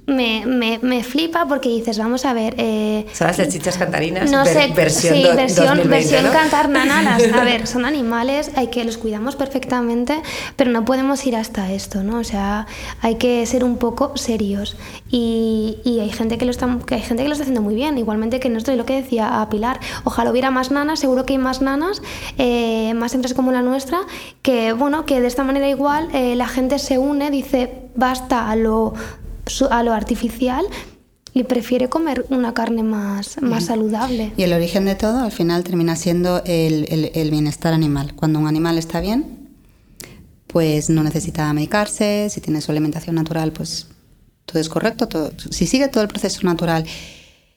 me, 0.07 0.45
me, 0.47 0.79
me 0.83 1.03
flipa 1.05 1.47
porque 1.47 1.69
dices, 1.69 1.99
vamos 1.99 2.25
a 2.25 2.33
ver... 2.33 2.55
eh, 2.59 3.07
Son 3.12 3.27
las 3.27 3.37
salchichas 3.37 3.77
cantarinas, 3.79 4.31
no 4.31 4.45
sé, 4.45 4.73
versión, 4.75 5.14
sí, 5.14 5.23
do- 5.23 5.35
versión, 5.37 5.67
2020, 5.67 5.88
versión 5.88 6.25
¿no? 6.25 6.33
cantar 6.33 6.69
nanalas. 6.69 7.23
A 7.33 7.45
ver, 7.45 7.67
son 7.67 7.85
animales, 7.85 8.51
hay 8.57 8.69
que 8.69 8.85
los 8.85 8.99
cuidamos 8.99 9.37
perfectamente, 9.37 10.21
pero 10.57 10.71
no 10.71 10.85
podemos 10.85 11.25
ir 11.27 11.37
hasta 11.37 11.73
esto, 11.73 12.03
¿no? 12.03 12.19
O 12.19 12.25
sea, 12.25 12.67
hay 13.03 13.17
que 13.17 13.45
ser 13.47 13.64
un 13.64 13.77
poco 13.79 14.17
serios. 14.17 14.77
Y, 15.11 15.79
y 15.85 16.01
hay 16.01 16.11
gente 16.11 16.38
que 16.38 16.45
lo 16.45 16.51
está, 16.51 16.69
que 16.87 16.95
hay 16.97 17.03
gente 17.03 17.23
que 17.23 17.29
lo 17.29 17.33
está 17.33 17.43
haciendo 17.45 17.62
muy 17.62 17.75
bien, 17.75 17.99
igualmente 17.99 18.41
que 18.41 18.49
nosotros, 18.49 18.77
lo 18.77 18.87
que 18.87 18.95
decía 18.95 19.41
a 19.41 19.49
Pilar, 19.49 19.81
ojalá 20.05 20.31
hubiera 20.31 20.51
más 20.51 20.71
nanas, 20.71 21.01
seguro 21.01 21.25
que 21.27 21.35
hay 21.35 21.38
más 21.38 21.62
nanas, 21.62 22.03
eh, 22.38 22.93
más 22.95 23.14
empresas 23.14 23.37
como 23.37 23.53
la 23.53 23.62
nuestra, 23.62 24.01
que 24.43 24.73
bueno, 24.73 25.05
que 25.07 25.21
de 25.21 25.27
esta 25.27 25.45
manera 25.45 25.69
igual 25.69 26.09
eh, 26.12 26.35
la 26.37 26.47
gente 26.49 26.79
se 26.79 26.99
une, 26.99 27.31
dice 27.31 27.83
basta 27.95 28.51
a 28.51 28.57
lo 28.57 28.95
a 29.71 29.83
lo 29.83 29.93
artificial 29.93 30.65
y 31.35 31.45
prefiere 31.45 31.89
comer 31.89 32.25
una 32.31 32.55
carne 32.55 32.83
más, 32.83 33.41
más 33.43 33.67
saludable. 33.67 34.33
Y 34.37 34.43
el 34.43 34.53
origen 34.53 34.85
de 34.87 34.95
todo 34.95 35.21
al 35.21 35.33
final 35.33 35.63
termina 35.65 35.95
siendo 35.97 36.43
el, 36.45 36.87
el- 36.91 37.11
el 37.15 37.31
bienestar 37.31 37.73
animal. 37.75 38.15
Cuando 38.15 38.39
un 38.39 38.47
animal 38.47 38.79
está 38.79 39.01
bien, 39.01 39.49
pues 40.47 40.89
no 40.91 41.03
necesita 41.03 41.53
medicarse, 41.53 42.29
si 42.31 42.41
tiene 42.41 42.61
su 42.61 42.71
alimentación 42.71 43.15
natural, 43.17 43.53
pues 43.53 43.87
todo 44.47 44.59
es 44.61 44.69
correcto. 44.69 45.07
todo- 45.09 45.31
si 45.51 45.67
sigue 45.67 45.89
todo 45.89 46.03
el 46.03 46.09
proceso 46.09 46.41
natural 46.45 46.85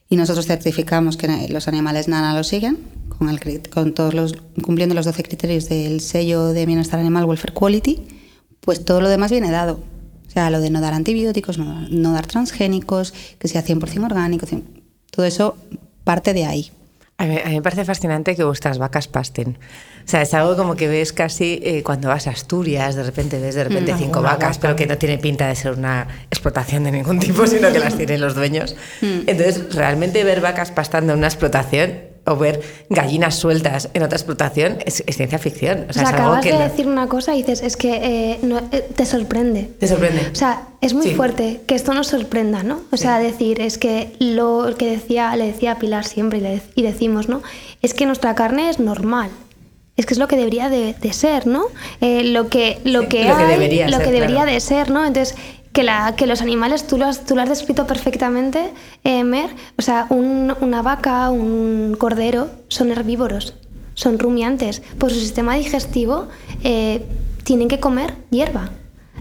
y 0.10 0.18
nosotros 0.18 0.46
certificamos 0.46 1.16
que 1.16 1.48
los 1.50 1.68
animales 1.70 2.08
nada 2.10 2.34
lo 2.36 2.44
siguen, 2.44 2.78
con, 3.18 3.30
el, 3.30 3.40
con 3.70 3.94
todos 3.94 4.14
los, 4.14 4.36
cumpliendo 4.62 4.94
los 4.94 5.06
12 5.06 5.24
criterios 5.24 5.70
del 5.70 6.02
sello 6.02 6.48
de 6.50 6.66
bienestar 6.66 7.00
animal 7.00 7.24
Welfare 7.26 7.54
Quality, 7.54 8.02
pues 8.60 8.84
todo 8.84 9.00
lo 9.00 9.08
demás 9.10 9.32
viene 9.32 9.50
dado. 9.52 9.80
O 10.32 10.34
sea, 10.34 10.50
lo 10.50 10.62
de 10.62 10.70
no 10.70 10.80
dar 10.80 10.94
antibióticos, 10.94 11.58
no, 11.58 11.86
no 11.90 12.14
dar 12.14 12.26
transgénicos, 12.26 13.14
que 13.38 13.50
sea 13.50 13.66
100% 13.66 14.06
orgánico, 14.06 14.46
100 14.46 14.64
todo 15.12 15.26
eso 15.26 15.58
parte 16.06 16.34
de 16.34 16.46
ahí. 16.46 16.72
A 17.18 17.26
mí, 17.26 17.38
a 17.38 17.50
mí 17.50 17.56
me 17.56 17.62
parece 17.62 17.84
fascinante 17.84 18.34
que 18.34 18.46
vuestras 18.46 18.78
vacas 18.78 19.10
pasten. 19.10 19.58
O 20.06 20.08
sea, 20.08 20.22
es 20.22 20.34
algo 20.34 20.56
como 20.56 20.76
que 20.76 20.88
ves 20.88 21.12
casi 21.12 21.60
eh, 21.64 21.84
cuando 21.84 22.08
vas 22.08 22.28
a 22.28 22.30
Asturias, 22.32 22.96
de 22.96 23.04
repente 23.04 23.42
ves 23.42 23.56
de 23.56 23.66
repente 23.66 23.94
cinco 23.98 24.20
Alguna 24.20 24.32
vacas, 24.32 24.58
vaca. 24.58 24.60
pero 24.62 24.76
que 24.78 24.88
no 24.88 24.98
tiene 24.98 25.18
pinta 25.18 25.48
de 25.48 25.56
ser 25.56 25.74
una 25.74 26.08
explotación 26.32 26.86
de 26.86 26.94
ningún 26.94 27.20
tipo, 27.20 27.46
sino 27.46 27.74
que 27.74 27.80
las 27.80 27.98
tienen 27.98 28.22
los 28.22 28.36
dueños. 28.36 28.78
Entonces, 29.02 29.76
realmente 29.76 30.24
ver 30.24 30.40
vacas 30.40 30.72
pastando 30.72 31.12
en 31.12 31.20
una 31.20 31.28
explotación 31.28 32.11
o 32.26 32.36
ver 32.38 32.62
gallinas 32.90 33.36
sueltas 33.36 33.90
en 33.94 34.04
otra 34.04 34.16
explotación 34.18 34.78
es, 34.86 35.04
es 35.08 35.18
ciencia 35.18 35.40
ficción. 35.40 35.86
O 35.88 35.90
O 35.90 35.94
sea, 35.94 35.94
sea, 35.94 36.04
es 36.04 36.08
algo 36.10 36.20
acabas 36.22 36.44
que 36.44 36.52
de 36.52 36.58
no- 36.60 36.64
decir 36.64 36.88
una 36.88 37.08
cosa 37.08 37.34
y 37.34 37.38
dices, 37.40 37.62
es 37.64 37.76
que 37.78 37.96
eh, 38.34 38.40
no- 38.44 38.62
eh, 38.72 38.88
te 38.96 39.06
sorprende. 39.06 39.70
te 39.80 39.88
sorprende. 39.88 40.30
O 40.32 40.36
sea, 40.36 40.68
es 40.82 40.94
muy 40.94 41.08
Sí. 41.08 41.16
fuerte 41.16 41.62
que 41.66 41.74
esto 41.76 41.94
nos 41.94 42.08
sorprenda, 42.08 42.62
¿no? 42.64 42.82
O 42.92 42.98
sea, 42.98 43.18
decir, 43.20 43.60
es 43.60 43.78
que 43.78 44.14
lo 44.20 44.76
que 44.78 44.86
decía, 44.90 45.36
le 45.36 45.48
decía 45.48 45.74
a 45.74 45.80
Pilar 45.80 46.06
siempre 46.06 46.38
y, 46.40 46.42
le- 46.42 46.62
y 46.76 46.84
decimos, 46.84 47.28
¿no? 47.28 47.42
Es 47.82 47.94
que 47.94 48.06
nuestra 48.06 48.36
carne 48.36 48.70
es 48.70 48.80
normal. 48.80 49.30
Es 49.98 50.06
que 50.06 50.14
es 50.14 50.20
lo 50.20 50.28
que 50.28 50.38
debería 50.38 50.70
de, 50.70 50.94
de 50.94 51.14
ser, 51.14 51.48
¿no? 51.48 51.66
Eh, 52.00 52.24
lo 52.24 52.48
que, 52.50 52.80
lo 52.86 53.02
Sí, 53.02 53.08
que, 53.08 53.26
lo 53.26 53.38
que 53.38 53.46
debería 53.46 53.88
lo 53.90 53.98
ser, 53.98 54.06
que 54.06 54.12
debería 54.12 54.36
claro. 54.44 54.52
de 54.52 54.60
ser, 54.60 54.90
¿no? 54.90 55.06
Entonces, 55.06 55.36
que, 55.74 55.84
la, 55.84 56.16
que 56.16 56.26
los 56.28 56.42
animales, 56.42 56.86
tú 56.88 56.98
lo 56.98 57.06
has, 57.06 57.26
tú 57.26 57.36
lo 57.36 57.42
has 57.42 57.50
descrito 57.50 57.88
perfectamente, 57.88 58.74
eh, 59.04 59.24
Mer, 59.24 59.50
o 59.78 59.82
sea, 59.82 60.06
un- 60.10 60.54
una 60.62 60.82
vaca, 60.82 61.30
un 61.30 61.96
cordero, 61.98 62.50
son 62.68 62.92
herbívoros, 62.92 63.56
son 63.94 64.20
rumiantes. 64.20 64.82
Por 64.98 65.12
su 65.12 65.20
sistema 65.20 65.56
digestivo 65.56 66.28
eh, 66.64 67.06
tienen 67.44 67.68
que 67.68 67.80
comer 67.80 68.16
hierba. 68.30 68.70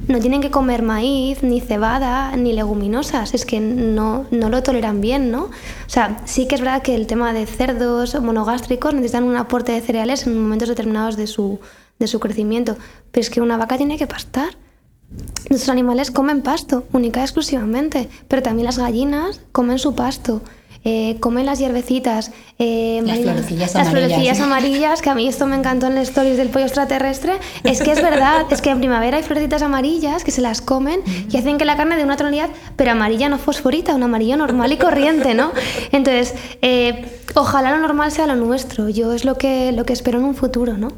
No 0.09 0.19
tienen 0.19 0.41
que 0.41 0.51
comer 0.51 0.83
maíz, 0.83 1.43
ni 1.43 1.61
cebada, 1.61 2.35
ni 2.35 2.53
leguminosas. 2.55 3.35
Es 3.35 3.45
que 3.45 3.61
no, 3.61 4.25
no 4.31 4.49
lo 4.49 4.63
toleran 4.63 5.01
bien, 5.03 5.31
¿no? 5.31 5.43
O 5.45 5.51
sea, 5.89 6.23
sí 6.25 6.49
que 6.49 6.55
es 6.55 6.63
verdad 6.63 6.81
que 6.83 6.95
el 6.95 7.07
tema 7.07 7.33
de 7.35 7.45
cerdos 7.45 8.19
monogástricos 8.21 8.95
necesitan 8.95 9.25
un 9.25 9.37
aporte 9.37 9.73
de 9.73 9.81
cereales 9.83 10.27
en 10.27 10.41
momentos 10.43 10.69
determinados 10.71 11.17
de 11.17 11.27
su, 11.27 11.61
de 11.99 12.07
su 12.07 12.19
crecimiento. 12.19 12.77
Pero 13.13 13.21
es 13.21 13.29
que 13.31 13.41
una 13.43 13.59
vaca 13.59 13.77
tiene 13.77 13.99
que 13.99 14.07
pastar. 14.07 14.57
Nuestros 15.49 15.69
animales 15.71 16.11
comen 16.11 16.43
pasto, 16.43 16.85
única 16.93 17.21
y 17.21 17.23
exclusivamente, 17.25 18.09
pero 18.29 18.43
también 18.43 18.67
las 18.67 18.79
gallinas 18.79 19.41
comen 19.53 19.79
su 19.79 19.95
pasto. 19.95 20.43
eh, 20.83 21.19
comen 21.21 21.45
las 21.45 21.59
hierbecitas, 21.59 22.31
eh, 22.59 23.03
Las 23.05 23.19
florecillas 23.19 23.75
las 23.75 23.89
amarillas. 23.89 23.91
florecillas 23.91 24.41
amarillas, 24.41 25.03
que 25.03 25.11
a 25.11 25.15
mí 25.15 25.29
esto 25.29 25.45
me 25.47 25.55
encantó 25.57 25.89
en 25.89 25.95
las 25.95 26.09
stories 26.09 26.39
del 26.39 26.49
pollo 26.49 26.65
extraterrestre. 26.65 27.35
Es 27.65 27.83
que 27.83 27.93
es 27.93 28.01
verdad, 28.01 28.47
es 28.51 28.63
que 28.63 28.71
en 28.71 28.79
primavera 28.79 29.19
hay 29.19 29.23
florecitas 29.23 29.61
amarillas 29.61 30.25
que 30.25 30.31
se 30.31 30.41
las 30.41 30.63
comen 30.63 31.03
y 31.31 31.37
hacen 31.37 31.59
que 31.59 31.67
la 31.67 31.77
carne 31.77 31.97
de 31.97 32.05
una 32.05 32.17
tonalidad, 32.17 32.49
pero 32.77 32.93
amarilla 32.93 33.29
no 33.29 33.37
fosforita, 33.37 33.95
un 33.95 34.05
amarillo 34.05 34.39
normal 34.39 34.73
y 34.73 34.79
corriente, 34.79 35.35
¿no? 35.35 35.53
Entonces, 35.93 36.35
eh, 36.63 37.05
ojalá 37.35 37.73
lo 37.73 37.81
normal 37.81 38.11
sea 38.11 38.27
lo 38.27 38.37
nuestro. 38.37 38.89
Yo 38.89 39.13
es 39.13 39.27
lo 39.27 39.37
que, 39.37 39.73
lo 39.73 39.85
que 39.85 39.93
espero 39.93 40.19
en 40.19 40.25
un 40.25 40.35
futuro, 40.35 40.79
¿no? 40.79 40.89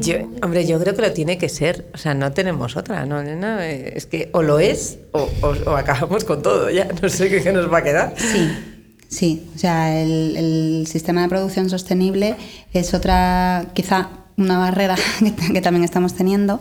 Yo, 0.00 0.14
hombre, 0.42 0.66
yo 0.66 0.78
creo 0.80 0.94
que 0.94 1.02
lo 1.02 1.12
tiene 1.12 1.38
que 1.38 1.48
ser. 1.48 1.86
O 1.94 1.98
sea, 1.98 2.14
no 2.14 2.32
tenemos 2.32 2.76
otra. 2.76 3.06
No, 3.06 3.22
no, 3.22 3.60
eh, 3.60 3.92
es 3.96 4.06
que 4.06 4.28
o 4.32 4.42
lo 4.42 4.58
es 4.58 4.98
o, 5.12 5.28
o- 5.42 5.70
o 5.70 5.76
acabamos 5.76 6.24
con 6.24 6.42
todo 6.42 6.70
ya. 6.70 6.88
No 7.02 7.08
sé 7.08 7.28
qué, 7.30 7.42
qué 7.42 7.52
nos 7.52 7.72
va 7.72 7.78
a 7.78 7.82
quedar. 7.82 8.14
Sí, 8.16 8.50
sí. 9.08 9.46
O 9.54 9.58
sea, 9.58 10.00
el, 10.00 10.36
el 10.36 10.86
sistema 10.86 11.22
de 11.22 11.28
producción 11.28 11.68
sostenible 11.70 12.36
es 12.72 12.94
otra, 12.94 13.66
quizá 13.74 14.10
una 14.36 14.58
barrera 14.58 14.96
que, 15.18 15.52
que 15.52 15.60
también 15.60 15.84
estamos 15.84 16.14
teniendo, 16.14 16.60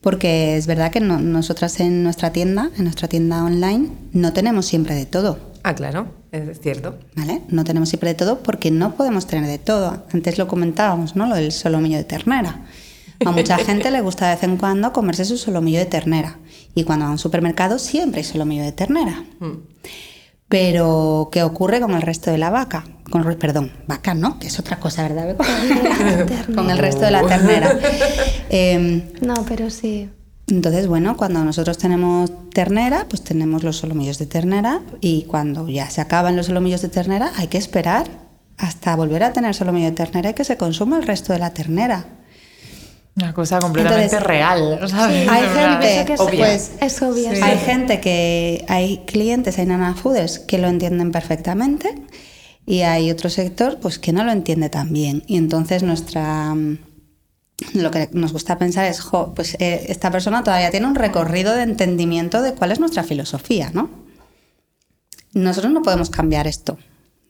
Porque 0.00 0.56
es 0.56 0.66
verdad 0.68 0.92
que 0.92 1.00
no- 1.00 1.18
nosotras 1.20 1.80
en 1.80 2.04
nuestra 2.04 2.30
tienda, 2.32 2.70
en 2.78 2.84
nuestra 2.84 3.08
tienda 3.08 3.42
online, 3.44 3.88
no 4.12 4.32
tenemos 4.32 4.66
siempre 4.66 4.94
de 4.94 5.06
todo. 5.06 5.38
Ah, 5.64 5.74
claro, 5.74 6.06
es 6.32 6.60
cierto. 6.60 6.98
¿Vale? 7.16 7.42
No 7.48 7.64
tenemos 7.64 7.88
siempre 7.88 8.10
de 8.10 8.14
todo 8.14 8.42
porque 8.42 8.70
no 8.70 8.94
podemos 8.94 9.26
tener 9.26 9.48
de 9.48 9.58
todo. 9.58 10.04
Antes 10.12 10.38
lo 10.38 10.46
comentábamos, 10.48 11.16
¿no? 11.16 11.26
Lo 11.26 11.34
del 11.36 11.52
solomillo 11.52 11.96
de 11.96 12.04
ternera. 12.04 12.62
A 13.24 13.32
mucha 13.32 13.56
gente 13.64 13.90
le 13.90 14.00
gusta 14.00 14.28
de 14.28 14.34
vez 14.34 14.44
en 14.44 14.56
cuando 14.56 14.92
comerse 14.92 15.24
su 15.24 15.36
solomillo 15.36 15.78
de 15.78 15.86
ternera. 15.86 16.38
Y 16.74 16.84
cuando 16.84 17.04
va 17.04 17.10
a 17.10 17.12
un 17.12 17.18
supermercado 17.18 17.78
siempre 17.78 18.20
hay 18.20 18.24
solomillo 18.24 18.62
de 18.62 18.72
ternera. 18.72 19.24
Pero, 20.48 21.28
¿qué 21.30 21.42
ocurre 21.42 21.80
con 21.80 21.92
el 21.92 22.02
resto 22.02 22.30
de 22.30 22.38
la 22.38 22.50
vaca? 22.50 22.84
Con, 23.10 23.22
perdón, 23.36 23.72
vaca 23.86 24.14
no, 24.14 24.38
que 24.38 24.46
es 24.46 24.58
otra 24.58 24.78
cosa, 24.78 25.06
¿verdad? 25.06 25.36
con 26.54 26.70
el 26.70 26.78
resto 26.78 27.02
de 27.02 27.10
la 27.10 27.26
ternera. 27.26 27.78
Em, 28.50 29.02
No, 29.20 29.44
pero 29.46 29.68
sí. 29.68 30.08
Entonces, 30.48 30.86
bueno, 30.86 31.16
cuando 31.16 31.44
nosotros 31.44 31.78
tenemos 31.78 32.30
ternera, 32.50 33.06
pues 33.08 33.22
tenemos 33.22 33.62
los 33.64 33.76
solomillos 33.76 34.18
de 34.18 34.26
ternera 34.26 34.80
y 35.00 35.22
cuando 35.24 35.68
ya 35.68 35.90
se 35.90 36.00
acaban 36.00 36.36
los 36.36 36.46
solomillos 36.46 36.82
de 36.82 36.88
ternera 36.88 37.30
hay 37.36 37.48
que 37.48 37.58
esperar 37.58 38.06
hasta 38.56 38.96
volver 38.96 39.22
a 39.24 39.32
tener 39.32 39.54
solomillo 39.54 39.86
de 39.86 39.92
ternera 39.92 40.30
y 40.30 40.34
que 40.34 40.44
se 40.44 40.56
consuma 40.56 40.96
el 40.96 41.06
resto 41.06 41.32
de 41.32 41.38
la 41.38 41.52
ternera. 41.54 42.06
Una 43.16 43.34
cosa 43.34 43.58
completamente 43.58 44.04
Entonces, 44.04 44.26
real. 44.26 44.78
¿sabes? 44.88 45.28
hay 45.28 45.42
gente- 45.54 46.04
que 46.06 46.12
es, 46.14 46.20
obvia. 46.20 46.38
pues, 46.46 46.70
es 46.80 47.02
obvia. 47.02 47.30
Sí. 47.30 47.36
sí. 47.36 47.42
Hay 47.42 47.58
gente 47.58 48.00
que, 48.00 48.64
hay 48.68 48.98
clientes, 49.06 49.58
hay 49.58 49.66
nana 49.66 49.94
fooders 49.94 50.38
que 50.38 50.58
lo 50.58 50.68
entienden 50.68 51.10
perfectamente 51.12 51.94
y 52.64 52.82
hay 52.82 53.10
otro 53.10 53.28
sector 53.28 53.78
pues 53.80 53.98
que 53.98 54.12
no 54.12 54.24
lo 54.24 54.30
entiende 54.32 54.70
tan 54.70 54.92
bien. 54.92 55.24
Y 55.26 55.36
entonces 55.36 55.82
nuestra 55.82 56.54
lo 57.74 57.90
que 57.90 58.08
nos 58.12 58.32
gusta 58.32 58.56
pensar 58.58 58.84
es, 58.86 59.00
jo, 59.00 59.32
pues 59.34 59.56
eh, 59.58 59.86
esta 59.88 60.10
persona 60.10 60.44
todavía 60.44 60.70
tiene 60.70 60.86
un 60.86 60.94
recorrido 60.94 61.54
de 61.54 61.62
entendimiento 61.62 62.40
de 62.42 62.54
cuál 62.54 62.72
es 62.72 62.80
nuestra 62.80 63.02
filosofía, 63.02 63.70
¿no? 63.74 63.90
Nosotros 65.32 65.72
no 65.72 65.82
podemos 65.82 66.10
cambiar 66.10 66.46
esto. 66.46 66.78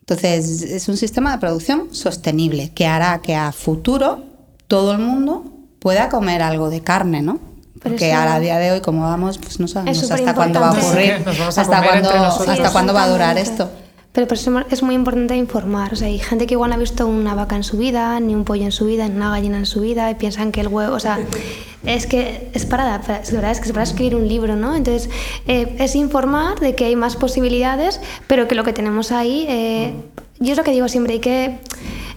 Entonces, 0.01 0.62
es 0.62 0.89
un 0.89 0.97
sistema 0.97 1.33
de 1.33 1.39
producción 1.39 1.95
sostenible 1.95 2.70
que 2.74 2.87
hará 2.87 3.20
que 3.20 3.35
a 3.35 3.53
futuro 3.53 4.24
todo 4.66 4.93
el 4.93 4.99
mundo 4.99 5.45
pueda 5.81 6.09
comer 6.09 6.43
algo 6.43 6.70
de 6.70 6.81
carne, 6.83 7.20
¿no? 7.22 7.41
Porque 7.83 8.11
eso- 8.11 8.35
a 8.37 8.41
día 8.41 8.59
de 8.59 8.72
hoy, 8.72 8.81
como 8.81 9.03
vamos, 9.03 9.39
pues 9.39 9.61
no 9.61 9.68
sabemos 9.68 9.99
hasta 10.14 10.35
cuándo 10.35 10.61
va 10.61 10.68
a 10.68 10.72
ocurrir, 10.89 11.12
hasta 11.61 11.62
cuándo, 11.93 12.09
hasta 12.53 12.70
va 12.95 13.03
a 13.03 13.09
durar 13.09 13.39
esto. 13.39 13.70
Pero 14.12 14.26
por 14.26 14.36
eso 14.36 14.50
es 14.70 14.82
muy 14.82 14.94
importante 14.94 15.36
informar. 15.36 15.92
O 15.92 15.96
sea, 15.96 16.09
hay 16.09 16.18
gente 16.18 16.46
que 16.46 16.54
igual 16.54 16.70
no 16.70 16.76
ha 16.76 16.78
visto 16.78 17.06
una 17.06 17.34
vaca 17.34 17.54
en 17.56 17.62
su 17.62 17.76
vida, 17.76 18.18
ni 18.20 18.34
un 18.34 18.44
pollo 18.44 18.64
en 18.64 18.72
su 18.72 18.86
vida, 18.86 19.06
ni 19.09 19.14
una 19.16 19.30
gallina 19.30 19.59
en 19.59 19.66
su 19.66 19.80
vida, 19.82 20.11
y 20.11 20.14
piensan 20.16 20.50
que 20.50 20.61
el 20.62 20.68
huevo. 20.68 20.94
O 20.94 21.00
sea, 21.00 21.18
es 21.84 22.06
que 22.06 22.50
es 22.54 22.64
para, 22.66 23.00
para- 23.02 23.20
es 23.20 23.30
verdad, 23.32 23.50
es 23.52 23.61
que 23.61 23.66
es 23.66 23.72
para 23.72 23.84
escribir 23.84 24.16
un 24.16 24.26
libro, 24.26 24.56
¿no? 24.56 24.74
Entonces, 24.74 25.09
eh, 25.46 25.76
es 25.78 25.94
informar 25.94 26.59
de 26.59 26.74
que 26.74 26.86
hay 26.86 26.96
más 26.96 27.16
posibilidades, 27.16 28.00
pero 28.26 28.48
que 28.48 28.54
lo 28.54 28.64
que 28.64 28.72
tenemos 28.72 29.12
ahí. 29.12 29.46
eh, 29.48 29.92
yo 30.40 30.52
es 30.52 30.59
lo 30.59 30.64
que 30.64 30.70
digo 30.72 30.88
siempre, 30.88 31.14
hay 31.14 31.20
que. 31.20 31.59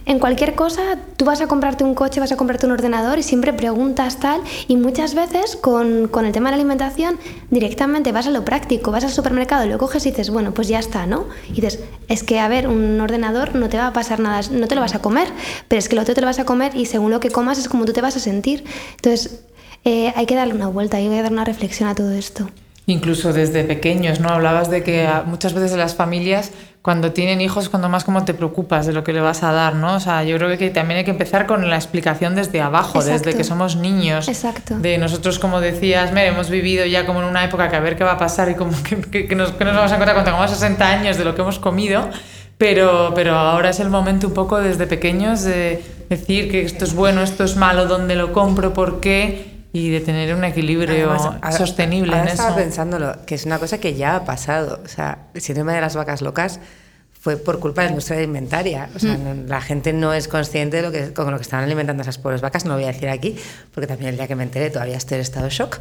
En 0.04 0.18
cualquier 0.18 0.54
cosa, 0.56 0.98
tú 1.16 1.24
vas 1.24 1.40
a 1.40 1.46
comprarte 1.46 1.84
un 1.84 1.94
coche, 1.94 2.18
vas 2.18 2.32
a 2.32 2.36
comprarte 2.36 2.66
un 2.66 2.72
ordenador 2.72 3.18
y 3.18 3.22
siempre 3.22 3.52
preguntas 3.52 4.18
tal. 4.18 4.40
Y 4.66 4.76
muchas 4.76 5.14
veces 5.14 5.56
con, 5.56 6.08
con 6.08 6.26
el 6.26 6.32
tema 6.32 6.50
de 6.50 6.56
la 6.56 6.62
alimentación, 6.62 7.18
directamente 7.50 8.10
vas 8.10 8.26
a 8.26 8.30
lo 8.30 8.44
práctico, 8.44 8.90
vas 8.90 9.04
al 9.04 9.10
supermercado, 9.10 9.66
lo 9.66 9.78
coges 9.78 10.04
y 10.06 10.10
dices, 10.10 10.30
bueno, 10.30 10.52
pues 10.54 10.66
ya 10.68 10.80
está, 10.80 11.06
¿no? 11.06 11.26
Y 11.50 11.60
dices, 11.60 11.80
es 12.08 12.24
que, 12.24 12.40
a 12.40 12.48
ver, 12.48 12.66
un 12.66 13.00
ordenador 13.00 13.54
no 13.54 13.68
te 13.68 13.76
va 13.76 13.88
a 13.88 13.92
pasar 13.92 14.18
nada, 14.18 14.40
no 14.50 14.66
te 14.66 14.74
lo 14.74 14.80
vas 14.80 14.94
a 14.94 15.00
comer, 15.00 15.28
pero 15.68 15.78
es 15.78 15.88
que 15.88 15.94
lo 15.94 16.02
otro 16.02 16.14
te 16.14 16.20
lo 16.20 16.26
vas 16.26 16.40
a 16.40 16.44
comer 16.44 16.74
y 16.74 16.86
según 16.86 17.10
lo 17.10 17.20
que 17.20 17.30
comas 17.30 17.58
es 17.58 17.68
como 17.68 17.84
tú 17.84 17.92
te 17.92 18.00
vas 18.00 18.16
a 18.16 18.20
sentir. 18.20 18.64
Entonces, 18.96 19.44
eh, 19.84 20.12
hay 20.16 20.26
que 20.26 20.34
darle 20.34 20.54
una 20.54 20.68
vuelta, 20.68 20.96
hay 20.96 21.08
que 21.08 21.22
dar 21.22 21.32
una 21.32 21.44
reflexión 21.44 21.88
a 21.88 21.94
todo 21.94 22.10
esto. 22.10 22.48
Incluso 22.86 23.32
desde 23.32 23.62
pequeños, 23.62 24.18
¿no? 24.18 24.28
Hablabas 24.30 24.68
de 24.68 24.82
que 24.82 25.08
muchas 25.26 25.54
veces 25.54 25.70
en 25.72 25.78
las 25.78 25.94
familias, 25.94 26.50
cuando 26.82 27.12
tienen 27.12 27.40
hijos, 27.40 27.68
cuando 27.68 27.88
más 27.88 28.02
como 28.02 28.24
te 28.24 28.34
preocupas 28.34 28.86
de 28.86 28.92
lo 28.92 29.04
que 29.04 29.12
le 29.12 29.20
vas 29.20 29.44
a 29.44 29.52
dar, 29.52 29.76
¿no? 29.76 29.94
O 29.94 30.00
sea, 30.00 30.24
yo 30.24 30.36
creo 30.36 30.58
que 30.58 30.68
también 30.70 30.98
hay 30.98 31.04
que 31.04 31.12
empezar 31.12 31.46
con 31.46 31.70
la 31.70 31.76
explicación 31.76 32.34
desde 32.34 32.60
abajo, 32.60 33.00
desde 33.04 33.34
que 33.34 33.44
somos 33.44 33.76
niños. 33.76 34.26
Exacto. 34.26 34.76
De 34.80 34.98
nosotros, 34.98 35.38
como 35.38 35.60
decías, 35.60 36.10
Mer, 36.12 36.26
hemos 36.26 36.50
vivido 36.50 36.84
ya 36.84 37.06
como 37.06 37.20
en 37.22 37.28
una 37.28 37.44
época 37.44 37.68
que 37.70 37.76
a 37.76 37.80
ver 37.80 37.94
qué 37.96 38.02
va 38.02 38.12
a 38.14 38.18
pasar 38.18 38.50
y 38.50 38.56
como 38.56 38.72
que, 38.82 38.96
que- 39.00 39.28
que 39.28 39.34
nos, 39.36 39.52
que 39.52 39.64
nos 39.64 39.76
vamos 39.76 39.92
a 39.92 39.94
encontrar 39.94 40.16
cuando 40.16 40.32
tengamos 40.32 40.50
60 40.50 40.88
años 40.88 41.16
de 41.16 41.24
lo 41.24 41.36
que 41.36 41.42
hemos 41.42 41.60
comido. 41.60 42.08
Pero, 42.58 43.12
pero 43.14 43.34
ahora 43.36 43.70
es 43.70 43.80
el 43.80 43.90
momento 43.90 44.26
un 44.28 44.34
poco 44.34 44.58
desde 44.60 44.86
pequeños 44.86 45.42
de 45.42 45.82
decir 46.08 46.50
que 46.50 46.62
esto 46.62 46.84
es 46.84 46.94
bueno, 46.94 47.22
esto 47.22 47.44
es 47.44 47.56
malo, 47.56 47.86
dónde 47.86 48.14
lo 48.16 48.32
compro, 48.32 48.72
por 48.74 49.00
qué, 49.00 49.51
y 49.72 49.90
de 49.90 50.00
tener 50.00 50.34
un 50.34 50.44
equilibrio 50.44 51.10
Además, 51.10 51.22
ahora- 51.40 51.52
sostenible 51.52 52.12
ahora 52.12 52.24
en 52.24 52.28
estaba 52.32 52.50
eso. 52.50 52.58
pensándolo, 52.58 53.16
que 53.26 53.34
es 53.36 53.46
una 53.46 53.58
cosa 53.58 53.78
que 53.78 53.94
ya 53.94 54.16
ha 54.16 54.24
pasado. 54.24 54.80
O 54.84 54.88
sea, 54.88 55.18
el 55.34 55.40
síndrome 55.40 55.72
de 55.74 55.80
las 55.80 55.96
vacas 55.96 56.20
locas 56.20 56.60
fue 57.18 57.36
por 57.36 57.60
culpa 57.60 57.82
de 57.82 57.86
la 57.86 57.90
industria 57.92 58.18
alimentaria. 58.18 58.88
O 58.96 58.98
sea, 58.98 59.16
no- 59.16 59.46
la 59.46 59.60
gente 59.60 59.92
no 59.92 60.12
es 60.12 60.26
consciente 60.26 60.78
de 60.78 60.82
lo 60.82 60.90
que, 60.90 61.12
con 61.14 61.30
lo 61.30 61.36
que 61.36 61.42
estaban 61.42 61.64
alimentando 61.64 62.02
esas 62.02 62.18
pobres 62.18 62.40
vacas. 62.40 62.64
No 62.64 62.70
lo 62.72 62.76
voy 62.78 62.84
a 62.84 62.92
decir 62.92 63.08
aquí, 63.08 63.36
porque 63.72 63.86
también 63.86 64.10
el 64.10 64.16
día 64.16 64.26
que 64.26 64.34
me 64.34 64.42
enteré 64.42 64.70
todavía 64.70 64.96
estoy 64.96 65.14
en 65.16 65.20
estado 65.22 65.44
de 65.46 65.50
shock. 65.52 65.78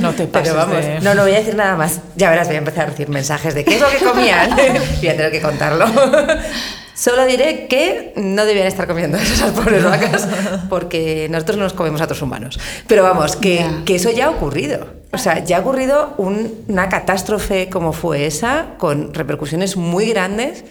No 0.00 0.12
te 0.12 0.26
pases 0.26 0.48
Pero 0.52 0.54
vamos, 0.56 0.84
de- 0.84 1.00
no, 1.00 1.14
no 1.14 1.22
voy 1.22 1.32
a 1.32 1.36
decir 1.38 1.54
nada 1.54 1.76
más. 1.76 2.00
Ya 2.16 2.28
verás, 2.30 2.48
voy 2.48 2.56
a 2.56 2.58
empezar 2.58 2.82
a 2.82 2.86
recibir 2.88 3.08
mensajes 3.10 3.54
de 3.54 3.64
qué 3.64 3.76
es 3.76 3.80
lo 3.80 3.88
que 3.90 4.04
comían. 4.04 4.50
voy 5.00 5.08
a 5.08 5.16
tener 5.16 5.30
que 5.30 5.40
contarlo. 5.40 5.86
Solo 7.00 7.24
diré 7.24 7.66
que 7.66 8.12
no 8.16 8.44
debían 8.44 8.66
estar 8.66 8.86
comiendo 8.86 9.16
esas 9.34 9.52
pobres 9.52 9.82
vacas 9.82 10.28
porque 10.68 11.28
nosotros 11.30 11.56
no 11.56 11.64
nos 11.64 11.72
comemos 11.72 11.98
a 12.02 12.04
otros 12.04 12.20
humanos. 12.20 12.60
Pero 12.86 13.02
vamos, 13.02 13.36
que, 13.36 13.54
Ya. 13.56 13.82
que 13.86 13.94
eso 13.94 14.10
ya 14.10 14.26
ha 14.26 14.30
ocurrido. 14.30 14.86
O 15.10 15.16
sea, 15.16 15.42
ya 15.42 15.56
ha 15.56 15.60
ocurrido 15.60 16.12
un- 16.18 16.62
una 16.68 16.90
catástrofe 16.90 17.70
como 17.70 17.94
fue 17.94 18.26
esa, 18.26 18.74
con 18.76 19.14
repercusiones 19.14 19.78
muy 19.78 20.10
grandes. 20.10 20.64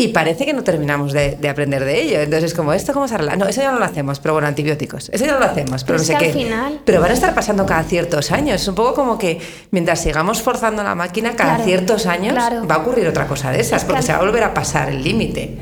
Y 0.00 0.08
parece 0.12 0.46
que 0.46 0.52
no 0.52 0.62
terminamos 0.62 1.12
de, 1.12 1.32
de 1.40 1.48
aprender 1.48 1.84
de 1.84 2.00
ello. 2.00 2.20
Entonces, 2.20 2.54
como, 2.54 2.72
¿esto 2.72 2.92
cómo 2.92 3.08
se 3.08 3.16
arregla? 3.16 3.34
No, 3.34 3.46
eso 3.48 3.62
ya 3.62 3.72
no 3.72 3.80
lo 3.80 3.84
hacemos, 3.84 4.20
pero 4.20 4.32
bueno, 4.34 4.46
antibióticos. 4.46 5.08
Eso 5.12 5.24
ya 5.26 5.32
no 5.32 5.40
lo 5.40 5.46
hacemos, 5.46 5.82
pero 5.82 5.98
Pero 5.98 5.98
no 5.98 6.04
sé 6.04 6.16
qué. 6.18 6.26
al 6.26 6.32
final- 6.32 6.80
Pero 6.84 7.00
van 7.00 7.10
a 7.10 7.14
estar 7.14 7.34
pasando 7.34 7.66
cada 7.66 7.82
ciertos 7.82 8.30
años. 8.30 8.62
Es 8.62 8.68
un 8.68 8.76
poco 8.76 8.94
como 8.94 9.18
que 9.18 9.40
mientras 9.72 10.00
sigamos 10.00 10.40
forzando 10.40 10.84
la 10.84 10.94
máquina, 10.94 11.34
cada 11.34 11.56
Claro, 11.56 11.64
ciertos 11.64 12.06
años 12.06 12.34
claro. 12.34 12.64
va 12.64 12.76
a 12.76 12.78
ocurrir 12.78 13.08
otra 13.08 13.26
cosa 13.26 13.50
de 13.50 13.58
esas, 13.58 13.78
Es 13.82 13.84
que 13.86 13.90
porque 13.90 14.02
se 14.06 14.12
va 14.12 14.18
a 14.18 14.22
volver 14.22 14.44
a 14.44 14.54
pasar 14.54 14.88
el 14.88 15.02
límite. 15.02 15.58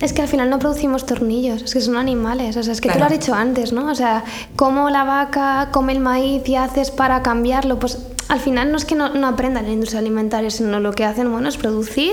Es 0.00 0.12
que 0.12 0.22
al 0.22 0.28
final 0.28 0.48
no 0.48 0.58
producimos 0.60 1.06
tornillos, 1.06 1.62
es 1.62 1.72
que 1.74 1.80
son 1.80 1.96
animales. 1.96 2.56
O 2.56 2.62
sea, 2.62 2.72
es 2.72 2.80
que 2.80 2.88
tú 2.88 2.98
lo 2.98 3.04
has 3.06 3.10
dicho 3.12 3.34
antes, 3.34 3.72
¿no? 3.72 3.90
O 3.90 3.94
sea, 3.94 4.22
cómo 4.56 4.90
la 4.90 5.02
vaca 5.04 5.70
come 5.72 5.92
el 5.92 6.00
maíz 6.00 6.48
y 6.48 6.54
haces 6.54 6.90
para 6.92 7.22
cambiarlo, 7.22 7.78
pues 7.80 7.98
al 8.28 8.38
final 8.40 8.70
no 8.70 8.76
es 8.76 8.84
que 8.84 8.94
no, 8.94 9.08
no 9.08 9.26
aprendan 9.26 9.64
en 9.64 9.70
la 9.70 9.74
industria 9.74 10.00
alimentaria, 10.00 10.50
sino 10.50 10.78
lo 10.80 10.92
que 10.92 11.04
hacen, 11.04 11.32
bueno, 11.32 11.48
es 11.48 11.56
producir 11.56 12.12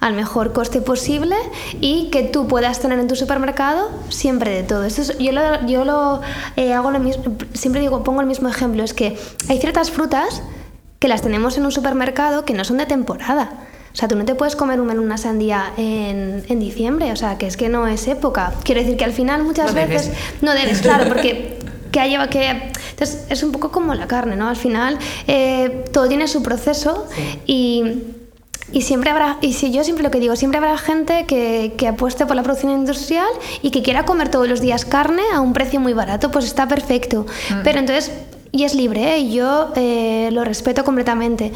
al 0.00 0.14
mejor 0.14 0.52
coste 0.52 0.80
posible 0.80 1.34
y 1.80 2.10
que 2.10 2.22
tú 2.22 2.46
puedas 2.46 2.78
tener 2.80 2.98
en 3.00 3.08
tu 3.08 3.16
supermercado 3.16 3.90
siempre 4.08 4.52
de 4.52 4.62
todo. 4.62 4.84
Esto 4.84 5.02
es- 5.02 5.18
yo 5.18 5.32
lo, 5.32 5.66
yo 5.66 5.84
lo 5.84 6.20
eh, 6.56 6.72
hago 6.72 6.92
lo 6.92 7.00
mismo, 7.00 7.24
siempre 7.54 7.80
digo, 7.82 8.04
pongo 8.04 8.20
el 8.20 8.26
mismo 8.28 8.48
ejemplo, 8.48 8.84
es 8.84 8.94
que 8.94 9.18
hay 9.48 9.58
ciertas 9.58 9.90
frutas 9.90 10.42
que 11.00 11.08
las 11.08 11.22
tenemos 11.22 11.58
en 11.58 11.64
un 11.64 11.72
supermercado 11.72 12.44
que 12.44 12.54
no 12.54 12.64
son 12.64 12.78
de 12.78 12.86
temporada. 12.86 13.50
O 13.92 13.96
sea, 13.96 14.08
tú 14.08 14.16
no 14.16 14.24
te 14.24 14.34
puedes 14.34 14.56
comer 14.56 14.80
un 14.80 14.88
una 14.98 15.18
sandía 15.18 15.72
en, 15.76 16.44
en 16.48 16.60
diciembre, 16.60 17.12
o 17.12 17.16
sea, 17.16 17.38
que 17.38 17.46
es 17.46 17.56
que 17.56 17.68
no 17.68 17.86
es 17.86 18.06
época. 18.08 18.52
Quiero 18.64 18.80
decir 18.80 18.96
que 18.96 19.04
al 19.04 19.12
final 19.12 19.44
muchas 19.44 19.68
No 19.74 19.80
debes. 19.80 20.08
veces 20.08 20.12
no 20.42 20.52
debes, 20.54 20.80
claro, 20.80 21.06
porque 21.08 21.58
que 21.92 22.08
lleva 22.08 22.28
que 22.28 22.50
entonces 22.90 23.24
es 23.30 23.42
un 23.42 23.52
poco 23.52 23.70
como 23.70 23.94
la 23.94 24.06
carne, 24.06 24.36
¿no? 24.36 24.48
Al 24.48 24.56
final 24.56 24.98
eh, 25.26 25.84
todo 25.92 26.06
tiene 26.08 26.28
su 26.28 26.42
proceso 26.42 27.06
y 27.46 28.02
y 28.70 28.82
siempre 28.82 29.08
habrá, 29.10 29.38
y 29.40 29.54
si 29.54 29.72
yo 29.72 29.82
siempre 29.82 30.04
lo 30.04 30.10
que 30.10 30.20
digo, 30.20 30.36
siempre 30.36 30.58
habrá 30.58 30.76
gente 30.76 31.24
que, 31.26 31.72
que 31.78 31.88
apueste 31.88 32.26
por 32.26 32.36
la 32.36 32.42
producción 32.42 32.70
industrial 32.72 33.26
y 33.62 33.70
que 33.70 33.82
quiera 33.82 34.04
comer 34.04 34.28
todos 34.28 34.46
los 34.46 34.60
días 34.60 34.84
carne 34.84 35.22
a 35.32 35.40
un 35.40 35.54
precio 35.54 35.80
muy 35.80 35.94
barato, 35.94 36.30
pues 36.30 36.44
está 36.44 36.68
perfecto. 36.68 37.24
Pero 37.64 37.78
entonces, 37.78 38.12
y 38.52 38.64
es 38.64 38.74
libre, 38.74 39.14
¿eh? 39.14 39.18
y 39.20 39.32
yo 39.32 39.72
eh, 39.74 40.28
lo 40.32 40.44
respeto 40.44 40.84
completamente. 40.84 41.50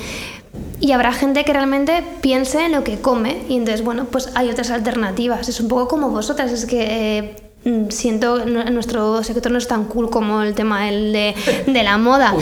Y 0.83 0.93
habrá 0.93 1.13
gente 1.13 1.45
que 1.45 1.53
realmente 1.53 2.03
piense 2.21 2.67
en 2.67 2.73
lo 2.73 2.83
que 2.85 2.99
come, 3.01 3.39
y 3.49 3.57
entonces, 3.57 3.83
bueno, 3.85 4.05
pues 4.11 4.31
hay 4.35 4.51
otras 4.51 4.71
alternativas. 4.71 5.49
Es 5.49 5.61
un 5.61 5.69
poco 5.69 5.87
como 5.89 6.11
vosotras, 6.11 6.51
es 6.53 6.67
que. 6.67 6.87
eh, 7.19 7.37
mm, 7.65 7.89
Siento 7.91 8.45
nuestro 8.45 9.23
sector 9.23 9.53
no 9.53 9.59
es 9.59 9.69
tan 9.69 9.85
cool 9.85 10.11
como 10.11 10.43
el 10.43 10.55
tema 10.55 10.87
del 10.87 11.13
de, 11.13 11.35
de 11.69 11.83
la 11.85 11.97
moda. 11.99 12.35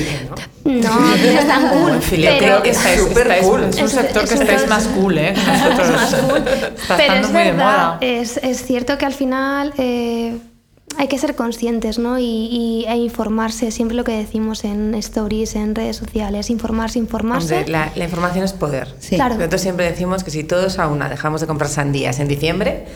no, 0.65 0.81
no 1.01 1.15
es 1.15 1.47
tan 1.47 1.69
cool. 1.73 2.01
Pero- 2.11 2.39
creo 2.39 2.63
que 2.63 2.71
estáis 2.71 3.01
Súper 3.01 3.25
súper 3.27 3.41
cool. 3.43 3.61
cool. 3.61 3.69
Es 3.69 3.77
un 3.77 3.85
Es- 3.85 3.93
sector 3.93 4.25
que 4.27 4.35
es 4.35 4.41
estáis 4.41 4.67
más 4.69 4.87
cool, 4.89 5.19
¿eh? 5.19 5.35
que 5.35 5.53
nosotros. 5.53 5.89
es 5.91 5.95
más 5.97 6.15
cool. 6.15 6.39
Está 6.49 6.97
Pero 6.97 7.01
estando 7.15 7.27
es 7.29 7.33
muy 7.35 7.43
de 7.45 7.53
moda. 7.53 7.99
Es, 8.01 8.37
es 8.39 8.63
cierto 8.65 8.97
que 8.97 9.05
al 9.05 9.13
final 9.13 9.75
eh, 9.77 10.39
hay 10.99 11.09
que 11.09 11.19
ser 11.19 11.35
conscientes 11.35 11.99
¿no? 11.99 12.19
y, 12.19 12.25
y- 12.25 12.85
e 12.89 12.97
informarse, 12.97 13.71
siempre 13.71 13.97
lo 13.97 14.05
que 14.05 14.13
decimos 14.13 14.65
en 14.65 14.95
stories, 14.97 15.55
en 15.57 15.75
redes 15.75 15.97
sociales, 15.97 16.51
informarse, 16.51 16.99
informarse. 16.99 17.55
Hombre, 17.59 17.71
la, 17.73 17.91
la 17.95 18.05
información 18.05 18.45
es 18.45 18.53
poder. 18.53 18.89
Sí. 18.99 19.17
Claro. 19.17 19.37
Nosotros 19.37 19.61
siempre 19.61 19.91
decimos 19.91 20.25
que 20.25 20.31
si 20.31 20.45
todos 20.45 20.79
a 20.79 20.89
una 20.89 21.09
dejamos 21.09 21.41
de 21.41 21.47
comprar 21.47 21.71
sandías 21.71 22.19
en 22.21 22.29
diciembre, 22.29 22.87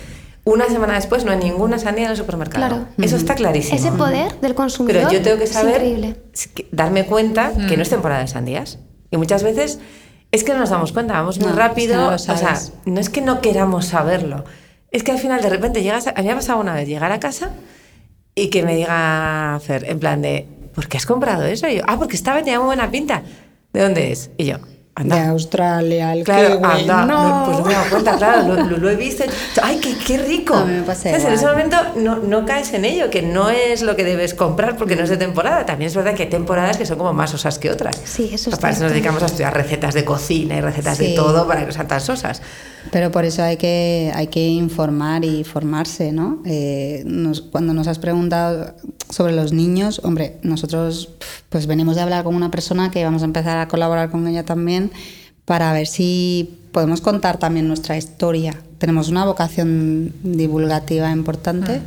una 0.44 0.66
semana 0.66 0.94
después 0.94 1.24
no 1.24 1.30
hay 1.32 1.38
ninguna 1.38 1.78
sandía 1.78 2.04
en 2.04 2.10
el 2.10 2.16
supermercado. 2.16 2.66
Claro. 2.66 2.86
Eso 2.98 3.16
está 3.16 3.34
clarísimo. 3.34 3.78
Ese 3.78 3.90
poder 3.92 4.38
del 4.40 4.54
consumidor 4.54 5.02
Pero 5.04 5.12
yo 5.12 5.22
tengo 5.22 5.38
que 5.38 5.46
saber, 5.46 6.16
es 6.34 6.48
que- 6.48 6.68
darme 6.70 7.06
cuenta 7.06 7.52
que 7.68 7.76
no 7.76 7.82
es 7.82 7.88
temporada 7.88 8.20
de 8.20 8.28
sandías. 8.28 8.78
Y 9.10 9.16
muchas 9.16 9.42
veces 9.42 9.78
es 10.32 10.44
que 10.44 10.52
no 10.52 10.58
nos 10.58 10.70
damos 10.70 10.92
cuenta, 10.92 11.14
vamos 11.14 11.38
muy 11.38 11.48
No, 11.50 11.54
rápido. 11.56 11.96
no 12.10 12.16
o 12.16 12.18
sea, 12.18 12.58
no 12.84 13.00
es 13.00 13.08
que 13.08 13.20
no 13.22 13.40
queramos 13.40 13.86
saberlo. 13.86 14.44
Es 14.90 15.02
que 15.02 15.12
al 15.12 15.18
final 15.18 15.40
de 15.40 15.48
repente 15.48 15.82
llegas, 15.82 16.06
a, 16.08 16.10
a 16.10 16.20
mí 16.20 16.24
me 16.26 16.32
ha 16.32 16.36
pasado 16.36 16.60
una 16.60 16.74
vez 16.74 16.86
llegar 16.88 17.10
a 17.12 17.20
casa 17.20 17.50
y 18.34 18.48
que 18.50 18.62
me 18.62 18.76
diga 18.76 19.60
Fer, 19.64 19.84
en 19.88 19.98
plan 19.98 20.22
de, 20.22 20.46
¿por 20.74 20.88
qué 20.88 20.96
has 20.96 21.06
comprado 21.06 21.44
eso? 21.44 21.68
Y 21.68 21.76
yo, 21.76 21.82
ah, 21.86 21.98
porque 21.98 22.16
estaba, 22.16 22.38
tenía 22.38 22.58
muy 22.58 22.66
buena 22.66 22.90
pinta. 22.90 23.22
¿De 23.72 23.80
dónde 23.80 24.12
es? 24.12 24.30
Y 24.36 24.44
yo, 24.46 24.58
De 24.96 25.02
anda. 25.02 25.28
Australia, 25.30 26.12
el 26.12 26.22
Claro, 26.22 26.60
kiwi, 26.60 26.80
anda, 26.82 27.04
no. 27.04 27.28
no, 27.40 27.44
pues 27.46 27.58
no 27.58 27.64
me 27.64 27.72
he 27.72 27.74
dado 27.74 27.90
cuenta, 27.90 28.16
claro, 28.16 28.42
lo, 28.54 28.62
lo- 28.64 28.76
lo 28.78 28.90
he 28.90 28.94
visto. 28.94 29.24
¡Ay, 29.60 29.80
qué, 29.80 29.96
qué 30.06 30.18
rico! 30.18 30.54
A 30.54 30.64
mí 30.64 30.72
me 30.74 30.82
pasa 30.82 31.02
¿Sabes? 31.10 31.14
En 31.24 31.32
igual. 31.32 31.34
ese 31.34 31.46
momento 31.46 31.76
no, 31.96 32.16
no 32.16 32.46
caes 32.46 32.72
en 32.74 32.84
ello, 32.84 33.10
que 33.10 33.20
no 33.20 33.50
es 33.50 33.82
lo 33.82 33.96
que 33.96 34.04
debes 34.04 34.34
comprar 34.34 34.76
porque 34.76 34.94
no 34.94 35.02
es 35.02 35.10
de 35.10 35.16
temporada. 35.16 35.66
También 35.66 35.88
es 35.88 35.96
verdad 35.96 36.14
que 36.14 36.22
hay 36.22 36.28
temporadas 36.30 36.76
que 36.76 36.86
son 36.86 36.96
como 36.96 37.12
más 37.12 37.34
osas 37.34 37.58
que 37.58 37.70
otras. 37.72 38.00
Sí, 38.04 38.30
eso 38.32 38.50
es 38.50 38.56
Para 38.60 38.72
eso 38.72 38.84
nos 38.84 38.92
dedicamos 38.92 39.20
a 39.24 39.26
estudiar 39.26 39.52
recetas 39.52 39.94
de 39.94 40.04
cocina 40.04 40.56
y 40.56 40.60
recetas 40.60 40.96
de 40.98 41.08
todo 41.14 41.48
para 41.48 41.60
que 41.60 41.66
no 41.66 41.72
sean 41.72 41.88
tan 41.88 42.00
sosas. 42.00 42.40
Pero 42.92 43.10
por 43.10 43.24
eso 43.24 43.42
hay 43.42 43.56
que, 43.56 44.12
hay 44.14 44.28
que 44.28 44.46
informar 44.46 45.24
y 45.24 45.42
formarse, 45.42 46.12
¿no? 46.12 46.40
Eh, 46.46 47.02
nos- 47.06 47.40
cuando 47.40 47.72
nos 47.74 47.88
has 47.88 47.98
preguntado 47.98 48.74
sobre 49.10 49.32
los 49.34 49.52
niños, 49.52 50.00
hombre, 50.04 50.36
nosotros 50.42 51.10
pues 51.48 51.66
venimos 51.66 51.96
de 51.96 52.02
hablar 52.02 52.24
con 52.24 52.34
una 52.34 52.50
persona 52.50 52.90
que 52.90 53.04
vamos 53.04 53.22
a 53.22 53.26
empezar 53.26 53.58
a 53.58 53.68
colaborar 53.68 54.10
con 54.10 54.26
ella 54.26 54.44
también 54.44 54.90
para 55.44 55.72
ver 55.72 55.86
si 55.86 56.58
podemos 56.72 57.00
contar 57.00 57.38
también 57.38 57.68
nuestra 57.68 57.96
historia. 57.96 58.60
Tenemos 58.78 59.08
una 59.08 59.24
vocación 59.24 60.12
divulgativa 60.22 61.10
importante 61.12 61.80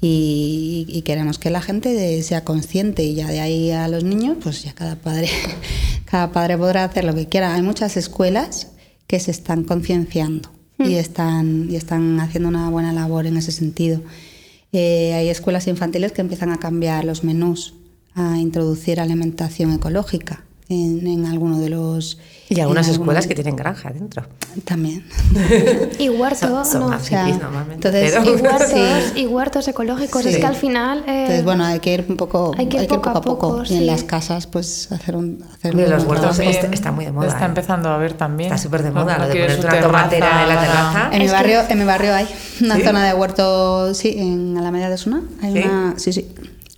y, 0.00 0.86
y 0.88 1.02
queremos 1.02 1.38
que 1.38 1.50
la 1.50 1.62
gente 1.62 1.90
de- 1.94 2.22
sea 2.22 2.44
consciente 2.44 3.02
y 3.04 3.14
ya 3.14 3.28
de 3.28 3.40
ahí 3.40 3.70
a 3.70 3.88
los 3.88 4.04
niños, 4.04 4.36
pues 4.42 4.62
ya 4.62 4.74
cada 4.74 4.96
padre, 4.96 5.28
cada 6.04 6.32
padre 6.32 6.58
podrá 6.58 6.84
hacer 6.84 7.04
lo 7.04 7.14
que 7.14 7.26
quiera. 7.26 7.54
Hay 7.54 7.62
muchas 7.62 7.96
escuelas 7.96 8.68
que 9.06 9.20
se 9.20 9.30
están 9.30 9.64
concienciando 9.64 10.50
y, 10.78 10.94
están, 10.96 11.68
y 11.70 11.76
están 11.76 12.20
haciendo 12.20 12.48
una 12.50 12.68
buena 12.68 12.92
labor 12.92 13.26
en 13.26 13.36
ese 13.38 13.52
sentido. 13.52 14.02
Eh, 14.72 15.14
hay 15.14 15.28
escuelas 15.28 15.66
infantiles 15.66 16.12
que 16.12 16.20
empiezan 16.20 16.50
a 16.50 16.58
cambiar 16.58 17.04
los 17.04 17.24
menús, 17.24 17.74
a 18.14 18.38
introducir 18.38 19.00
alimentación 19.00 19.72
ecológica 19.72 20.44
en, 20.68 21.06
en 21.06 21.26
alguno 21.26 21.60
de 21.60 21.70
los... 21.70 22.18
Y 22.48 22.60
algunas 22.60 22.86
alguno 22.86 23.02
escuelas 23.02 23.24
de- 23.24 23.28
que 23.28 23.34
tienen 23.34 23.56
granja 23.56 23.90
dentro. 23.90 24.22
También. 24.64 25.04
Y 25.98 26.08
huertos, 26.10 26.38
Son, 26.40 26.64
son 26.64 26.80
¿no? 26.82 26.88
más 26.90 27.02
o 27.02 27.04
sea, 27.04 27.28
entonces- 27.28 28.12
pero- 28.12 28.24
Y 28.24 28.28
huertos, 28.40 28.68
Sí. 28.70 29.20
y 29.20 29.26
huertos 29.26 29.68
ecológicos. 29.68 30.22
Sí. 30.22 30.28
Es 30.28 30.36
que 30.36 30.46
al 30.46 30.54
final. 30.54 30.98
eh, 31.06 31.22
Entonces, 31.22 31.44
bueno, 31.44 31.64
hay 31.64 31.80
que 31.80 31.94
ir 31.94 32.04
un 32.08 32.16
poco, 32.16 32.52
hay 32.56 32.66
que 32.68 32.82
ir 32.82 32.88
poco 32.88 33.10
a 33.10 33.20
poco, 33.20 33.62
Y 33.64 33.66
sí. 33.68 33.76
en 33.78 33.86
las 33.86 34.04
casas, 34.04 34.46
pues, 34.46 34.90
hacer 34.92 35.16
un... 35.16 35.44
Hacer 35.54 35.74
un 35.74 35.90
los 35.90 36.04
huertos 36.04 36.38
está- 36.38 36.66
está 36.68 36.92
muy 36.92 37.04
de 37.04 37.12
moda, 37.12 37.26
Está 37.28 37.42
¿eh? 37.42 37.48
empezando 37.48 37.88
a 37.88 37.96
ver 37.98 38.12
también. 38.12 38.52
Está 38.52 38.62
súper 38.62 38.82
de 38.82 38.90
moda, 38.92 39.18
lo 39.18 39.26
de 39.28 39.54
su 39.54 39.60
una 39.66 39.80
tomatera 39.80 40.42
en 40.42 40.48
la 40.48 40.60
terraza. 40.60 41.08
En 41.12 41.22
mi, 41.22 41.28
barrio, 41.28 41.60
en 41.68 41.78
mi 41.78 41.84
barrio 41.84 42.14
hay 42.14 42.26
una 42.60 42.76
¿Sí? 42.76 42.82
zona 42.82 43.04
de 43.04 43.14
huerto, 43.14 43.92
sí, 43.94 44.14
en 44.18 44.56
Alameda 44.56 44.88
de 44.90 44.96
Suna. 44.98 45.22
Hay 45.42 45.52
¿Sí? 45.52 45.58
una, 45.68 45.94
sí, 45.98 46.12
sí. 46.12 46.28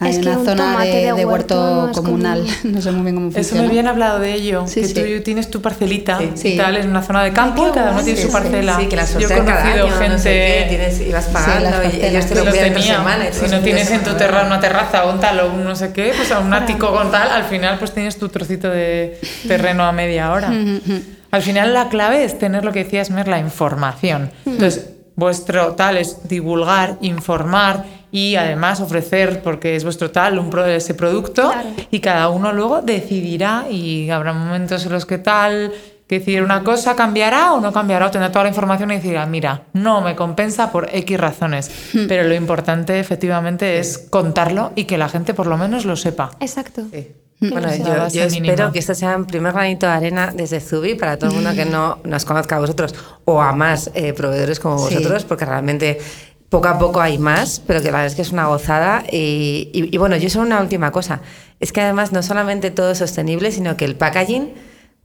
Hay 0.01 0.11
Es 0.13 0.19
que 0.21 0.29
una 0.29 0.39
un 0.39 0.45
zona 0.45 0.73
tomate 0.73 0.89
de, 0.91 0.95
de 0.97 1.13
de 1.13 1.25
huerto 1.25 1.29
huerto, 1.57 1.57
no 1.87 1.91
es 1.91 1.97
comunal. 1.97 2.39
común. 2.39 2.55
No 2.75 2.81
sé 2.81 2.93
muy 2.93 3.03
bien 3.03 3.15
cómo 3.17 3.29
Eso 3.31 3.37
funciona. 3.39 3.63
me 3.63 3.69
habían 3.69 3.87
hablado 3.89 4.19
de 4.21 4.33
ello, 4.33 4.65
Sí, 4.69 4.83
que 4.83 4.87
sí. 4.87 4.95
tú 4.95 5.23
tienes 5.25 5.51
tu 5.51 5.61
parcelita 5.61 6.21
Sí. 6.35 6.55
y 6.55 6.57
tal, 6.57 6.77
en 6.77 6.89
una 6.91 7.03
zona 7.03 7.25
de 7.25 7.33
campo 7.33 7.65
Ay, 7.65 7.71
y 7.71 7.75
cada 7.75 7.91
uno 7.93 8.03
tiene 8.05 8.21
su 8.23 8.31
parcela. 8.31 8.77
Sí, 8.79 8.87
que 8.87 8.95
las 8.97 9.13
Yo 9.19 9.29
he 9.29 9.35
conocido 9.39 9.87
año, 9.87 9.89
gente 9.97 10.09
no 10.09 10.19
sé 10.19 10.31
qué, 10.31 10.67
tienes, 10.69 11.01
ibas 11.01 11.25
pagando 11.27 11.71
las 11.71 11.95
y 11.95 12.01
ellos 12.05 12.27
te 12.27 12.35
lo 12.37 12.41
que 12.43 12.47
los 12.47 12.55
cuidan 12.55 12.73
por 12.75 12.83
semana. 12.83 13.25
Si 13.33 13.47
no 13.49 13.59
tienes 13.61 13.91
en 13.91 14.05
tu, 14.05 14.13
terra, 14.15 14.45
una 14.47 14.61
terraza 14.61 15.05
o 15.07 15.13
un 15.13 15.19
tal 15.19 15.41
o 15.41 15.51
un 15.53 15.65
no 15.65 15.75
sé 15.75 15.93
qué, 15.93 16.13
pues 16.17 16.31
a 16.31 16.39
un 16.39 16.55
ático 16.55 16.93
con 16.93 17.11
tal, 17.11 17.31
al 17.33 17.45
final 17.45 17.79
pues 17.81 17.93
tienes 17.93 18.19
tu 18.19 18.29
trocito 18.29 18.71
de 18.71 19.19
terreno 19.49 19.83
a 19.85 19.91
media 19.93 20.31
hora. 20.33 20.53
Al 21.31 21.43
final 21.43 21.75
la 21.75 21.91
clave 21.91 22.25
es 22.25 22.39
tener 22.39 22.65
lo 22.65 22.73
que 22.73 22.85
decías, 22.85 23.11
Mer, 23.11 23.29
la 23.29 23.39
información. 23.39 24.31
Entonces, 24.47 24.87
vuestro 25.15 25.75
tal 25.75 25.99
es 25.99 26.27
divulgar, 26.27 26.97
informar 27.03 27.85
y 28.11 28.37
además 28.37 28.81
ofrecer, 28.81 29.43
porque 29.43 29.77
es 29.77 29.85
vuestro 29.85 30.11
tal, 30.11 30.39
un 30.39 30.51
pro- 30.51 30.65
ese 30.67 30.95
producto 30.95 31.51
Claro. 31.53 31.69
y 31.91 32.01
cada 32.01 32.29
uno 32.31 32.53
luego 32.53 32.83
decidirá 32.83 33.67
y 33.71 34.11
habrá 34.11 34.33
momentos 34.33 34.85
en 34.87 34.93
los 34.93 35.05
que 35.07 35.19
tal, 35.19 35.73
que 36.07 36.21
decir 36.21 36.43
una 36.43 36.65
cosa 36.65 36.97
cambiará 36.97 37.53
o 37.53 37.61
no 37.61 37.71
cambiará 37.71 38.07
o 38.07 38.11
tendrá 38.11 38.33
toda 38.33 38.45
la 38.45 38.49
información 38.49 38.91
y 38.93 38.95
decirá, 38.95 39.27
mira, 39.27 39.65
no 39.75 40.01
me 40.01 40.17
compensa 40.17 40.73
por 40.73 40.89
X 40.91 41.21
razones. 41.21 41.71
Pero 42.09 42.23
lo 42.27 42.35
importante 42.35 42.99
efectivamente 42.99 43.79
es 43.79 43.99
contarlo 44.09 44.73
y 44.75 44.85
que 44.85 44.97
la 44.97 45.11
gente 45.11 45.35
por 45.35 45.47
lo 45.47 45.59
menos 45.59 45.85
lo 45.85 45.97
sepa. 45.97 46.31
Exacto. 46.41 46.85
Sí. 46.91 47.13
Bueno, 47.41 47.69
yo, 47.77 48.09
yo 48.09 48.23
espero 48.25 48.73
que 48.73 48.79
esto 48.81 48.95
sea 48.97 49.17
un 49.17 49.27
primer 49.27 49.53
granito 49.53 49.87
de 49.87 49.93
arena 49.93 50.33
desde 50.35 50.61
Zubi 50.61 50.95
para 50.97 51.19
todo 51.19 51.29
el 51.31 51.37
mundo 51.37 51.53
que 51.55 51.67
no 51.67 51.99
nos 52.05 52.25
conozca 52.25 52.57
a 52.57 52.61
vosotros 52.61 52.95
o 53.27 53.41
a 53.41 53.53
más 53.53 53.91
eh, 53.95 54.13
proveedores 54.15 54.59
como 54.59 54.79
Sí. 54.89 54.95
vosotros, 54.97 55.25
porque 55.25 55.45
realmente 55.45 56.01
poco 56.51 56.69
a 56.69 56.79
poco 56.79 57.01
hay 57.01 57.19
más, 57.19 57.61
pero 57.67 57.81
que 57.81 57.87
la 57.87 57.99
verdad 57.99 58.07
es 58.07 58.15
que 58.15 58.23
es 58.23 58.33
una 58.33 58.47
gozada. 58.47 59.05
Y, 59.11 59.71
y- 59.73 59.95
y 59.95 59.99
bueno, 59.99 60.17
yo 60.17 60.31
solo 60.31 60.47
una 60.47 60.61
última 60.61 60.91
cosa. 60.93 61.21
Es 61.61 61.73
que 61.73 61.81
además 61.81 62.13
no 62.13 62.23
solamente 62.23 62.71
todo 62.71 62.93
es 62.93 62.99
sostenible, 62.99 63.51
sino 63.53 63.77
que 63.77 63.85
el 63.85 63.97
packaging, 63.97 64.53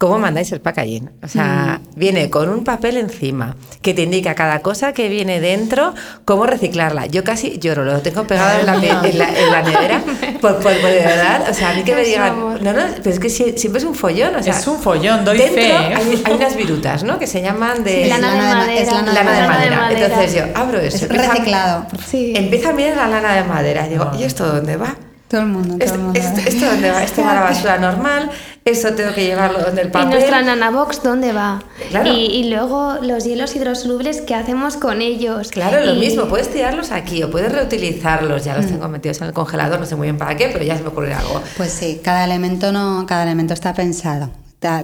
¿cómo 0.04 0.20
mandáis 0.20 0.52
el 0.52 0.60
packaging? 0.60 1.10
O 1.24 1.28
sea, 1.30 1.80
viene 1.96 2.30
con 2.30 2.50
un 2.50 2.66
papel 2.66 2.98
encima 2.98 3.56
que 3.82 3.94
te 3.94 4.02
indica 4.02 4.36
cada 4.36 4.60
cosa 4.60 4.92
que 4.92 5.08
viene 5.08 5.40
dentro, 5.40 5.94
cómo 6.26 6.46
reciclarla. 6.46 7.06
Yo 7.06 7.24
casi 7.24 7.58
lloro, 7.58 7.86
lo 7.86 8.00
tengo 8.02 8.26
pegado 8.28 8.60
en 8.60 8.66
la, 8.66 8.76
en 8.76 9.18
la, 9.18 9.30
en 9.40 9.52
la 9.52 9.62
nevera, 9.62 10.02
por, 10.42 10.56
por- 10.56 10.74
por 10.82 10.90
de 10.92 11.00
verdad. 11.06 11.48
O 11.50 11.54
sea, 11.54 11.70
a 11.70 11.74
mí 11.74 11.84
que 11.84 11.96
me 11.96 12.04
digan, 12.04 12.36
no, 12.62 12.74
no, 12.74 12.82
pero 12.98 13.10
es 13.12 13.20
que 13.20 13.30
sie- 13.30 13.56
siempre 13.58 13.80
es 13.80 13.86
un 13.86 13.96
follón. 13.96 14.36
O 14.36 14.44
sea, 14.44 14.58
Es 14.60 14.68
un 14.68 14.78
follón, 14.82 15.24
doy 15.24 15.38
dentro 15.38 15.56
fe, 15.56 15.70
¿eh? 15.70 15.94
Hay, 15.96 16.22
hay 16.26 16.34
unas 16.34 16.56
virutas, 16.58 17.04
¿no? 17.06 17.18
Que 17.18 17.28
se 17.28 17.42
llaman 17.42 17.86
de... 17.86 18.04
Sí, 18.04 18.10
lana 18.10 18.32
de 18.32 18.38
lana 18.38 18.50
de 18.50 18.54
ma- 18.56 18.60
madera. 18.60 18.82
es 18.82 18.88
lana 18.92 19.14
lana 19.14 19.14
de 19.14 19.14
Lana 19.14 19.42
de 19.42 19.48
madera. 19.48 19.78
madera. 19.78 20.06
Entonces 20.08 20.34
yo 20.36 20.44
abro 20.54 20.80
eso. 20.80 20.98
Es 20.98 21.02
empieza- 21.04 21.32
reciclado. 21.32 21.86
Sí. 22.06 22.34
Empieza 22.36 22.70
a 22.70 22.74
mirar 22.74 22.98
la 22.98 23.08
lana 23.08 23.34
de 23.36 23.44
madera. 23.46 23.88
Digo, 23.88 24.12
¿y 24.20 24.24
esto 24.24 24.46
dónde 24.46 24.76
va? 24.76 24.96
Todo 25.34 25.42
el 25.42 25.48
mundo, 25.48 25.70
todo 25.74 25.84
Esto, 25.84 25.96
el 25.96 26.02
mundo. 26.04 26.20
esto, 26.20 26.40
esto 26.48 26.66
dónde 26.68 26.92
va? 26.92 27.04
Esto 27.04 27.24
va 27.24 27.32
a 27.32 27.34
la 27.34 27.42
basura 27.42 27.80
normal. 27.80 28.30
Esto 28.66 28.94
tengo 28.94 29.16
que 29.16 29.26
llevarlo 29.26 29.62
donde 29.62 29.82
el 29.82 29.88
¿Y 29.88 29.92
papel. 29.92 30.10
nuestra 30.12 30.44
nanobox 30.44 31.02
dónde 31.02 31.34
va? 31.34 31.64
Claro. 31.90 32.14
Y, 32.14 32.26
y 32.28 32.50
luego 32.52 32.98
los 33.02 33.24
hielos 33.24 33.56
hidrosolubles, 33.56 34.22
¿qué 34.22 34.36
hacemos 34.36 34.78
con 34.78 35.02
ellos? 35.02 35.50
Claro, 35.50 35.84
lo 35.84 35.96
Y- 35.96 36.00
mismo, 36.02 36.26
puedes 36.28 36.52
tirarlos 36.54 36.92
aquí 36.92 37.24
o 37.24 37.32
puedes 37.32 37.52
reutilizarlos, 37.52 38.44
Mm. 38.44 38.46
ya 38.46 38.56
los 38.58 38.68
tengo 38.68 38.88
metidos 38.90 39.22
en 39.22 39.28
el 39.30 39.34
congelador, 39.34 39.80
no 39.80 39.88
sé 39.88 39.96
muy 39.96 40.06
bien 40.06 40.20
para 40.20 40.38
qué, 40.38 40.50
pero 40.54 40.64
ya 40.64 40.78
se 40.78 40.84
me 40.84 40.90
ocurre 40.90 41.16
algo. 41.16 41.42
Pues 41.58 41.72
sí, 41.72 42.00
cada 42.04 42.26
elemento 42.26 42.72
no, 42.72 43.04
cada 43.08 43.24
elemento 43.24 43.56
está 43.56 43.74
pensado. 43.74 44.30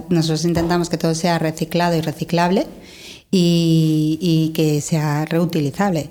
Nosotros 0.08 0.44
intentamos 0.44 0.90
que 0.90 0.98
todo 0.98 1.14
sea 1.14 1.38
reciclado 1.38 1.94
y 1.94 2.00
reciclable 2.00 2.66
y, 3.30 4.18
y 4.20 4.52
que 4.52 4.80
sea 4.80 5.24
reutilizable. 5.26 6.10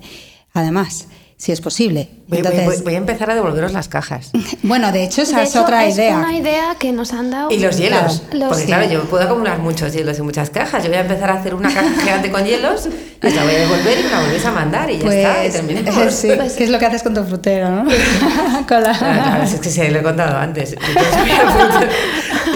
Además, 0.54 1.06
si 1.40 1.52
es 1.52 1.60
posible. 1.62 2.10
Voy, 2.28 2.38
voy- 2.42 2.46
Entonces, 2.52 2.64
voy- 2.66 2.84
voy 2.84 2.94
a 2.96 2.98
empezar 2.98 3.30
a 3.30 3.34
devolveros 3.34 3.72
las 3.72 3.88
cajas. 3.88 4.30
bueno, 4.62 4.92
de 4.92 5.04
hecho, 5.04 5.22
esa 5.22 5.38
De 5.38 5.44
es 5.44 5.50
hecho, 5.50 5.62
otra 5.62 5.86
es 5.86 5.94
idea. 5.96 6.18
una 6.18 6.36
idea 6.36 6.76
que 6.78 6.92
nos 6.92 7.14
han 7.14 7.30
dado. 7.30 7.50
Y 7.50 7.58
los 7.60 7.78
hielos. 7.78 8.24
Los- 8.32 8.48
porque 8.48 8.60
sí. 8.62 8.66
claro, 8.66 8.86
yo 8.90 9.04
puedo 9.04 9.24
acumular 9.24 9.58
muchos 9.58 9.90
hielos 9.94 10.18
y 10.18 10.22
muchas 10.22 10.50
cajas. 10.50 10.82
Yo 10.82 10.90
voy 10.90 10.98
a 10.98 11.00
empezar 11.00 11.30
a 11.30 11.34
hacer 11.40 11.54
una 11.54 11.72
caja 11.72 11.88
gigante 11.98 12.30
con 12.30 12.44
hielos 12.44 12.88
y 13.22 13.26
os 13.26 13.34
la 13.34 13.42
voy 13.44 13.54
a 13.54 13.58
devolver 13.60 14.00
y 14.00 14.02
me 14.02 14.10
la 14.10 14.20
volvéis 14.20 14.44
a 14.44 14.50
mandar 14.52 14.90
y 14.90 14.98
ya 14.98 15.08
está, 15.12 15.46
y 15.46 15.50
terminemos. 15.50 15.94
Pues, 16.00 16.14
sí, 16.14 16.28
¿qué 16.58 16.64
es 16.64 16.70
lo 16.70 16.78
que 16.78 16.86
haces 16.86 17.02
con 17.02 17.14
tu 17.14 17.24
frutero, 17.24 17.70
no? 17.70 17.84
Con 18.68 18.82
la- 18.82 18.96
Claro, 18.98 19.22
claro, 19.22 19.42
es 19.44 19.54
que 19.54 19.70
se 19.70 19.90
lo 19.90 20.00
he 20.00 20.02
contado 20.02 20.36
antes. 20.36 20.76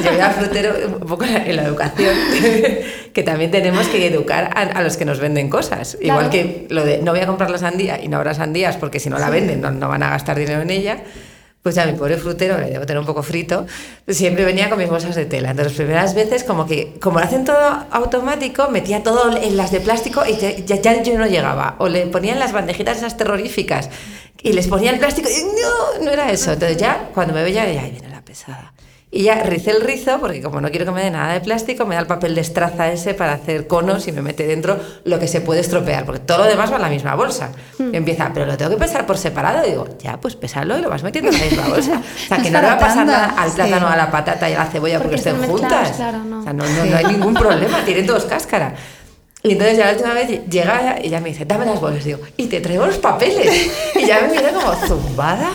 Al 0.09 0.33
frutero, 0.35 0.75
un 1.01 1.07
poco 1.07 1.25
en 1.25 1.57
la, 1.57 1.63
educación, 1.65 2.15
que 3.13 3.23
también 3.23 3.51
tenemos 3.51 3.87
que 3.89 4.07
educar 4.07 4.51
a, 4.55 4.63
a 4.63 4.83
los 4.83 4.97
que 4.97 5.05
nos 5.05 5.19
venden 5.21 5.49
cosas. 5.49 5.97
Igual 6.01 6.31
Claro. 6.31 6.31
que 6.31 6.67
lo 6.71 6.85
de 6.85 6.99
no 6.99 7.13
voy 7.13 7.21
a 7.21 7.27
comprar 7.27 7.51
la 7.51 7.59
sandía 7.59 8.01
y 8.03 8.09
no 8.09 8.17
habrá 8.19 8.35
sandías 8.35 8.77
porque 8.77 9.01
si 9.01 9.11
no 9.11 9.19
la 9.19 9.31
venden 9.31 9.61
no, 9.61 9.71
no 9.71 9.89
van 9.89 10.03
a 10.03 10.11
gastar 10.11 10.39
dinero 10.39 10.63
en 10.63 10.71
ella. 10.71 10.99
Pues 11.63 11.77
ya 11.77 11.87
mi 11.87 11.95
pobre 11.95 12.19
frutero, 12.19 12.59
que 12.59 12.65
debo 12.65 12.85
tener 12.85 13.01
un 13.01 13.07
poco 13.07 13.23
frito, 13.23 13.65
siempre 14.07 14.45
venía 14.45 14.69
con 14.69 14.77
mis 14.79 14.87
bolsas 14.91 15.17
de 15.17 15.25
tela. 15.25 15.53
Entonces, 15.53 15.73
las 15.73 15.77
primeras 15.79 16.15
veces, 16.15 16.45
como 16.45 16.67
que, 16.67 16.93
como 17.01 17.21
lo 17.21 17.25
hacen 17.25 17.47
todo 17.47 17.87
automático, 17.91 18.69
metía 18.69 19.03
todo 19.03 19.35
en 19.35 19.57
las 19.57 19.71
de 19.71 19.81
plástico 19.81 20.25
y 20.27 20.37
ya, 20.37 20.51
ya- 20.77 21.03
yo 21.03 21.17
no 21.19 21.27
llegaba. 21.27 21.77
O 21.79 21.89
le 21.89 22.07
ponían 22.09 22.39
las 22.39 22.53
bandejitas 22.53 22.99
esas 22.99 23.17
terroríficas 23.17 23.89
y 24.43 24.53
les 24.53 24.69
ponía 24.69 24.91
el 24.91 24.99
plástico 24.99 25.31
y 25.31 25.43
no, 25.43 26.05
no 26.05 26.11
era 26.11 26.31
eso. 26.31 26.53
Entonces 26.53 26.77
ya, 26.77 27.09
cuando 27.15 27.33
me 27.33 27.43
veía, 27.43 27.65
ya 27.73 27.81
viene 27.85 28.11
la 28.11 28.21
pesada. 28.21 28.74
Y 29.17 29.23
ya 29.23 29.41
ricé 29.45 29.71
el 29.71 29.81
rizo, 29.81 30.19
porque 30.19 30.43
como 30.43 30.61
no 30.61 30.71
quiero 30.71 30.87
que 30.87 30.91
me 30.91 31.05
dé 31.05 31.09
nada 31.13 31.35
de 31.35 31.41
plástico, 31.41 31.87
me 31.87 31.95
da 31.95 32.01
el 32.01 32.09
papel 32.09 32.35
de 32.35 32.41
estraza 32.41 32.91
ese 32.91 33.15
para 33.15 33.35
hacer 33.35 33.69
conos 33.69 34.09
y 34.09 34.13
me 34.13 34.23
mete 34.23 34.45
dentro 34.45 34.77
lo 35.05 35.21
que 35.21 35.29
se 35.29 35.41
puede 35.41 35.61
estropear, 35.61 36.05
porque 36.05 36.19
todo 36.19 36.39
lo 36.39 36.45
demás 36.47 36.73
va 36.73 36.77
en 36.77 36.83
la 36.83 36.89
misma 36.89 37.15
bolsa. 37.15 37.51
Y 37.79 37.97
empieza, 37.97 38.33
pero 38.35 38.45
lo 38.45 38.57
tengo 38.57 38.73
que 38.73 38.77
pesar 38.77 39.07
por 39.07 39.17
separado. 39.17 39.65
Y 39.65 39.71
digo, 39.71 39.87
ya, 40.01 40.21
pues 40.21 40.35
pésalo 40.35 40.77
y 40.77 40.83
lo 40.83 40.91
vas 40.91 41.05
metiendo 41.05 41.31
en 41.31 41.39
la 41.39 41.45
misma 41.45 41.69
bolsa. 41.69 42.03
O 42.25 42.27
sea, 42.27 42.39
que 42.39 42.51
no 42.51 42.61
le 42.61 42.67
va 42.67 42.73
a 42.73 42.79
pasar 42.79 43.07
nada 43.07 43.35
al 43.39 43.51
sí. 43.51 43.55
plátano, 43.55 43.87
a 43.87 43.97
la 43.97 44.11
patata 44.11 44.51
y 44.51 44.55
a 44.55 44.59
la 44.59 44.67
cebolla 44.67 44.99
porque, 44.99 45.17
Porque 45.17 45.31
estén 45.31 45.49
juntas. 45.49 45.93
claro, 45.93 46.25
no. 46.25 46.41
O 46.41 46.43
sea, 46.43 46.53
no, 46.53 46.65
no, 46.65 46.85
no 46.85 46.97
hay 46.97 47.05
ningún 47.05 47.35
problema, 47.45 47.85
tienen 47.85 48.07
todos 48.07 48.25
cáscara. 48.25 48.75
Y 49.45 49.53
entonces 49.53 49.79
ya 49.79 49.87
la 49.87 49.93
última 49.93 50.15
vez 50.15 50.45
llega 50.49 50.99
y 51.01 51.07
ella 51.07 51.21
me 51.21 51.29
dice, 51.29 51.45
dame 51.45 51.67
las 51.67 51.81
bolsas. 51.81 52.03
Digo, 52.05 52.19
y 52.37 52.47
te 52.47 52.61
traigo 52.61 52.85
los 52.85 52.99
papeles. 52.99 53.71
Y 53.95 54.07
ya 54.07 54.23
me 54.23 54.29
mira 54.29 54.51
como 54.53 54.75
zumbada. 54.75 55.53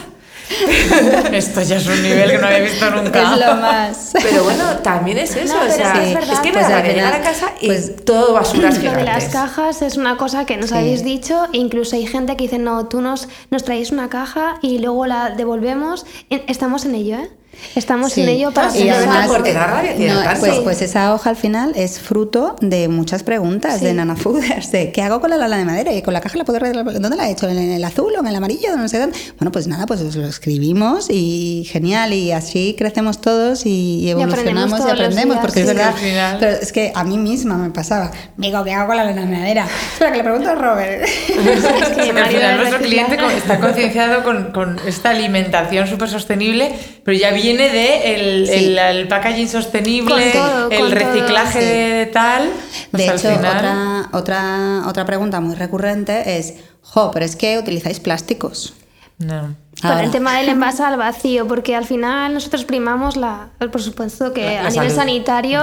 Esto 1.34 1.62
ya 1.62 1.78
es 1.78 1.88
un 1.88 2.02
nivel 2.02 2.32
que 2.32 2.38
no 2.38 2.48
había 2.48 2.60
visto 2.60 2.90
nunca. 2.92 3.34
Es 3.34 3.40
lo 3.46 3.56
más. 3.56 4.12
Pero 4.22 4.44
bueno, 4.44 4.64
también 4.84 5.18
es 5.20 5.36
eso. 5.36 5.56
No, 5.56 5.68
o 5.68 5.72
sea, 5.72 5.96
sí, 5.96 6.14
es 6.32 6.40
que 6.40 6.52
Pues 6.52 6.68
nada, 6.68 6.82
llegar 6.84 7.14
a 7.14 7.22
casa 7.22 7.54
y 7.62 7.68
pues, 7.68 8.04
todo 8.06 8.34
basuras 8.34 8.82
Lo 8.84 8.92
de 8.92 9.04
las 9.04 9.26
cajas 9.26 9.82
es 9.82 9.98
una 9.98 10.18
cosa 10.18 10.46
que 10.46 10.58
nos 10.58 10.70
Sí. 10.70 10.76
habéis 10.76 11.04
dicho, 11.04 11.46
e 11.54 11.58
incluso 11.58 11.96
hay 11.96 12.06
gente 12.08 12.36
que 12.36 12.44
dice, 12.44 12.58
no, 12.60 12.88
tú 12.88 13.02
nos, 13.02 13.28
nos 13.52 13.64
traéis 13.64 13.92
una 13.92 14.10
caja 14.10 14.56
y 14.62 14.80
luego 14.80 15.06
la 15.06 15.30
devolvemos. 15.32 16.06
Estamos 16.30 16.86
en 16.86 16.96
ello, 16.96 17.18
¿eh? 17.18 17.30
Estamos 17.76 18.14
Sí. 18.14 18.22
en 18.22 18.30
ello 18.30 18.52
para 18.52 18.76
Y 18.76 18.90
además- 18.90 19.28
porque 19.28 19.54
da 19.54 19.68
rabia 19.68 19.96
tiene 19.96 20.14
no, 20.14 20.24
tanto. 20.24 20.40
pues, 20.40 20.56
Sí. 20.56 20.62
pues 20.64 20.82
esa 20.82 21.14
hoja 21.14 21.30
al 21.30 21.36
final 21.36 21.74
es 21.76 22.00
fruto 22.00 22.56
de 22.62 22.88
muchas 22.88 23.24
preguntas 23.24 23.80
Sí. 23.80 23.86
de 23.86 23.94
Nana 23.94 24.16
Fooders, 24.16 24.72
de 24.72 24.92
¿qué 24.92 25.02
hago 25.02 25.20
con 25.20 25.30
la 25.30 25.38
lana 25.38 25.58
de 25.58 25.66
madera? 25.66 25.94
¿Y 25.94 26.02
con 26.02 26.14
la 26.14 26.22
caja 26.22 26.38
la 26.38 26.46
puedo? 26.46 26.60
¿Dónde 26.60 27.16
la 27.18 27.28
he 27.28 27.32
hecho? 27.32 27.48
¿En 27.50 27.58
el 27.58 27.84
azul 27.84 28.14
o 28.16 28.20
en 28.22 28.28
el 28.28 28.36
amarillo? 28.36 28.76
No 28.78 28.88
sé 28.88 29.00
dónde. 29.00 29.18
Bueno, 29.38 29.52
pues 29.52 29.68
nada, 29.68 29.86
pues 29.86 30.02
lo 30.16 30.26
escribimos 30.26 31.08
y 31.10 31.68
genial, 31.70 32.14
y 32.14 32.32
así 32.32 32.76
crecemos 32.78 33.20
todos 33.22 33.66
y, 33.66 33.70
y 34.06 34.12
aprendemos 34.12 34.40
evolucionamos 34.40 34.80
y, 34.80 34.82
todos 34.84 34.92
los 34.98 35.00
aprendemos, 35.02 35.36
días, 35.36 35.42
porque 35.46 35.62
es 35.62 35.68
verdad. 35.68 36.38
Pero 36.40 36.52
es 36.62 36.72
que 36.72 36.92
a 36.96 37.04
mí 37.04 37.18
misma 37.18 37.58
me 37.58 37.70
pasaba, 37.72 38.12
digo, 38.38 38.64
¿qué 38.64 38.72
hago 38.74 38.88
con 38.88 38.98
la 38.98 39.04
lana 39.04 39.22
de 39.22 39.28
madera? 39.28 39.68
Espera, 39.94 40.12
que 40.12 40.18
le 40.18 40.24
pregunto 40.24 40.50
a 40.50 40.56
Robert. 40.56 41.04
Es 41.30 41.90
que 41.90 42.20
al 42.20 42.28
final 42.30 42.58
nuestro 42.58 42.80
cliente 42.80 43.18
está 43.38 43.60
concienciado 43.60 44.24
con, 44.24 44.52
con 44.52 44.80
esta 44.88 45.10
alimentación 45.12 45.88
súper 45.88 46.10
sostenible, 46.10 46.72
pero 47.10 47.20
ya 47.20 47.32
viene 47.32 47.70
de 47.70 48.14
el, 48.14 48.48
Sí. 48.48 48.54
el, 48.66 48.78
el 48.78 49.08
packaging 49.08 49.48
sostenible, 49.50 50.14
Con 50.14 50.32
todo, 50.32 50.70
el 50.70 50.78
con 50.80 50.90
todo, 50.90 51.00
reciclaje 51.00 51.60
sí. 51.60 51.66
de 51.66 52.06
tal. 52.14 52.50
pues 52.92 53.04
De 53.04 53.10
al 53.10 53.18
hecho, 53.18 53.30
final- 53.36 53.56
otra, 53.58 54.10
otra, 54.14 54.84
otra 54.88 55.06
pregunta 55.06 55.40
muy 55.40 55.56
recurrente 55.56 56.38
es, 56.38 56.54
jo, 56.84 57.10
pero 57.12 57.26
es 57.26 57.36
que 57.36 57.58
utilizáis 57.58 58.00
plásticos. 58.00 58.74
No. 59.18 59.56
Por 59.82 59.92
Ahora. 59.92 60.04
el 60.04 60.12
tema 60.12 60.38
del 60.38 60.50
envase 60.50 60.84
al 60.84 60.98
vacío, 60.98 61.48
porque 61.48 61.76
al 61.76 61.86
final 61.86 62.34
nosotros 62.34 62.64
primamos 62.66 63.18
la, 63.18 63.50
por 63.72 63.82
supuesto 63.82 64.32
que 64.34 64.46
La- 64.46 64.52
la 64.64 64.68
a 64.68 64.70
nivel 64.70 64.90
salud. 64.92 64.96
sanitario, 65.02 65.62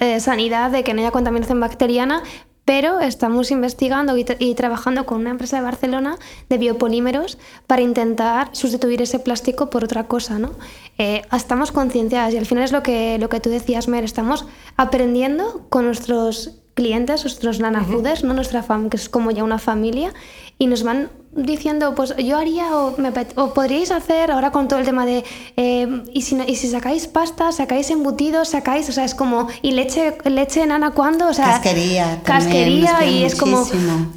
eh, 0.00 0.18
sanidad, 0.20 0.70
de 0.72 0.82
que 0.82 0.92
no 0.92 1.00
haya 1.02 1.10
contaminación 1.12 1.60
bacteriana, 1.60 2.22
pero 2.70 3.00
estamos 3.00 3.50
investigando 3.50 4.16
y, 4.16 4.22
tra- 4.24 4.36
y 4.38 4.54
trabajando 4.54 5.04
con 5.04 5.18
una 5.22 5.30
empresa 5.30 5.56
de 5.56 5.62
Barcelona 5.64 6.18
de 6.48 6.56
biopolímeros 6.56 7.36
para 7.66 7.82
intentar 7.82 8.50
sustituir 8.52 9.02
ese 9.02 9.18
plástico 9.18 9.70
por 9.70 9.82
otra 9.82 10.04
cosa, 10.06 10.38
¿no? 10.38 10.52
Eh, 10.96 11.22
estamos 11.32 11.72
concienciadas 11.72 12.32
y 12.32 12.36
al 12.38 12.46
final 12.46 12.62
es 12.62 12.70
lo 12.70 12.84
que, 12.84 13.18
lo 13.18 13.28
que 13.28 13.40
tú 13.40 13.50
decías, 13.50 13.88
Mer, 13.88 14.04
estamos 14.04 14.46
aprendiendo 14.76 15.66
con 15.68 15.84
nuestros 15.84 16.60
clientes, 16.74 17.24
nuestros 17.24 17.58
nana 17.58 17.82
fooders, 17.82 18.22
¿no? 18.22 18.34
nuestra 18.34 18.62
fam, 18.62 18.88
que 18.88 18.98
es 18.98 19.08
como 19.08 19.32
ya 19.32 19.42
una 19.42 19.58
familia, 19.58 20.14
y 20.56 20.68
nos 20.68 20.84
van 20.84 21.10
diciendo, 21.32 21.94
pues 21.94 22.14
yo 22.16 22.36
haría 22.38 22.76
o, 22.76 22.94
me 22.98 23.10
o 23.36 23.54
podríais 23.54 23.90
hacer 23.92 24.30
ahora 24.32 24.50
con 24.50 24.66
todo 24.66 24.80
el 24.80 24.84
tema 24.84 25.06
de, 25.06 25.22
eh, 25.56 26.02
y, 26.12 26.22
si, 26.22 26.36
y 26.46 26.56
si 26.56 26.68
sacáis 26.68 27.06
pasta, 27.06 27.52
sacáis 27.52 27.88
embutidos, 27.90 28.48
sacáis, 28.48 28.88
o 28.88 28.92
sea, 28.92 29.04
es 29.04 29.14
como, 29.14 29.46
¿y 29.62 29.72
leche, 29.72 30.18
leche 30.24 30.66
nana 30.66 30.90
cuándo? 30.90 31.28
O 31.28 31.32
sea, 31.34 31.46
casquería. 31.46 32.20
también, 32.24 32.82
Casquería 32.84 33.04
y 33.06 33.24
es 33.24 33.34
como... 33.36 33.64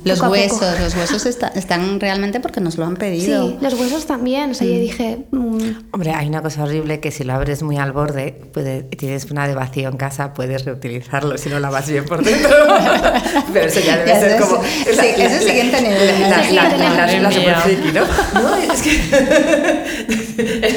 Los 0.04 0.22
huesos, 0.22 0.80
los 0.80 0.96
huesos 0.96 1.26
está- 1.28 1.50
están 1.50 2.00
realmente 2.00 2.40
porque 2.40 2.60
nos 2.62 2.78
lo 2.78 2.86
han 2.86 2.96
pedido. 2.96 3.48
Sí, 3.50 3.58
los 3.62 3.74
huesos 3.76 4.06
también, 4.06 4.52
o 4.52 4.54
sea, 4.56 4.66
yo 4.68 4.74
dije... 4.74 5.20
mm, 5.32 5.60
Hombre, 5.92 6.12
hay 6.14 6.28
una 6.28 6.42
cosa 6.42 6.64
horrible 6.64 7.00
que 7.00 7.12
si 7.12 7.24
lo 7.24 7.34
abres 7.34 7.62
muy 7.64 7.78
al 7.78 7.92
borde 7.92 8.32
puede- 8.54 8.84
tienes 8.84 9.30
una 9.30 9.48
de 9.48 9.54
vacío 9.56 9.88
en 9.90 9.98
casa, 9.98 10.34
puedes 10.34 10.66
reutilizarlo 10.66 11.38
si 11.38 11.50
no 11.50 11.60
lavas 11.60 11.88
bien 11.90 12.06
por 12.06 12.24
dentro. 12.24 12.50
Pero 13.54 13.66
eso 13.68 13.80
ya 13.82 13.98
debe 13.98 14.10
Ya, 14.10 14.20
ser 14.20 14.32
eso 14.32 14.48
como... 14.50 14.64
sí, 14.64 14.90
ese 14.90 15.26
es 15.26 15.32
el 15.34 15.48
siguiente 15.48 15.82
nivel. 15.82 16.22
La, 16.30 16.52
la, 16.52 17.03
la, 17.06 17.30
Siguiente 17.32 17.46
la, 17.46 17.52
la, 17.52 17.58
la 17.58 17.64
friki, 17.64 17.92
¿no? 17.92 18.02
No, 18.42 18.56
es 18.74 18.82
que... 18.82 18.94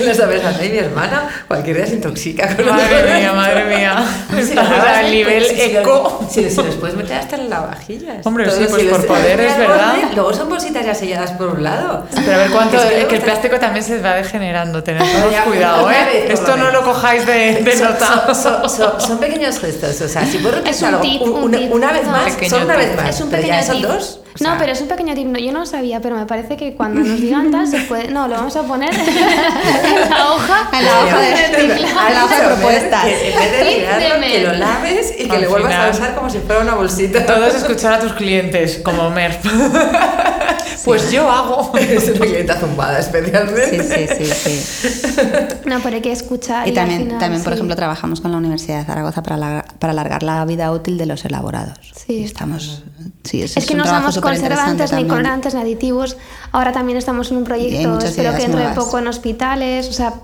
no 0.07 0.15
sabes, 0.15 0.45
a 0.45 0.51
mí 0.53 0.69
mi 0.69 0.79
hermana 0.79 1.29
cualquier 1.49 1.77
día 1.77 1.87
se 1.87 1.95
intoxica 1.95 2.55
con 2.57 2.67
Madre 2.67 3.19
mía, 3.21 3.33
madre 3.33 3.65
mía. 3.65 4.05
Estamos 4.39 4.71
lo 4.71 4.77
lavas 4.77 4.97
al 4.99 5.11
nivel 5.11 5.45
eco. 5.45 6.27
Si, 6.31 6.49
si 6.51 6.57
los 6.63 6.75
puedes 6.77 6.97
meter 6.97 7.17
hasta 7.19 7.37
en 7.37 7.49
lavavajillas. 7.51 8.27
Hombre, 8.27 8.45
Todos, 8.45 8.59
sí, 8.59 8.67
pues 8.69 8.83
si 8.83 8.89
por 8.89 9.07
poder, 9.17 9.41
es 9.41 9.57
verdad. 9.59 9.95
Luego 10.15 10.33
son 10.35 10.49
bolsitas 10.49 10.85
ya 10.85 10.95
selladas 10.95 11.33
por 11.33 11.49
un 11.49 11.63
lado. 11.63 12.07
Pero 12.15 12.33
a 12.35 12.39
ver 12.39 12.51
cuánto... 12.51 12.77
Es 12.83 13.05
que 13.07 13.17
el 13.17 13.23
está- 13.23 13.25
plástico 13.25 13.59
también 13.59 13.85
se 13.85 13.99
va 14.01 14.15
degenerando. 14.15 14.83
Tened 14.83 15.03
cuidado, 15.45 15.91
¿eh? 15.91 16.27
Esto 16.31 16.57
no 16.57 16.71
lo 16.71 16.83
cojáis 16.83 17.25
de, 17.27 17.63
de 17.63 17.77
Son- 17.77 17.89
nota. 17.93 18.35
Son, 18.35 18.35
son- 18.35 18.71
son- 18.71 19.01
son 19.01 19.19
pequeños 19.19 19.59
gestos, 19.59 20.01
o 20.01 20.09
sea, 20.09 20.25
si 20.27 20.39
puedo 20.39 20.57
Es 20.57 20.81
repetir 20.81 20.83
un 20.83 20.95
algo 20.95 21.01
tip, 21.03 21.23
un- 21.23 21.29
un 21.31 21.43
una, 21.45 21.59
tip. 21.59 21.73
una 21.73 21.93
vez 21.93 22.07
más, 22.07 22.33
son 22.49 22.63
una 22.65 22.77
vez 22.77 22.97
más, 22.97 23.09
Es 23.15 23.21
un 23.21 23.31
pequeño 23.31 23.63
son 23.63 23.77
tip. 23.77 23.87
dos. 23.87 24.21
O 24.41 24.45
no, 24.45 24.57
pero 24.59 24.73
es 24.73 24.81
un 24.81 24.89
pequeño 24.89 25.15
tip. 25.15 25.27
No, 25.27 25.39
yo 25.39 25.53
no 25.53 25.61
lo 25.61 25.67
sabía, 25.67 26.01
pero 26.01 26.17
me 26.17 26.27
parece 26.27 26.57
que 26.57 26.75
cuando 26.75 27.01
nos 27.01 27.21
digan 27.21 27.51
tal 27.51 27.67
se 27.67 27.79
puede. 27.81 28.09
No, 28.09 28.29
lo 28.29 28.35
vamos 28.37 28.57
a 28.57 28.63
poner 28.63 28.93
en 28.95 30.11
la 30.11 30.33
hoja. 30.33 30.69
En 30.73 30.85
la 30.85 31.01
hoja 31.01 31.19
de- 31.21 31.33
en 31.77 31.83
la 32.15 32.25
hoja 32.25 32.41
de 32.41 32.47
propuestas. 32.47 33.05
Que 33.05 33.31
en 33.33 33.39
vez 33.39 33.53
de 33.53 33.59
Tip 33.59 33.79
tirarlo, 33.79 34.21
de 34.21 34.27
que 34.33 34.41
lo 34.41 34.53
laves 34.55 35.15
y 35.19 35.29
que 35.29 35.35
Al 35.35 35.41
le 35.43 35.49
vuelvas 35.49 35.75
a 35.75 35.91
usar 35.91 36.15
como 36.15 36.31
si 36.31 36.39
fuera 36.39 36.61
una 36.63 36.75
bolsita. 36.75 37.25
Todos 37.27 37.55
escuchar 37.55 37.95
a 37.95 38.01
tus 38.01 38.13
clientes, 38.13 38.81
como 38.85 39.11
Mer. 39.11 39.39
Pues 40.85 41.11
yo 41.11 41.31
hago. 41.31 41.77
es 41.79 42.09
una 42.09 42.21
clienta 42.27 42.55
zumbada 42.61 42.99
especialmente. 42.99 43.83
Sí, 43.89 44.07
sí, 44.17 44.27
sí, 44.27 44.61
sí. 44.61 45.21
No, 45.67 45.81
pero 45.83 45.97
hay 45.97 46.03
que 46.03 46.13
escuchar. 46.13 46.69
Y 46.69 46.73
también, 46.73 47.03
final, 47.05 47.19
también 47.19 47.43
por 47.43 47.53
sí. 47.53 47.57
ejemplo, 47.57 47.75
trabajamos 47.77 48.21
con 48.21 48.31
la 48.31 48.39
Universidad 48.39 48.79
de 48.81 48.85
Zaragoza 48.85 49.23
para, 49.23 49.37
la- 49.37 49.65
para 49.79 49.93
alargar 49.93 50.23
la 50.23 50.45
vida 50.45 50.71
útil 50.73 50.97
de 50.99 51.07
los 51.07 51.25
elaborados. 51.25 51.93
Sí. 52.07 52.23
Estamos, 52.25 52.85
sí, 53.25 53.43
ese 53.43 53.59
Es 53.59 53.67
que 53.67 53.75
no 53.75 53.83
usamos 53.85 54.19
conservantes, 54.21 54.93
ni 54.93 55.05
colorantes, 55.07 55.55
ni 55.55 55.61
aditivos. 55.61 56.17
Ahora 56.53 56.73
también 56.73 56.99
estamos 56.99 57.31
en 57.31 57.39
un 57.39 57.45
proyecto, 57.45 57.99
espero 57.99 58.33
que 58.37 58.43
dentro 58.43 58.61
de 58.61 58.69
poco 58.75 58.99
en 58.99 59.09
hospitales. 59.09 59.89
O 59.89 59.93
sea, 59.93 60.15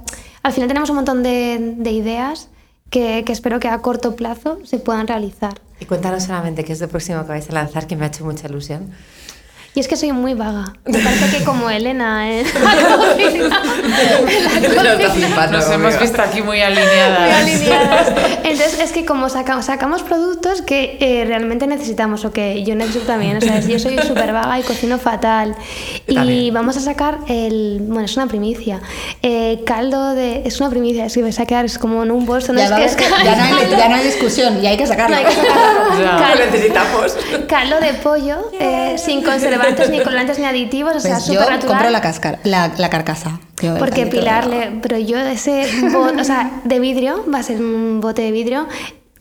al 0.43 0.53
final 0.53 0.69
tenemos 0.69 0.91
un 0.91 0.97
montón 0.97 1.23
de, 1.23 1.75
de 1.79 1.91
ideas 1.91 2.49
que, 2.91 3.25
que 3.25 3.33
espero 3.33 3.59
que 3.59 3.69
a 3.69 3.79
corto 3.79 4.15
plazo 4.17 4.59
se 4.65 4.79
puedan 4.79 5.07
realizar. 5.09 5.55
Y 5.81 5.87
cuéntanos 5.87 6.23
solamente 6.25 6.63
qué 6.65 6.73
es 6.75 6.81
lo 6.81 6.89
próximo 6.89 7.23
que 7.23 7.29
vais 7.31 7.49
a 7.51 7.53
lanzar, 7.53 7.87
que 7.89 7.97
me 7.97 8.05
ha 8.05 8.09
hecho 8.09 8.25
mucha 8.25 8.47
ilusión. 8.47 8.93
Y 9.75 9.81
es 9.81 9.89
que 9.89 9.97
soy 9.97 10.13
muy 10.13 10.35
vaga. 10.35 10.75
Me 10.85 10.99
parece 10.99 11.39
que 11.39 11.45
como 11.45 11.71
Elena 11.71 12.31
en 12.31 12.45
la 12.55 12.97
cocina. 12.97 13.63
en 14.57 14.85
la 14.85 15.09
cocina. 15.09 15.47
Nos 15.47 15.71
hemos 15.71 15.99
visto 15.99 16.21
aquí 16.21 16.43
muy 16.43 16.61
alineadas. 16.61 17.43
Muy 17.43 17.53
alineadas. 17.55 18.09
Entonces, 18.45 18.81
es 18.81 18.93
que 18.93 19.07
como 19.07 19.31
saca- 19.31 19.63
sacamos 19.63 20.03
productos 20.03 20.61
que 20.61 20.99
eh, 21.01 21.25
realmente 21.27 21.67
necesitamos, 21.67 22.25
o 22.27 22.33
que 22.33 22.63
yo 22.65 22.75
necesito 22.75 23.07
también, 23.07 23.39
o 23.39 23.41
sea, 23.41 23.61
yo 23.61 23.79
soy 23.79 23.97
súper 24.07 24.35
vaga 24.35 24.59
y 24.59 24.63
cocino 24.63 24.99
fatal. 24.99 25.57
Y 26.07 26.15
también. 26.17 26.53
vamos 26.55 26.77
a 26.77 26.81
sacar 26.81 27.19
el. 27.29 27.79
Bueno, 27.81 28.05
es 28.05 28.17
una 28.17 28.27
primicia. 28.27 28.81
eh, 29.23 29.63
caldo 29.65 30.15
de. 30.15 30.43
Es 30.45 30.61
una 30.61 30.69
primicia, 30.69 31.07
es 31.07 31.15
que 31.15 31.23
vais 31.23 31.39
a 31.41 31.47
quedar 31.47 31.65
es 31.65 31.79
como 31.79 32.03
en 32.03 32.11
un 32.11 32.27
bolso, 32.27 32.53
no 32.53 32.59
Ya, 32.59 32.67
es 32.67 32.73
que 32.75 32.85
es 32.85 32.97
que 32.97 33.05
caldo. 33.17 33.25
ya, 33.25 33.37
no 33.37 33.57
hay, 33.57 33.71
ya 33.71 33.89
no 33.89 33.95
hay 33.95 34.05
discusión, 34.05 34.61
ya 34.61 34.69
hay 34.71 34.77
que 34.77 34.87
sacarlo. 34.87 35.17
No, 35.17 35.23
hay 35.23 35.35
que 35.35 35.41
sacarlo. 35.41 35.83
Ya. 36.03 36.17
Cal- 36.19 36.39
Lo 36.39 36.45
necesitamos. 36.47 37.17
caldo 37.49 37.81
de 37.81 37.95
pollo, 37.95 38.51
eh, 38.59 38.97
sin 38.99 39.23
conservantes, 39.65 39.91
ni 39.91 40.03
colorantes, 40.05 40.39
ni 40.39 40.45
aditivos, 40.45 40.97
o 40.97 41.01
sea, 41.01 41.15
Pues 41.15 41.27
yo 41.27 41.35
súper 41.35 41.51
natural. 41.51 41.75
compro 41.77 41.91
la, 41.91 42.01
cascar, 42.01 42.39
la, 42.45 42.73
la 42.77 42.91
carcasa. 42.91 43.41
Yo 43.63 43.77
Porque 43.79 44.07
Pilar, 44.07 44.47
le, 44.47 44.73
pero 44.83 44.99
yo 44.99 45.19
ese 45.19 45.67
bote, 45.93 46.21
o 46.21 46.25
sea, 46.25 46.51
de 46.65 46.79
vidrio, 46.81 47.25
va 47.33 47.39
a 47.39 47.43
ser 47.43 47.61
un 47.61 48.01
bote 48.01 48.23
de 48.23 48.33
vidrio, 48.33 48.67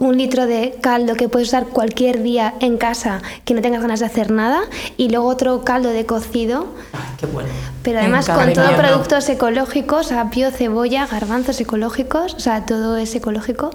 un 0.01 0.17
litro 0.17 0.47
de 0.47 0.75
caldo 0.81 1.13
que 1.15 1.29
puedes 1.29 1.47
usar 1.49 1.67
cualquier 1.67 2.23
día 2.23 2.55
en 2.59 2.77
casa 2.77 3.21
que 3.45 3.53
no 3.53 3.61
tengas 3.61 3.81
ganas 3.81 3.99
de 3.99 4.07
hacer 4.07 4.31
nada 4.31 4.61
y 4.97 5.09
luego 5.09 5.27
otro 5.27 5.63
caldo 5.63 5.89
de 5.89 6.05
cocido, 6.07 6.65
Ay, 6.91 6.99
qué 7.19 7.27
bueno. 7.27 7.49
pero 7.83 7.99
además 7.99 8.25
con 8.27 8.51
todo 8.51 8.65
invierno. 8.65 8.77
productos 8.77 9.29
ecológicos, 9.29 10.11
apio, 10.11 10.49
cebolla, 10.49 11.05
garbanzos 11.05 11.61
ecológicos, 11.61 12.33
o 12.33 12.39
sea, 12.39 12.65
todo 12.65 12.97
es 12.97 13.13
ecológico. 13.13 13.69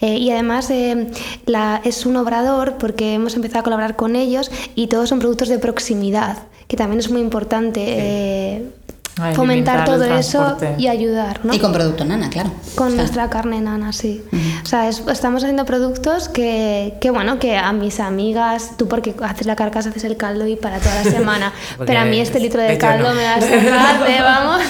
Eh, 0.00 0.16
y 0.16 0.30
además 0.30 0.70
eh, 0.70 1.08
la, 1.44 1.82
es 1.84 2.06
un 2.06 2.16
obrador 2.16 2.76
porque 2.78 3.12
hemos 3.12 3.36
empezado 3.36 3.60
a 3.60 3.64
colaborar 3.64 3.96
con 3.96 4.16
ellos 4.16 4.50
y 4.74 4.86
todos 4.86 5.10
son 5.10 5.18
productos 5.18 5.48
de 5.50 5.58
proximidad, 5.58 6.38
que 6.68 6.76
también 6.78 7.00
es 7.00 7.10
muy 7.10 7.20
importante. 7.20 7.82
eh, 7.86 8.70
Ay, 9.18 9.34
fomentar 9.34 9.84
todo 9.86 10.04
eso 10.04 10.58
y 10.76 10.88
ayudar, 10.88 11.40
¿no? 11.44 11.54
Y 11.54 11.58
con 11.58 11.72
producto 11.72 12.04
nana, 12.04 12.28
claro. 12.28 12.50
Con 12.74 12.88
O 12.88 12.90
sea, 12.90 12.98
nuestra 12.98 13.30
carne 13.30 13.60
nana, 13.62 13.92
sí. 13.92 14.22
O 14.62 14.66
sea, 14.66 14.88
es- 14.88 15.02
estamos 15.10 15.42
haciendo 15.42 15.64
productos 15.64 16.28
que, 16.28 16.94
que, 17.00 17.10
bueno, 17.10 17.38
que 17.38 17.56
a 17.56 17.72
mis 17.72 17.98
amigas, 18.00 18.72
tú 18.76 18.88
porque 18.88 19.14
haces 19.22 19.46
la 19.46 19.56
carcasa, 19.56 19.88
haces 19.88 20.04
el 20.04 20.16
caldo 20.18 20.46
y 20.46 20.56
para 20.56 20.78
toda 20.80 20.96
la 21.02 21.10
semana. 21.10 21.52
Pero 21.86 22.00
a 22.00 22.04
mí 22.04 22.20
este 22.20 22.38
litro 22.40 22.60
de 22.60 22.76
caldo 22.76 23.08
no. 23.08 23.14
me 23.14 23.22
da 23.22 23.40
sacar 23.40 24.06
de, 24.06 24.20
vamos. 24.20 24.60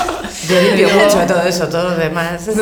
Yo 0.49 0.63
limpio 0.63 0.89
mucho 0.91 1.19
de 1.19 1.27
todo 1.27 1.43
eso, 1.43 1.67
todo 1.69 1.91
lo 1.91 1.97
demás. 1.97 2.47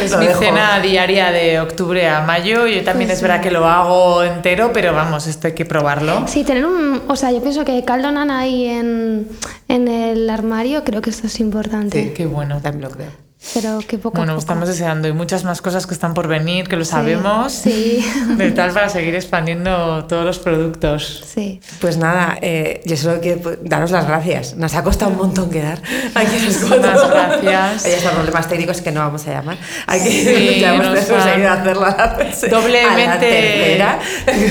Es 0.00 0.16
mi 0.16 0.26
cena 0.38 0.80
diaria 0.80 1.30
de 1.30 1.60
octubre 1.60 2.08
a 2.08 2.22
mayo. 2.22 2.66
Yo 2.66 2.82
también 2.82 3.10
es 3.10 3.20
verdad 3.20 3.40
que 3.42 3.50
lo 3.50 3.66
hago 3.66 4.22
entero, 4.22 4.70
pero 4.72 4.94
vamos, 4.94 5.26
esto 5.26 5.48
hay 5.48 5.52
que 5.54 5.64
probarlo. 5.66 6.24
Sí, 6.26 6.44
tener 6.44 6.64
un. 6.64 7.02
O 7.08 7.16
sea, 7.16 7.30
yo 7.30 7.42
pienso 7.42 7.64
que 7.64 7.84
caldo 7.84 8.10
nana 8.10 8.38
ahí 8.40 8.64
en, 8.66 9.28
en 9.68 9.88
el 9.88 10.30
armario, 10.30 10.82
creo 10.84 11.02
que 11.02 11.09
esto 11.10 11.26
es 11.26 11.40
importante. 11.40 12.12
Qué 12.14 12.26
bueno. 12.26 12.60
También 12.60 12.88
lo 12.88 12.96
creo. 12.96 13.29
Pero 13.54 13.78
que 13.86 13.96
poco 13.98 14.18
Bueno, 14.18 14.32
a 14.32 14.34
poco. 14.36 14.40
estamos 14.40 14.68
deseando 14.68 15.08
y 15.08 15.12
muchas 15.12 15.44
más 15.44 15.62
cosas 15.62 15.86
que 15.86 15.94
están 15.94 16.12
por 16.14 16.28
venir, 16.28 16.68
que 16.68 16.76
lo 16.76 16.84
sabemos. 16.84 17.52
Sí, 17.52 18.04
De 18.36 18.50
tal 18.52 18.72
para 18.72 18.88
seguir 18.88 19.14
expandiendo 19.14 20.04
todos 20.04 20.24
los 20.24 20.38
productos. 20.38 21.24
sí. 21.26 21.60
Pues 21.80 21.96
nada, 21.96 22.36
eh, 22.42 22.80
yo 22.84 22.96
solo 22.96 23.20
quiero 23.20 23.40
pues, 23.40 23.58
daros 23.62 23.90
las 23.90 24.06
gracias. 24.06 24.54
Nos 24.56 24.74
ha 24.74 24.82
costado 24.84 25.10
un 25.12 25.16
montón 25.16 25.50
quedar 25.50 25.80
aquí. 26.14 26.36
Muchas 26.68 27.10
gracias. 27.10 27.84
Hay 27.86 27.92
hasta 27.94 28.10
problemas 28.10 28.48
técnicos 28.48 28.80
que 28.82 28.92
no 28.92 29.00
vamos 29.00 29.26
a 29.26 29.30
llamar. 29.32 29.56
Aquí 29.86 30.08
Sí, 30.10 30.58
ya 30.60 30.74
hemos 30.74 30.86
nos 30.88 31.00
conseguido 31.06 31.48
han- 31.50 31.60
hacerlo 31.60 31.86
a 31.86 31.96
la, 31.96 32.16
tercera- 32.16 32.56
a 32.56 32.60
la 32.60 32.62
Doblemente, 32.62 33.82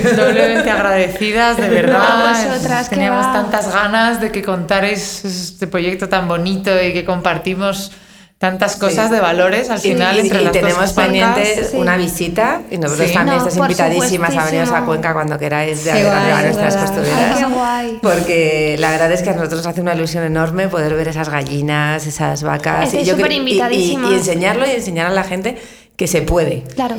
doblemente 0.16 0.70
agradecidas, 0.72 1.58
de 1.58 1.70
verdad. 1.70 2.02
A 2.02 2.50
vosotras, 2.50 2.90
que 2.90 2.96
Teníamos 2.96 3.32
tantas 3.32 3.72
ganas 3.72 4.20
de 4.20 4.32
que 4.32 4.44
contarais 4.44 5.24
este 5.24 5.68
proyecto 5.68 6.10
tan 6.10 6.28
bonito 6.28 6.72
y 6.82 6.92
que 6.94 7.06
compartimos 7.06 7.92
tantas 8.40 8.78
cosas 8.78 9.12
de 9.12 9.20
valores 9.20 9.70
al 9.70 9.78
Y, 9.80 9.82
final 9.82 10.16
y- 10.16 10.20
entre 10.22 10.42
y 10.42 10.44
las 10.46 10.54
dos 10.54 10.62
tenemos 10.64 10.94
pendiente 10.94 11.64
sí. 11.70 11.76
una 11.78 11.98
visita 11.98 12.62
y 12.72 12.78
nosotros 12.78 13.10
Sí. 13.10 13.14
también 13.14 13.38
No, 13.38 13.44
estáis 13.48 13.58
invitadísimas 13.58 14.36
a 14.36 14.46
veniros 14.46 14.72
a. 14.72 14.86
Cuenca 14.86 15.14
cuando 15.14 15.38
queráis 15.38 15.84
de 15.84 15.92
arriba 15.92 16.42
nuestras 16.44 16.76
costureras. 16.78 17.38
Ay. 17.62 18.00
Porque 18.02 18.78
la 18.80 18.92
verdad 18.92 19.12
es 19.12 19.22
que 19.24 19.30
a 19.30 19.34
nosotros 19.34 19.58
nos 19.60 19.68
hace 19.68 19.82
una 19.82 19.94
ilusión 19.94 20.24
enorme 20.24 20.70
poder 20.70 20.94
ver 20.96 21.10
esas 21.10 21.30
gallinas, 21.30 22.08
esas 22.08 22.42
vacas. 22.44 22.86
Estáis 22.88 23.06
yo 23.08 23.16
creo- 23.16 23.28
y- 23.28 23.34
y, 23.34 23.38
invitadísimas. 23.38 24.12
y 24.12 24.14
enseñarlo 24.16 24.66
y 24.66 24.72
enseñar 24.72 25.08
a 25.08 25.12
la 25.12 25.24
gente 25.26 25.58
que 25.98 26.08
se 26.08 26.22
puede. 26.22 26.64
Claro. 26.76 26.96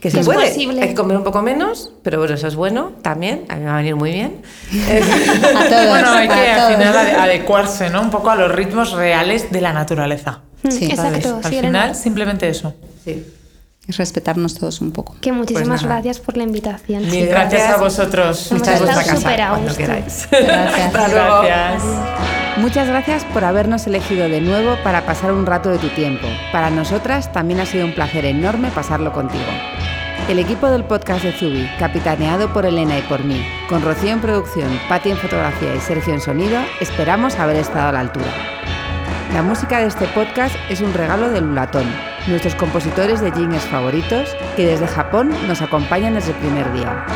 Que 0.00 0.10
se 0.10 0.20
es 0.20 0.24
puede. 0.26 0.48
posible. 0.48 0.80
Hay 0.80 0.88
que 0.88 0.94
comer 0.94 1.18
un 1.18 1.24
poco 1.24 1.42
menos, 1.42 1.92
pero 2.02 2.16
bueno, 2.20 2.34
eso 2.34 2.46
es 2.48 2.54
bueno 2.56 2.92
también. 3.02 3.44
A 3.50 3.56
mí 3.56 3.60
me 3.60 3.66
va 3.66 3.74
a 3.74 3.76
venir 3.76 3.96
muy 3.96 4.12
bien. 4.12 4.40
A 4.72 5.64
todos. 5.68 5.88
Bueno, 5.88 6.10
hay 6.12 6.26
que 6.26 6.34
a 6.52 6.66
al 6.68 6.74
final 6.74 6.94
ade- 6.96 7.14
adecuarse 7.18 7.90
¿no? 7.90 8.00
un 8.00 8.08
poco 8.10 8.30
a 8.30 8.36
los 8.36 8.50
ritmos 8.50 8.92
reales 8.92 9.52
de 9.52 9.60
la 9.60 9.74
naturaleza. 9.74 10.40
Mm, 10.62 10.70
Sí. 10.70 10.84
Exacto, 10.86 11.40
Al 11.42 11.50
final, 11.50 11.94
simplemente 11.94 12.48
eso. 12.48 12.74
Sí. 13.04 13.26
Es 13.88 13.96
respetarnos 13.96 14.54
todos 14.54 14.80
un 14.80 14.92
poco. 14.92 15.16
Que 15.20 15.32
muchísimas 15.32 15.80
Pues 15.80 15.82
gracias 15.84 16.20
por 16.20 16.36
la 16.36 16.44
invitación. 16.44 17.08
Mil 17.10 17.26
gracias 17.26 17.70
a 17.70 17.76
vosotros. 17.76 18.48
Cuando 18.50 19.76
queráis. 19.76 20.28
Gracias. 20.30 20.86
Hasta 20.86 21.08
luego. 21.08 21.42
Gracias. 21.42 21.82
Muchas 22.58 22.88
gracias 22.88 23.24
por 23.32 23.42
habernos 23.44 23.86
elegido 23.86 24.28
de 24.28 24.40
nuevo 24.40 24.76
para 24.84 25.06
pasar 25.06 25.32
un 25.32 25.46
rato 25.46 25.70
de 25.70 25.78
tu 25.78 25.88
tiempo. 25.88 26.26
Para 26.52 26.70
nosotras 26.70 27.32
también 27.32 27.60
ha 27.60 27.66
sido 27.66 27.84
un 27.86 27.94
placer 27.94 28.24
enorme 28.26 28.70
pasarlo 28.70 29.12
contigo. 29.12 29.44
El 30.28 30.38
equipo 30.38 30.68
del 30.68 30.84
podcast 30.84 31.24
de 31.24 31.32
Zubi, 31.32 31.68
capitaneado 31.78 32.52
por 32.52 32.66
Elena 32.66 32.98
y 32.98 33.02
por 33.02 33.24
mí, 33.24 33.44
con 33.68 33.82
Rocío 33.82 34.10
en 34.10 34.20
producción, 34.20 34.78
Pati 34.88 35.10
en 35.10 35.16
fotografía 35.16 35.74
y 35.74 35.80
Sergio 35.80 36.14
en 36.14 36.20
sonido, 36.20 36.60
esperamos 36.80 37.34
haber 37.36 37.56
estado 37.56 37.88
a 37.88 37.92
la 37.92 38.00
altura. 38.00 38.30
La 39.32 39.42
música 39.42 39.78
de 39.78 39.86
este 39.86 40.08
podcast 40.08 40.56
es 40.68 40.80
un 40.80 40.92
regalo 40.92 41.30
de 41.30 41.40
Lulatón, 41.40 41.86
nuestros 42.26 42.56
compositores 42.56 43.20
de 43.20 43.30
jingles 43.30 43.62
favoritos, 43.62 44.36
que 44.56 44.66
desde 44.66 44.88
Japón 44.88 45.30
nos 45.46 45.62
acompañan 45.62 46.14
desde 46.14 46.32
el 46.32 46.38
primer 46.38 46.72
día. 46.72 47.06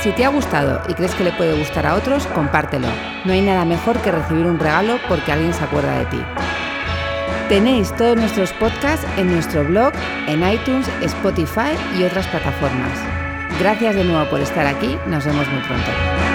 Si 0.00 0.12
te 0.12 0.24
ha 0.24 0.28
gustado 0.28 0.80
y 0.88 0.94
crees 0.94 1.12
que 1.16 1.24
le 1.24 1.32
puede 1.32 1.58
gustar 1.58 1.86
a 1.86 1.96
otros, 1.96 2.26
compártelo. 2.28 2.86
No 3.24 3.32
hay 3.32 3.42
nada 3.42 3.64
mejor 3.64 3.98
que 3.98 4.12
recibir 4.12 4.46
un 4.46 4.60
regalo 4.60 4.98
porque 5.08 5.32
alguien 5.32 5.52
se 5.52 5.64
acuerda 5.64 5.98
de 5.98 6.06
ti. 6.06 6.22
Tenéis 7.48 7.94
todos 7.96 8.16
nuestros 8.16 8.52
podcasts 8.52 9.04
en 9.16 9.32
nuestro 9.32 9.64
blog, 9.64 9.92
en 10.28 10.48
iTunes, 10.48 10.88
Spotify 11.02 11.72
y 11.98 12.04
otras 12.04 12.28
plataformas. 12.28 12.96
Gracias 13.58 13.96
de 13.96 14.04
nuevo 14.04 14.30
por 14.30 14.40
estar 14.40 14.66
aquí, 14.66 14.96
nos 15.06 15.26
vemos 15.26 15.48
muy 15.48 15.60
pronto. 15.62 16.29